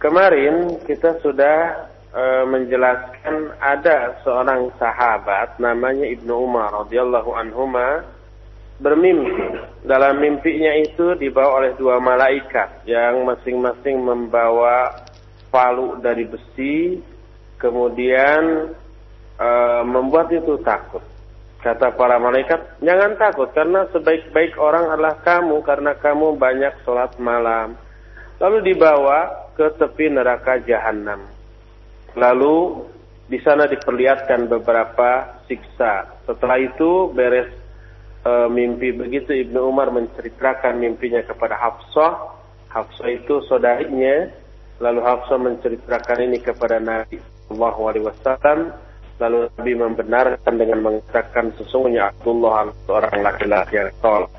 Kemarin 0.00 0.80
kita 0.88 1.20
sudah 1.20 1.84
e, 2.08 2.24
menjelaskan 2.48 3.60
ada 3.60 4.24
seorang 4.24 4.72
sahabat 4.80 5.60
namanya 5.60 6.08
Ibnu 6.08 6.32
Umar 6.48 6.72
radhiyallahu 6.72 7.28
anhuma 7.36 8.08
bermimpi. 8.80 9.68
Dalam 9.84 10.20
mimpinya 10.20 10.72
itu 10.76 11.16
dibawa 11.16 11.64
oleh 11.64 11.72
dua 11.76 12.00
malaikat 12.00 12.84
yang 12.84 13.24
masing-masing 13.24 14.00
membawa 14.00 14.92
palu 15.48 16.00
dari 16.00 16.28
besi, 16.28 17.00
kemudian 17.56 18.72
e, 19.36 19.48
membuat 19.88 20.32
itu 20.32 20.60
takut. 20.64 21.04
Kata 21.60 21.92
para 21.92 22.16
malaikat, 22.16 22.80
jangan 22.80 23.20
takut 23.20 23.52
karena 23.52 23.84
sebaik-baik 23.92 24.56
orang 24.56 24.96
adalah 24.96 25.20
kamu 25.20 25.60
karena 25.60 25.92
kamu 26.00 26.40
banyak 26.40 26.72
sholat 26.88 27.12
malam. 27.20 27.76
Lalu 28.40 28.72
dibawa 28.72 29.52
ke 29.52 29.68
tepi 29.76 30.08
neraka 30.08 30.56
jahanam. 30.64 31.28
Lalu 32.16 32.88
di 33.28 33.36
sana 33.44 33.68
diperlihatkan 33.68 34.48
beberapa 34.48 35.40
siksa. 35.44 36.24
Setelah 36.24 36.58
itu 36.64 37.12
beres 37.12 37.59
e, 38.24 38.32
mimpi 38.52 38.92
begitu 38.92 39.32
Ibnu 39.32 39.70
Umar 39.70 39.92
menceritakan 39.92 40.80
mimpinya 40.80 41.20
kepada 41.24 41.56
Hafsah. 41.56 42.38
Hafsah 42.70 43.08
itu 43.10 43.42
saudarinya 43.50 44.30
lalu 44.80 45.00
Hafsah 45.02 45.38
menceritakan 45.38 46.18
ini 46.30 46.38
kepada 46.40 46.78
Nabi 46.78 47.18
Shallallahu 47.20 47.80
Alaihi 47.90 48.04
Wasallam 48.06 48.58
lalu 49.20 49.38
Nabi 49.52 49.72
membenarkan 49.76 50.54
dengan 50.56 50.78
mengatakan 50.80 51.52
sesungguhnya 51.60 52.08
Abdullah 52.08 52.72
seorang 52.88 53.20
laki-laki 53.20 53.76
yang 53.76 53.92
soleh. 54.00 54.30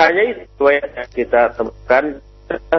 Hanya 0.00 0.22
itu 0.32 0.64
yang 0.64 1.10
kita 1.12 1.52
temukan 1.58 2.22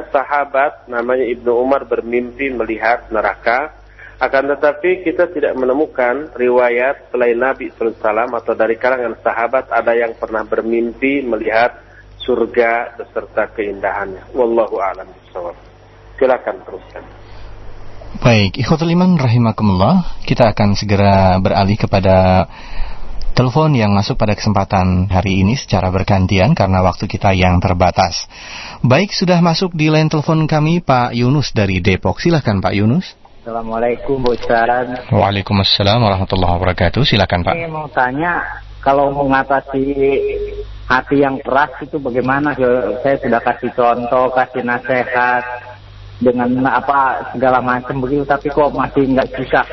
sahabat 0.10 0.90
namanya 0.90 1.28
Ibnu 1.30 1.52
Umar 1.54 1.86
bermimpi 1.86 2.50
melihat 2.50 3.06
neraka 3.14 3.79
akan 4.20 4.52
tetapi 4.52 5.08
kita 5.08 5.32
tidak 5.32 5.56
menemukan 5.56 6.36
riwayat 6.36 7.08
selain 7.08 7.40
Nabi 7.40 7.72
SAW 7.72 8.04
atau 8.36 8.52
dari 8.52 8.76
kalangan 8.76 9.16
sahabat 9.24 9.72
ada 9.72 9.96
yang 9.96 10.12
pernah 10.20 10.44
bermimpi 10.44 11.24
melihat 11.24 11.80
surga 12.20 13.00
beserta 13.00 13.48
keindahannya. 13.56 14.36
Wallahu 14.36 14.76
a'lam 14.76 15.08
bishawab. 15.08 15.56
Silakan 16.20 16.56
teruskan. 16.68 17.04
Baik, 18.20 18.60
ikhwatul 18.60 18.92
iman 18.92 19.16
rahimakumullah. 19.16 20.20
Kita 20.28 20.52
akan 20.52 20.76
segera 20.76 21.40
beralih 21.40 21.80
kepada 21.80 22.44
telepon 23.32 23.72
yang 23.72 23.96
masuk 23.96 24.20
pada 24.20 24.36
kesempatan 24.36 25.08
hari 25.08 25.48
ini 25.48 25.56
secara 25.56 25.88
bergantian 25.88 26.52
karena 26.52 26.84
waktu 26.84 27.08
kita 27.08 27.32
yang 27.32 27.64
terbatas. 27.64 28.28
Baik, 28.84 29.16
sudah 29.16 29.40
masuk 29.40 29.72
di 29.80 29.88
line 29.88 30.12
telepon 30.12 30.44
kami 30.44 30.84
Pak 30.84 31.16
Yunus 31.16 31.56
dari 31.56 31.80
Depok. 31.80 32.20
Silahkan 32.20 32.60
Pak 32.60 32.76
Yunus. 32.76 33.16
Assalamualaikum 33.40 34.20
Bu 34.20 34.36
Ustaz. 34.36 35.08
Waalaikumsalam 35.16 36.04
warahmatullahi 36.04 36.60
wabarakatuh. 36.60 37.08
Silakan 37.08 37.48
Pak. 37.48 37.56
Ini 37.56 37.72
mau 37.72 37.88
tanya 37.88 38.44
kalau 38.84 39.16
mengatasi 39.16 39.96
hati 40.84 41.24
yang 41.24 41.40
keras 41.40 41.72
itu 41.80 41.96
bagaimana? 42.04 42.52
Saya 43.00 43.16
sudah 43.16 43.40
kasih 43.40 43.72
contoh, 43.72 44.28
kasih 44.36 44.60
nasihat 44.68 45.40
dengan 46.20 46.52
apa 46.68 47.32
segala 47.32 47.64
macam 47.64 48.04
begitu, 48.04 48.28
tapi 48.28 48.52
kok 48.52 48.76
masih 48.76 49.08
nggak 49.08 49.32
bisa, 49.32 49.64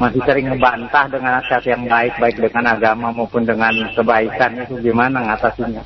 masih 0.00 0.24
sering 0.24 0.48
ngebantah 0.48 1.04
dengan 1.12 1.44
nasihat 1.44 1.76
yang 1.76 1.84
baik, 1.84 2.16
baik 2.16 2.40
dengan 2.40 2.72
agama 2.72 3.12
maupun 3.12 3.44
dengan 3.44 3.84
kebaikan 3.92 4.64
itu 4.64 4.80
gimana 4.80 5.28
ngatasinya? 5.28 5.84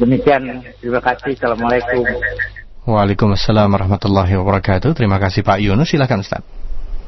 Demikian, 0.00 0.64
terima 0.80 1.04
kasih. 1.04 1.36
Assalamualaikum. 1.36 2.00
Waalaikumsalam 2.86 3.66
warahmatullahi 3.66 4.38
wabarakatuh. 4.38 4.94
Terima 4.94 5.18
kasih 5.18 5.42
Pak 5.42 5.58
Yunus. 5.58 5.90
Silakan 5.90 6.22
Ustaz. 6.22 6.38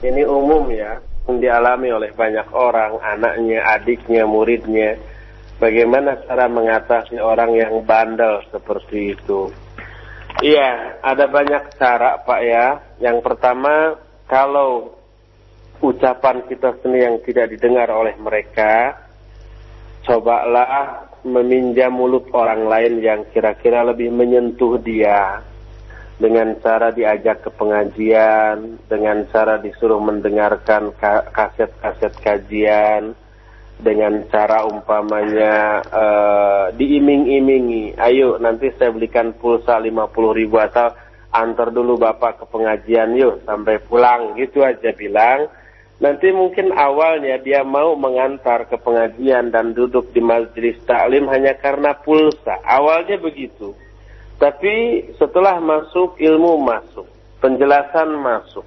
Ini 0.02 0.26
umum 0.26 0.66
ya, 0.74 0.98
yang 1.30 1.38
dialami 1.38 1.94
oleh 1.94 2.10
banyak 2.18 2.50
orang, 2.50 2.98
anaknya, 2.98 3.62
adiknya, 3.78 4.26
muridnya. 4.26 4.98
Bagaimana 5.62 6.18
cara 6.26 6.50
mengatasi 6.50 7.22
orang 7.22 7.54
yang 7.54 7.78
bandel 7.86 8.42
seperti 8.50 9.14
itu? 9.14 9.54
Iya, 10.42 10.98
ada 10.98 11.30
banyak 11.30 11.70
cara 11.78 12.26
Pak 12.26 12.40
ya. 12.42 12.66
Yang 12.98 13.22
pertama, 13.22 14.02
kalau 14.26 14.98
ucapan 15.78 16.42
kita 16.50 16.74
sendiri 16.82 17.06
yang 17.06 17.16
tidak 17.22 17.54
didengar 17.54 17.86
oleh 17.94 18.18
mereka, 18.18 18.98
cobalah 20.02 21.06
meminjam 21.22 21.94
mulut 21.94 22.26
orang 22.34 22.66
lain 22.66 22.98
yang 22.98 23.30
kira-kira 23.30 23.86
lebih 23.86 24.10
menyentuh 24.10 24.74
dia 24.82 25.46
dengan 26.18 26.58
cara 26.58 26.90
diajak 26.90 27.46
ke 27.46 27.50
pengajian, 27.54 28.82
dengan 28.90 29.22
cara 29.30 29.62
disuruh 29.62 30.02
mendengarkan 30.02 30.90
kaset-kaset 31.30 32.12
kajian, 32.18 33.14
dengan 33.78 34.26
cara 34.26 34.66
umpamanya 34.66 35.78
uh, 35.86 36.66
diiming-imingi, 36.74 37.94
ayo 37.94 38.34
nanti 38.42 38.74
saya 38.74 38.90
belikan 38.90 39.38
pulsa 39.38 39.78
50 39.78 39.94
ribu 40.34 40.58
atau 40.58 40.90
antar 41.30 41.70
dulu 41.70 41.94
bapak 41.94 42.42
ke 42.42 42.44
pengajian 42.50 43.14
yuk 43.14 43.46
sampai 43.46 43.78
pulang 43.86 44.34
gitu 44.34 44.66
aja 44.66 44.90
bilang. 44.90 45.46
Nanti 45.98 46.30
mungkin 46.30 46.70
awalnya 46.70 47.42
dia 47.42 47.66
mau 47.66 47.98
mengantar 47.98 48.70
ke 48.70 48.78
pengajian 48.78 49.50
dan 49.50 49.74
duduk 49.74 50.14
di 50.14 50.22
majelis 50.22 50.78
taklim 50.86 51.26
hanya 51.26 51.58
karena 51.58 51.90
pulsa. 51.98 52.54
Awalnya 52.62 53.18
begitu. 53.18 53.74
Tapi 54.38 55.02
setelah 55.18 55.58
masuk 55.58 56.14
ilmu 56.14 56.62
masuk, 56.62 57.10
penjelasan 57.42 58.14
masuk. 58.22 58.62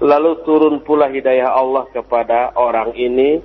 Lalu 0.00 0.40
turun 0.42 0.80
pula 0.80 1.12
hidayah 1.12 1.52
Allah 1.52 1.84
kepada 1.92 2.56
orang 2.56 2.96
ini 2.96 3.38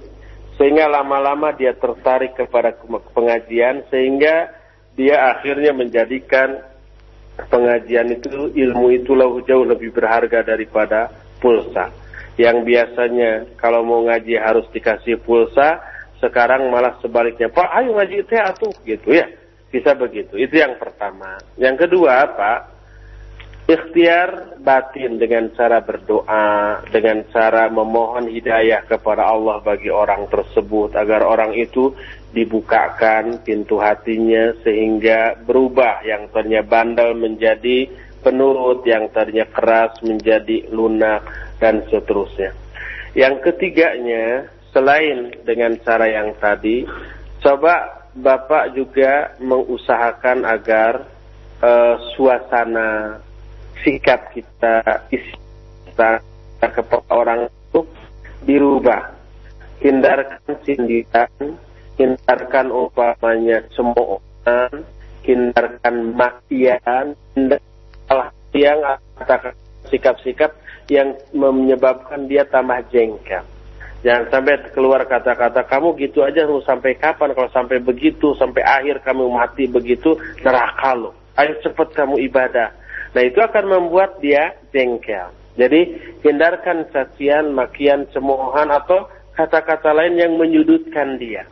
sehingga 0.56 0.90
lama-lama 0.90 1.54
dia 1.54 1.76
tertarik 1.76 2.34
kepada 2.34 2.74
pengajian 3.14 3.86
sehingga 3.94 4.50
dia 4.98 5.38
akhirnya 5.38 5.76
menjadikan 5.76 6.58
pengajian 7.52 8.16
itu 8.16 8.50
ilmu 8.50 8.88
itu 8.98 9.14
jauh 9.46 9.68
lebih 9.68 9.94
berharga 9.94 10.42
daripada 10.42 11.14
pulsa. 11.38 11.94
Yang 12.40 12.58
biasanya 12.64 13.32
kalau 13.60 13.86
mau 13.86 14.02
ngaji 14.08 14.40
harus 14.40 14.66
dikasih 14.74 15.22
pulsa, 15.22 15.78
sekarang 16.18 16.74
malah 16.74 16.98
sebaliknya, 17.04 17.52
Pak 17.54 17.70
ayo 17.78 17.94
ngaji 17.94 18.26
teh 18.26 18.42
atuh 18.42 18.74
gitu 18.82 19.14
ya 19.14 19.30
bisa 19.72 19.92
begitu. 19.94 20.40
Itu 20.40 20.56
yang 20.58 20.80
pertama. 20.80 21.38
Yang 21.60 21.88
kedua 21.88 22.28
apa? 22.28 22.54
Ikhtiar 23.68 24.64
batin 24.64 25.20
dengan 25.20 25.52
cara 25.52 25.84
berdoa, 25.84 26.80
dengan 26.88 27.28
cara 27.36 27.68
memohon 27.68 28.32
hidayah 28.32 28.88
kepada 28.88 29.28
Allah 29.28 29.60
bagi 29.60 29.92
orang 29.92 30.32
tersebut 30.32 30.96
agar 30.96 31.28
orang 31.28 31.52
itu 31.52 31.92
dibukakan 32.32 33.44
pintu 33.44 33.76
hatinya 33.76 34.56
sehingga 34.64 35.36
berubah 35.44 36.00
yang 36.08 36.32
tadinya 36.32 36.64
bandel 36.64 37.12
menjadi 37.20 37.92
penurut, 38.24 38.88
yang 38.88 39.12
tadinya 39.12 39.44
keras 39.52 40.00
menjadi 40.00 40.72
lunak 40.72 41.28
dan 41.60 41.84
seterusnya. 41.92 42.56
Yang 43.20 43.52
ketiganya 43.52 44.48
selain 44.72 45.44
dengan 45.44 45.76
cara 45.84 46.08
yang 46.08 46.32
tadi, 46.40 46.88
coba 47.44 48.07
Bapak 48.18 48.74
juga 48.74 49.38
mengusahakan 49.38 50.42
agar 50.42 51.06
uh, 51.62 51.96
suasana 52.18 53.22
sikap 53.86 54.34
kita, 54.34 55.06
isi 55.14 55.38
kita 55.86 56.18
kepada 56.62 57.06
orang 57.14 57.42
itu 57.46 57.86
dirubah. 58.42 59.14
Hindarkan 59.78 60.42
sindiran, 60.66 61.30
hindarkan 62.02 62.74
umpamanya 62.74 63.62
semua 63.78 64.18
orang, 64.18 64.82
hindarkan 65.22 65.96
makian, 66.18 67.14
hindarkan 67.38 68.34
yang 68.58 68.82
katakan 69.22 69.54
sikap-sikap 69.94 70.52
yang 70.90 71.14
menyebabkan 71.36 72.26
dia 72.26 72.42
tambah 72.50 72.82
jengkel. 72.90 73.46
Jangan 74.08 74.32
sampai 74.32 74.56
keluar 74.72 75.04
kata-kata 75.04 75.68
kamu 75.68 76.00
gitu 76.00 76.24
aja 76.24 76.48
mau 76.48 76.64
sampai 76.64 76.96
kapan 76.96 77.36
kalau 77.36 77.52
sampai 77.52 77.84
begitu 77.84 78.32
sampai 78.40 78.64
akhir 78.64 79.04
kamu 79.04 79.28
mati 79.28 79.68
begitu 79.68 80.16
neraka 80.48 80.96
lo. 80.96 81.12
Ayo 81.36 81.60
cepat 81.60 81.92
kamu 81.92 82.16
ibadah. 82.32 82.72
Nah 83.12 83.24
itu 83.28 83.44
akan 83.44 83.68
membuat 83.68 84.16
dia 84.24 84.56
jengkel. 84.72 85.28
Jadi 85.60 86.00
hindarkan 86.24 86.88
cacian, 86.96 87.52
makian, 87.52 88.08
cemoohan 88.16 88.72
atau 88.72 89.12
kata-kata 89.36 89.92
lain 89.92 90.16
yang 90.16 90.40
menyudutkan 90.40 91.20
dia. 91.20 91.44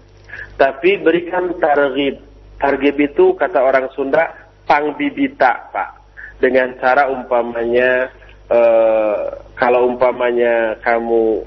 Tapi 0.55 1.03
berikan 1.03 1.59
targib. 1.59 2.23
Targib 2.55 2.95
itu 3.03 3.35
kata 3.35 3.59
orang 3.67 3.91
Sunda 3.91 4.31
pang 4.63 4.95
bibita 4.95 5.75
pak. 5.75 5.91
Dengan 6.39 6.71
cara 6.79 7.11
umpamanya 7.11 8.07
uh, 8.47 9.43
kalau 9.59 9.91
umpamanya 9.91 10.79
kamu 10.79 11.43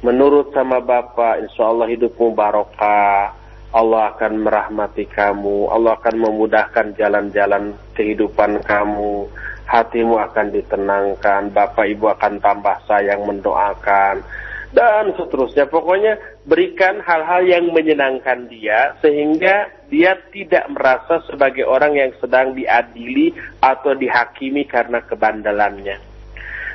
menurut 0.00 0.52
sama 0.52 0.80
Bapak, 0.80 1.44
insya 1.44 1.68
Allah 1.68 1.88
hidupmu 1.88 2.32
barokah, 2.32 3.36
Allah 3.70 4.10
akan 4.16 4.42
merahmati 4.42 5.06
kamu, 5.06 5.70
Allah 5.70 5.94
akan 6.00 6.16
memudahkan 6.18 6.98
jalan-jalan 6.98 7.76
kehidupan 7.94 8.66
kamu, 8.66 9.30
hatimu 9.70 10.18
akan 10.18 10.46
ditenangkan, 10.50 11.54
Bapak 11.54 11.86
Ibu 11.86 12.10
akan 12.18 12.42
tambah 12.42 12.76
sayang 12.90 13.22
mendoakan, 13.22 14.26
dan 14.74 15.14
seterusnya. 15.14 15.70
Pokoknya 15.70 16.18
berikan 16.46 16.98
hal-hal 17.02 17.46
yang 17.46 17.70
menyenangkan 17.70 18.50
dia, 18.50 18.98
sehingga 18.98 19.70
dia 19.86 20.18
tidak 20.34 20.66
merasa 20.70 21.22
sebagai 21.30 21.62
orang 21.66 21.94
yang 21.94 22.10
sedang 22.18 22.54
diadili 22.58 23.30
atau 23.62 23.94
dihakimi 23.94 24.66
karena 24.66 24.98
kebandalannya. 25.06 25.98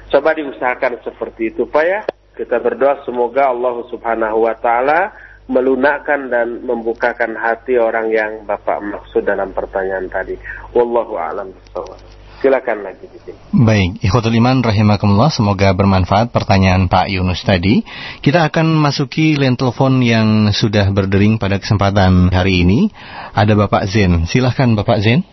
Coba 0.08 0.32
diusahakan 0.32 1.02
seperti 1.02 1.52
itu 1.52 1.68
Pak 1.68 1.84
ya. 1.84 2.02
Kita 2.36 2.60
berdoa 2.60 3.00
semoga 3.08 3.48
Allah 3.48 3.80
Subhanahu 3.88 4.44
wa 4.44 4.56
taala 4.60 5.16
melunakkan 5.48 6.28
dan 6.28 6.68
membukakan 6.68 7.38
hati 7.38 7.80
orang 7.80 8.12
yang 8.12 8.32
Bapak 8.44 8.82
maksud 8.82 9.24
dalam 9.24 9.56
pertanyaan 9.56 10.12
tadi. 10.12 10.36
Wallahu 10.76 11.16
a'lam 11.16 11.54
bishawab. 11.54 11.96
Silakan 12.44 12.84
lagi 12.84 13.08
di 13.08 13.18
sini. 13.24 13.40
Baik, 13.56 14.04
ikhwatul 14.04 14.36
iman 14.36 14.60
rahimakumullah, 14.60 15.32
semoga 15.32 15.72
bermanfaat 15.72 16.36
pertanyaan 16.36 16.92
Pak 16.92 17.08
Yunus 17.08 17.42
tadi. 17.48 17.82
Kita 18.20 18.44
akan 18.52 18.76
masuki 18.76 19.40
line 19.40 19.56
telepon 19.56 20.04
yang 20.04 20.52
sudah 20.52 20.92
berdering 20.92 21.40
pada 21.40 21.56
kesempatan 21.58 22.36
hari 22.36 22.68
ini. 22.68 22.92
Ada 23.32 23.56
Bapak 23.56 23.88
Zen. 23.88 24.28
Silahkan 24.28 24.76
Bapak 24.76 25.00
Zen. 25.00 25.24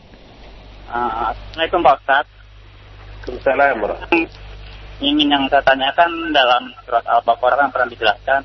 Uh, 0.86 1.34
Assalamualaikum 1.34 1.80
Pak 1.82 1.94
Ustaz. 1.98 2.26
Waalaikumsalam. 3.26 4.41
Ini 5.02 5.26
yang 5.26 5.50
saya 5.50 5.66
tanyakan 5.66 6.30
dalam 6.30 6.70
surat 6.86 7.02
Al-Baqarah 7.02 7.58
kan 7.58 7.68
pernah 7.74 7.88
dijelaskan 7.90 8.40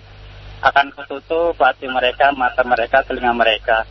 akan 0.57 0.85
ketutup 0.89 1.53
hati 1.61 1.85
mereka, 1.85 2.33
mata 2.33 2.65
mereka, 2.65 3.05
telinga 3.05 3.29
mereka. 3.37 3.85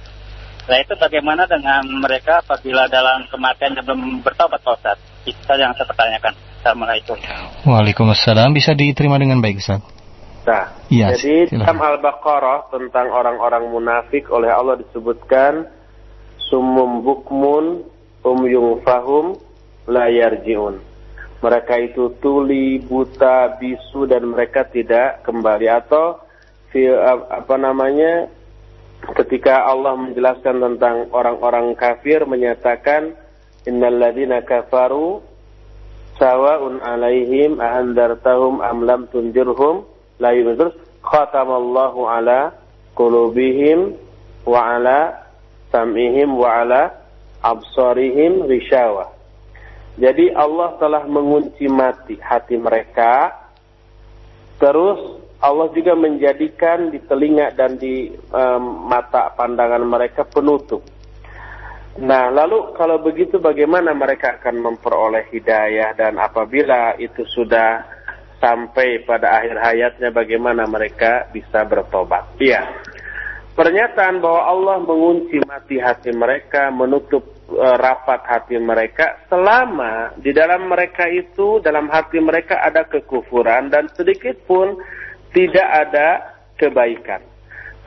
Nah 0.66 0.82
itu 0.82 0.98
bagaimana 0.98 1.46
dengan 1.46 1.86
mereka 2.02 2.42
apabila 2.42 2.90
dalam 2.90 3.22
kematian 3.30 3.78
yang 3.78 3.86
belum 3.86 4.18
bertobat 4.26 4.58
Pak 4.66 4.82
Ustaz? 4.82 4.98
Itu 5.22 5.38
saja 5.46 5.70
yang 5.70 5.78
saya 5.78 5.86
pertanyakan. 5.86 6.34
Assalamualaikum. 6.58 7.16
Waalaikumsalam. 7.70 8.50
Bisa 8.50 8.74
diterima 8.74 9.22
dengan 9.22 9.38
baik, 9.38 9.62
Ustaz? 9.62 9.86
Nah, 10.42 10.66
Iya, 10.90 11.14
jadi 11.18 11.54
dalam 11.54 11.78
Al-Baqarah 11.78 12.70
tentang 12.74 13.14
orang-orang 13.14 13.66
munafik 13.70 14.26
oleh 14.30 14.50
Allah 14.50 14.78
disebutkan 14.78 15.70
sumum 16.50 17.02
bukmun 17.02 17.86
umyung 18.26 18.82
fahum 18.82 19.38
la 19.86 20.10
yarji'un. 20.10 20.95
Mereka 21.36 21.74
itu 21.92 22.16
tuli, 22.18 22.80
buta, 22.80 23.60
bisu 23.60 24.08
dan 24.08 24.32
mereka 24.32 24.64
tidak 24.64 25.20
kembali 25.22 25.68
atau 25.68 26.20
apa 27.32 27.56
namanya 27.56 28.28
ketika 29.16 29.64
Allah 29.64 29.96
menjelaskan 29.96 30.60
tentang 30.60 31.08
orang-orang 31.12 31.72
kafir 31.72 32.24
menyatakan 32.28 33.16
innalladzina 33.64 34.44
kafaru 34.44 35.24
sawa'un 36.20 36.84
alaihim 36.84 37.60
ahandartahum 37.60 38.60
am 38.60 38.84
lam 38.84 39.08
tundirhum 39.08 39.88
la. 40.20 40.32
Terus 40.32 40.76
khatamallahu 41.00 42.00
ala 42.04 42.52
qulubihim 42.92 43.96
wa 44.44 44.76
ala 44.76 45.28
sam'ihim 45.72 46.36
wa 46.36 46.64
ala 46.64 46.92
absarihim 47.40 48.44
rishawa. 48.48 49.15
Jadi 49.96 50.28
Allah 50.36 50.76
telah 50.76 51.08
mengunci 51.08 51.64
mati 51.72 52.20
hati 52.20 52.60
mereka. 52.60 53.32
Terus 54.60 55.24
Allah 55.40 55.68
juga 55.72 55.92
menjadikan 55.96 56.92
di 56.92 57.00
telinga 57.04 57.52
dan 57.56 57.76
di 57.80 58.08
em, 58.12 58.64
mata 58.88 59.32
pandangan 59.32 59.84
mereka 59.84 60.24
penutup. 60.24 60.84
Nah, 61.96 62.28
lalu 62.28 62.76
kalau 62.76 63.00
begitu 63.00 63.40
bagaimana 63.40 63.96
mereka 63.96 64.36
akan 64.36 64.60
memperoleh 64.60 65.32
hidayah 65.32 65.96
dan 65.96 66.20
apabila 66.20 66.92
itu 67.00 67.24
sudah 67.24 67.80
sampai 68.36 69.00
pada 69.08 69.40
akhir 69.40 69.56
hayatnya 69.56 70.12
bagaimana 70.12 70.68
mereka 70.68 71.24
bisa 71.32 71.64
bertobat? 71.64 72.36
Iya. 72.36 72.68
Pernyataan 73.56 74.20
bahwa 74.20 74.42
Allah 74.52 74.76
mengunci 74.84 75.40
mati 75.48 75.80
hati 75.80 76.12
mereka, 76.12 76.68
menutup 76.68 77.24
eh, 77.48 77.76
rapat 77.80 78.20
hati 78.28 78.60
mereka 78.60 79.16
selama 79.32 80.12
di 80.20 80.28
dalam 80.36 80.68
mereka 80.68 81.08
itu 81.08 81.56
dalam 81.64 81.88
hati 81.88 82.20
mereka 82.20 82.60
ada 82.60 82.84
kekufuran 82.84 83.72
dan 83.72 83.88
sedikit 83.96 84.36
pun 84.44 84.76
tidak 85.32 85.64
ada 85.64 86.36
kebaikan. 86.60 87.24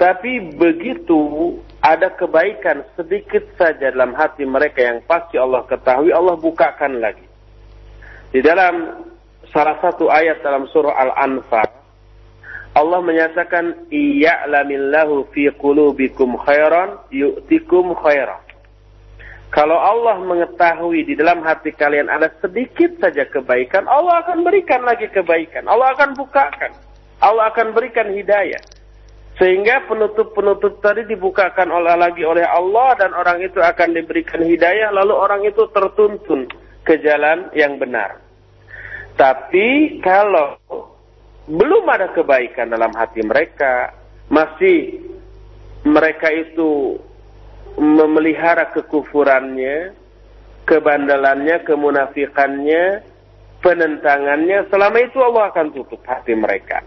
Tapi 0.02 0.58
begitu 0.58 1.54
ada 1.86 2.18
kebaikan 2.18 2.82
sedikit 2.98 3.46
saja 3.54 3.94
dalam 3.94 4.18
hati 4.18 4.50
mereka 4.50 4.82
yang 4.82 5.06
pasti 5.06 5.38
Allah 5.38 5.70
ketahui, 5.70 6.10
Allah 6.10 6.34
bukakan 6.34 6.98
lagi. 6.98 7.30
Di 8.34 8.42
dalam 8.42 9.06
salah 9.54 9.78
satu 9.86 10.10
ayat 10.10 10.42
dalam 10.42 10.66
surah 10.72 10.98
Al-Anfal, 10.98 11.79
Allah 12.78 13.02
menyatakan, 13.02 13.90
"Iya'lamillahu 13.90 15.34
fi 15.34 15.50
qulubikum 15.58 16.38
khairan 16.46 17.02
yu'tikum 17.10 17.98
khairan." 17.98 18.46
Kalau 19.50 19.82
Allah 19.82 20.22
mengetahui 20.22 21.10
di 21.10 21.18
dalam 21.18 21.42
hati 21.42 21.74
kalian 21.74 22.06
ada 22.06 22.30
sedikit 22.38 23.02
saja 23.02 23.26
kebaikan, 23.26 23.90
Allah 23.90 24.22
akan 24.22 24.46
berikan 24.46 24.86
lagi 24.86 25.10
kebaikan. 25.10 25.66
Allah 25.66 25.98
akan 25.98 26.14
bukakan. 26.14 26.70
Allah 27.18 27.50
akan 27.50 27.74
berikan 27.74 28.14
hidayah. 28.14 28.62
Sehingga 29.42 29.90
penutup-penutup 29.90 30.84
tadi 30.84 31.08
dibukakan 31.10 31.72
oleh 31.72 31.96
lagi 31.98 32.22
oleh 32.28 32.46
Allah 32.46 32.94
dan 33.00 33.16
orang 33.16 33.42
itu 33.42 33.58
akan 33.58 33.96
diberikan 33.96 34.44
hidayah 34.44 34.92
lalu 34.92 35.16
orang 35.16 35.42
itu 35.48 35.64
tertuntun 35.72 36.46
ke 36.84 37.00
jalan 37.02 37.48
yang 37.56 37.80
benar. 37.80 38.20
Tapi 39.16 39.98
kalau 40.04 40.60
belum 41.50 41.86
ada 41.90 42.14
kebaikan 42.14 42.70
dalam 42.70 42.94
hati 42.94 43.26
mereka, 43.26 43.90
masih 44.30 45.02
mereka 45.82 46.30
itu 46.30 47.02
memelihara 47.82 48.70
kekufurannya, 48.70 49.98
kebandalannya, 50.70 51.66
kemunafikannya, 51.66 53.02
penentangannya, 53.66 54.70
selama 54.70 54.98
itu 55.02 55.18
Allah 55.26 55.50
akan 55.50 55.68
tutup 55.74 56.06
hati 56.06 56.38
mereka. 56.38 56.86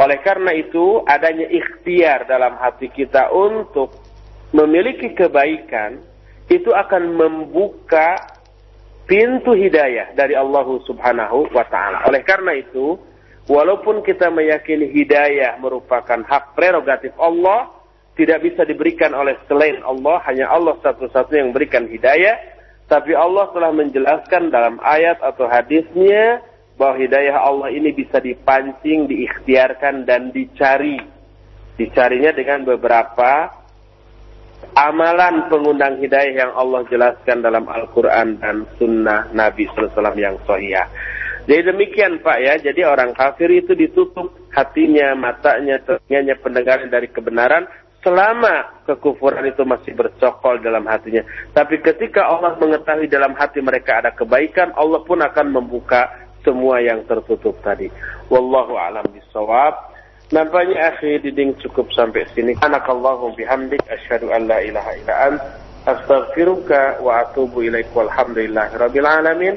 Oleh 0.00 0.18
karena 0.24 0.56
itu, 0.56 1.04
adanya 1.04 1.46
ikhtiar 1.46 2.26
dalam 2.26 2.56
hati 2.56 2.88
kita 2.88 3.30
untuk 3.30 3.94
memiliki 4.56 5.12
kebaikan, 5.12 6.00
itu 6.48 6.72
akan 6.72 7.14
membuka 7.14 8.16
pintu 9.04 9.52
hidayah 9.52 10.16
dari 10.16 10.32
Allah 10.34 10.66
Subhanahu 10.88 11.52
wa 11.52 11.64
taala. 11.68 12.02
Oleh 12.08 12.24
karena 12.26 12.56
itu, 12.58 12.98
walaupun 13.48 14.00
kita 14.04 14.32
meyakini 14.32 14.92
hidayah 14.92 15.60
merupakan 15.60 16.20
hak 16.24 16.56
prerogatif 16.56 17.12
Allah, 17.20 17.72
tidak 18.14 18.46
bisa 18.46 18.62
diberikan 18.62 19.10
oleh 19.12 19.34
selain 19.50 19.82
Allah, 19.82 20.22
hanya 20.30 20.46
Allah 20.50 20.78
satu-satunya 20.80 21.44
yang 21.44 21.50
memberikan 21.50 21.84
hidayah, 21.90 22.36
tapi 22.86 23.16
Allah 23.16 23.50
telah 23.50 23.72
menjelaskan 23.74 24.52
dalam 24.52 24.78
ayat 24.78 25.18
atau 25.24 25.48
hadisnya 25.48 26.44
bahwa 26.78 27.00
hidayah 27.00 27.36
Allah 27.42 27.68
ini 27.72 27.90
bisa 27.94 28.20
dipancing, 28.20 29.08
diikhtiarkan 29.08 30.04
dan 30.04 30.30
dicari. 30.34 30.98
Dicarinya 31.74 32.30
dengan 32.30 32.62
beberapa 32.62 33.50
amalan 34.78 35.50
pengundang 35.50 35.98
hidayah 35.98 36.46
yang 36.46 36.52
Allah 36.54 36.86
jelaskan 36.86 37.42
dalam 37.42 37.66
Al-Quran 37.66 38.38
dan 38.38 38.62
Sunnah 38.78 39.30
Nabi 39.34 39.66
SAW 39.74 40.14
yang 40.14 40.38
sahih. 40.46 40.86
Jadi 41.44 41.60
demikian 41.60 42.24
Pak 42.24 42.38
ya, 42.40 42.54
jadi 42.56 42.88
orang 42.88 43.12
kafir 43.12 43.52
itu 43.52 43.76
ditutup 43.76 44.32
hatinya, 44.52 45.12
matanya, 45.12 45.76
telinganya, 45.84 46.34
pendengaran 46.40 46.88
dari 46.88 47.08
kebenaran 47.12 47.68
selama 48.04 48.84
kekufuran 48.84 49.48
itu 49.48 49.64
masih 49.64 49.96
bercokol 49.96 50.60
dalam 50.60 50.84
hatinya. 50.84 51.24
Tapi 51.56 51.80
ketika 51.80 52.28
Allah 52.28 52.56
mengetahui 52.60 53.08
dalam 53.08 53.32
hati 53.32 53.64
mereka 53.64 54.04
ada 54.04 54.12
kebaikan, 54.12 54.76
Allah 54.76 55.00
pun 55.04 55.24
akan 55.24 55.56
membuka 55.56 56.12
semua 56.44 56.84
yang 56.84 57.00
tertutup 57.08 57.56
tadi. 57.64 57.88
Wallahu 58.28 58.76
a'lam 58.76 59.08
bishawab. 59.08 59.96
Nampaknya 60.32 60.92
akhi 60.92 61.20
diding 61.20 61.56
cukup 61.64 61.88
sampai 61.96 62.28
sini. 62.36 62.52
Anakallahu 62.60 63.32
bihamdik 63.36 63.80
asyhadu 63.88 64.32
an 64.32 64.48
la 64.48 64.60
ilaha 64.60 64.90
illa 64.96 65.14
ant 65.32 65.40
astaghfiruka 65.84 67.00
wa 67.00 67.24
atubu 67.24 67.64
ilaik 67.64 67.88
walhamdulillahi 67.96 68.76
rabbil 68.76 69.08
alamin. 69.08 69.56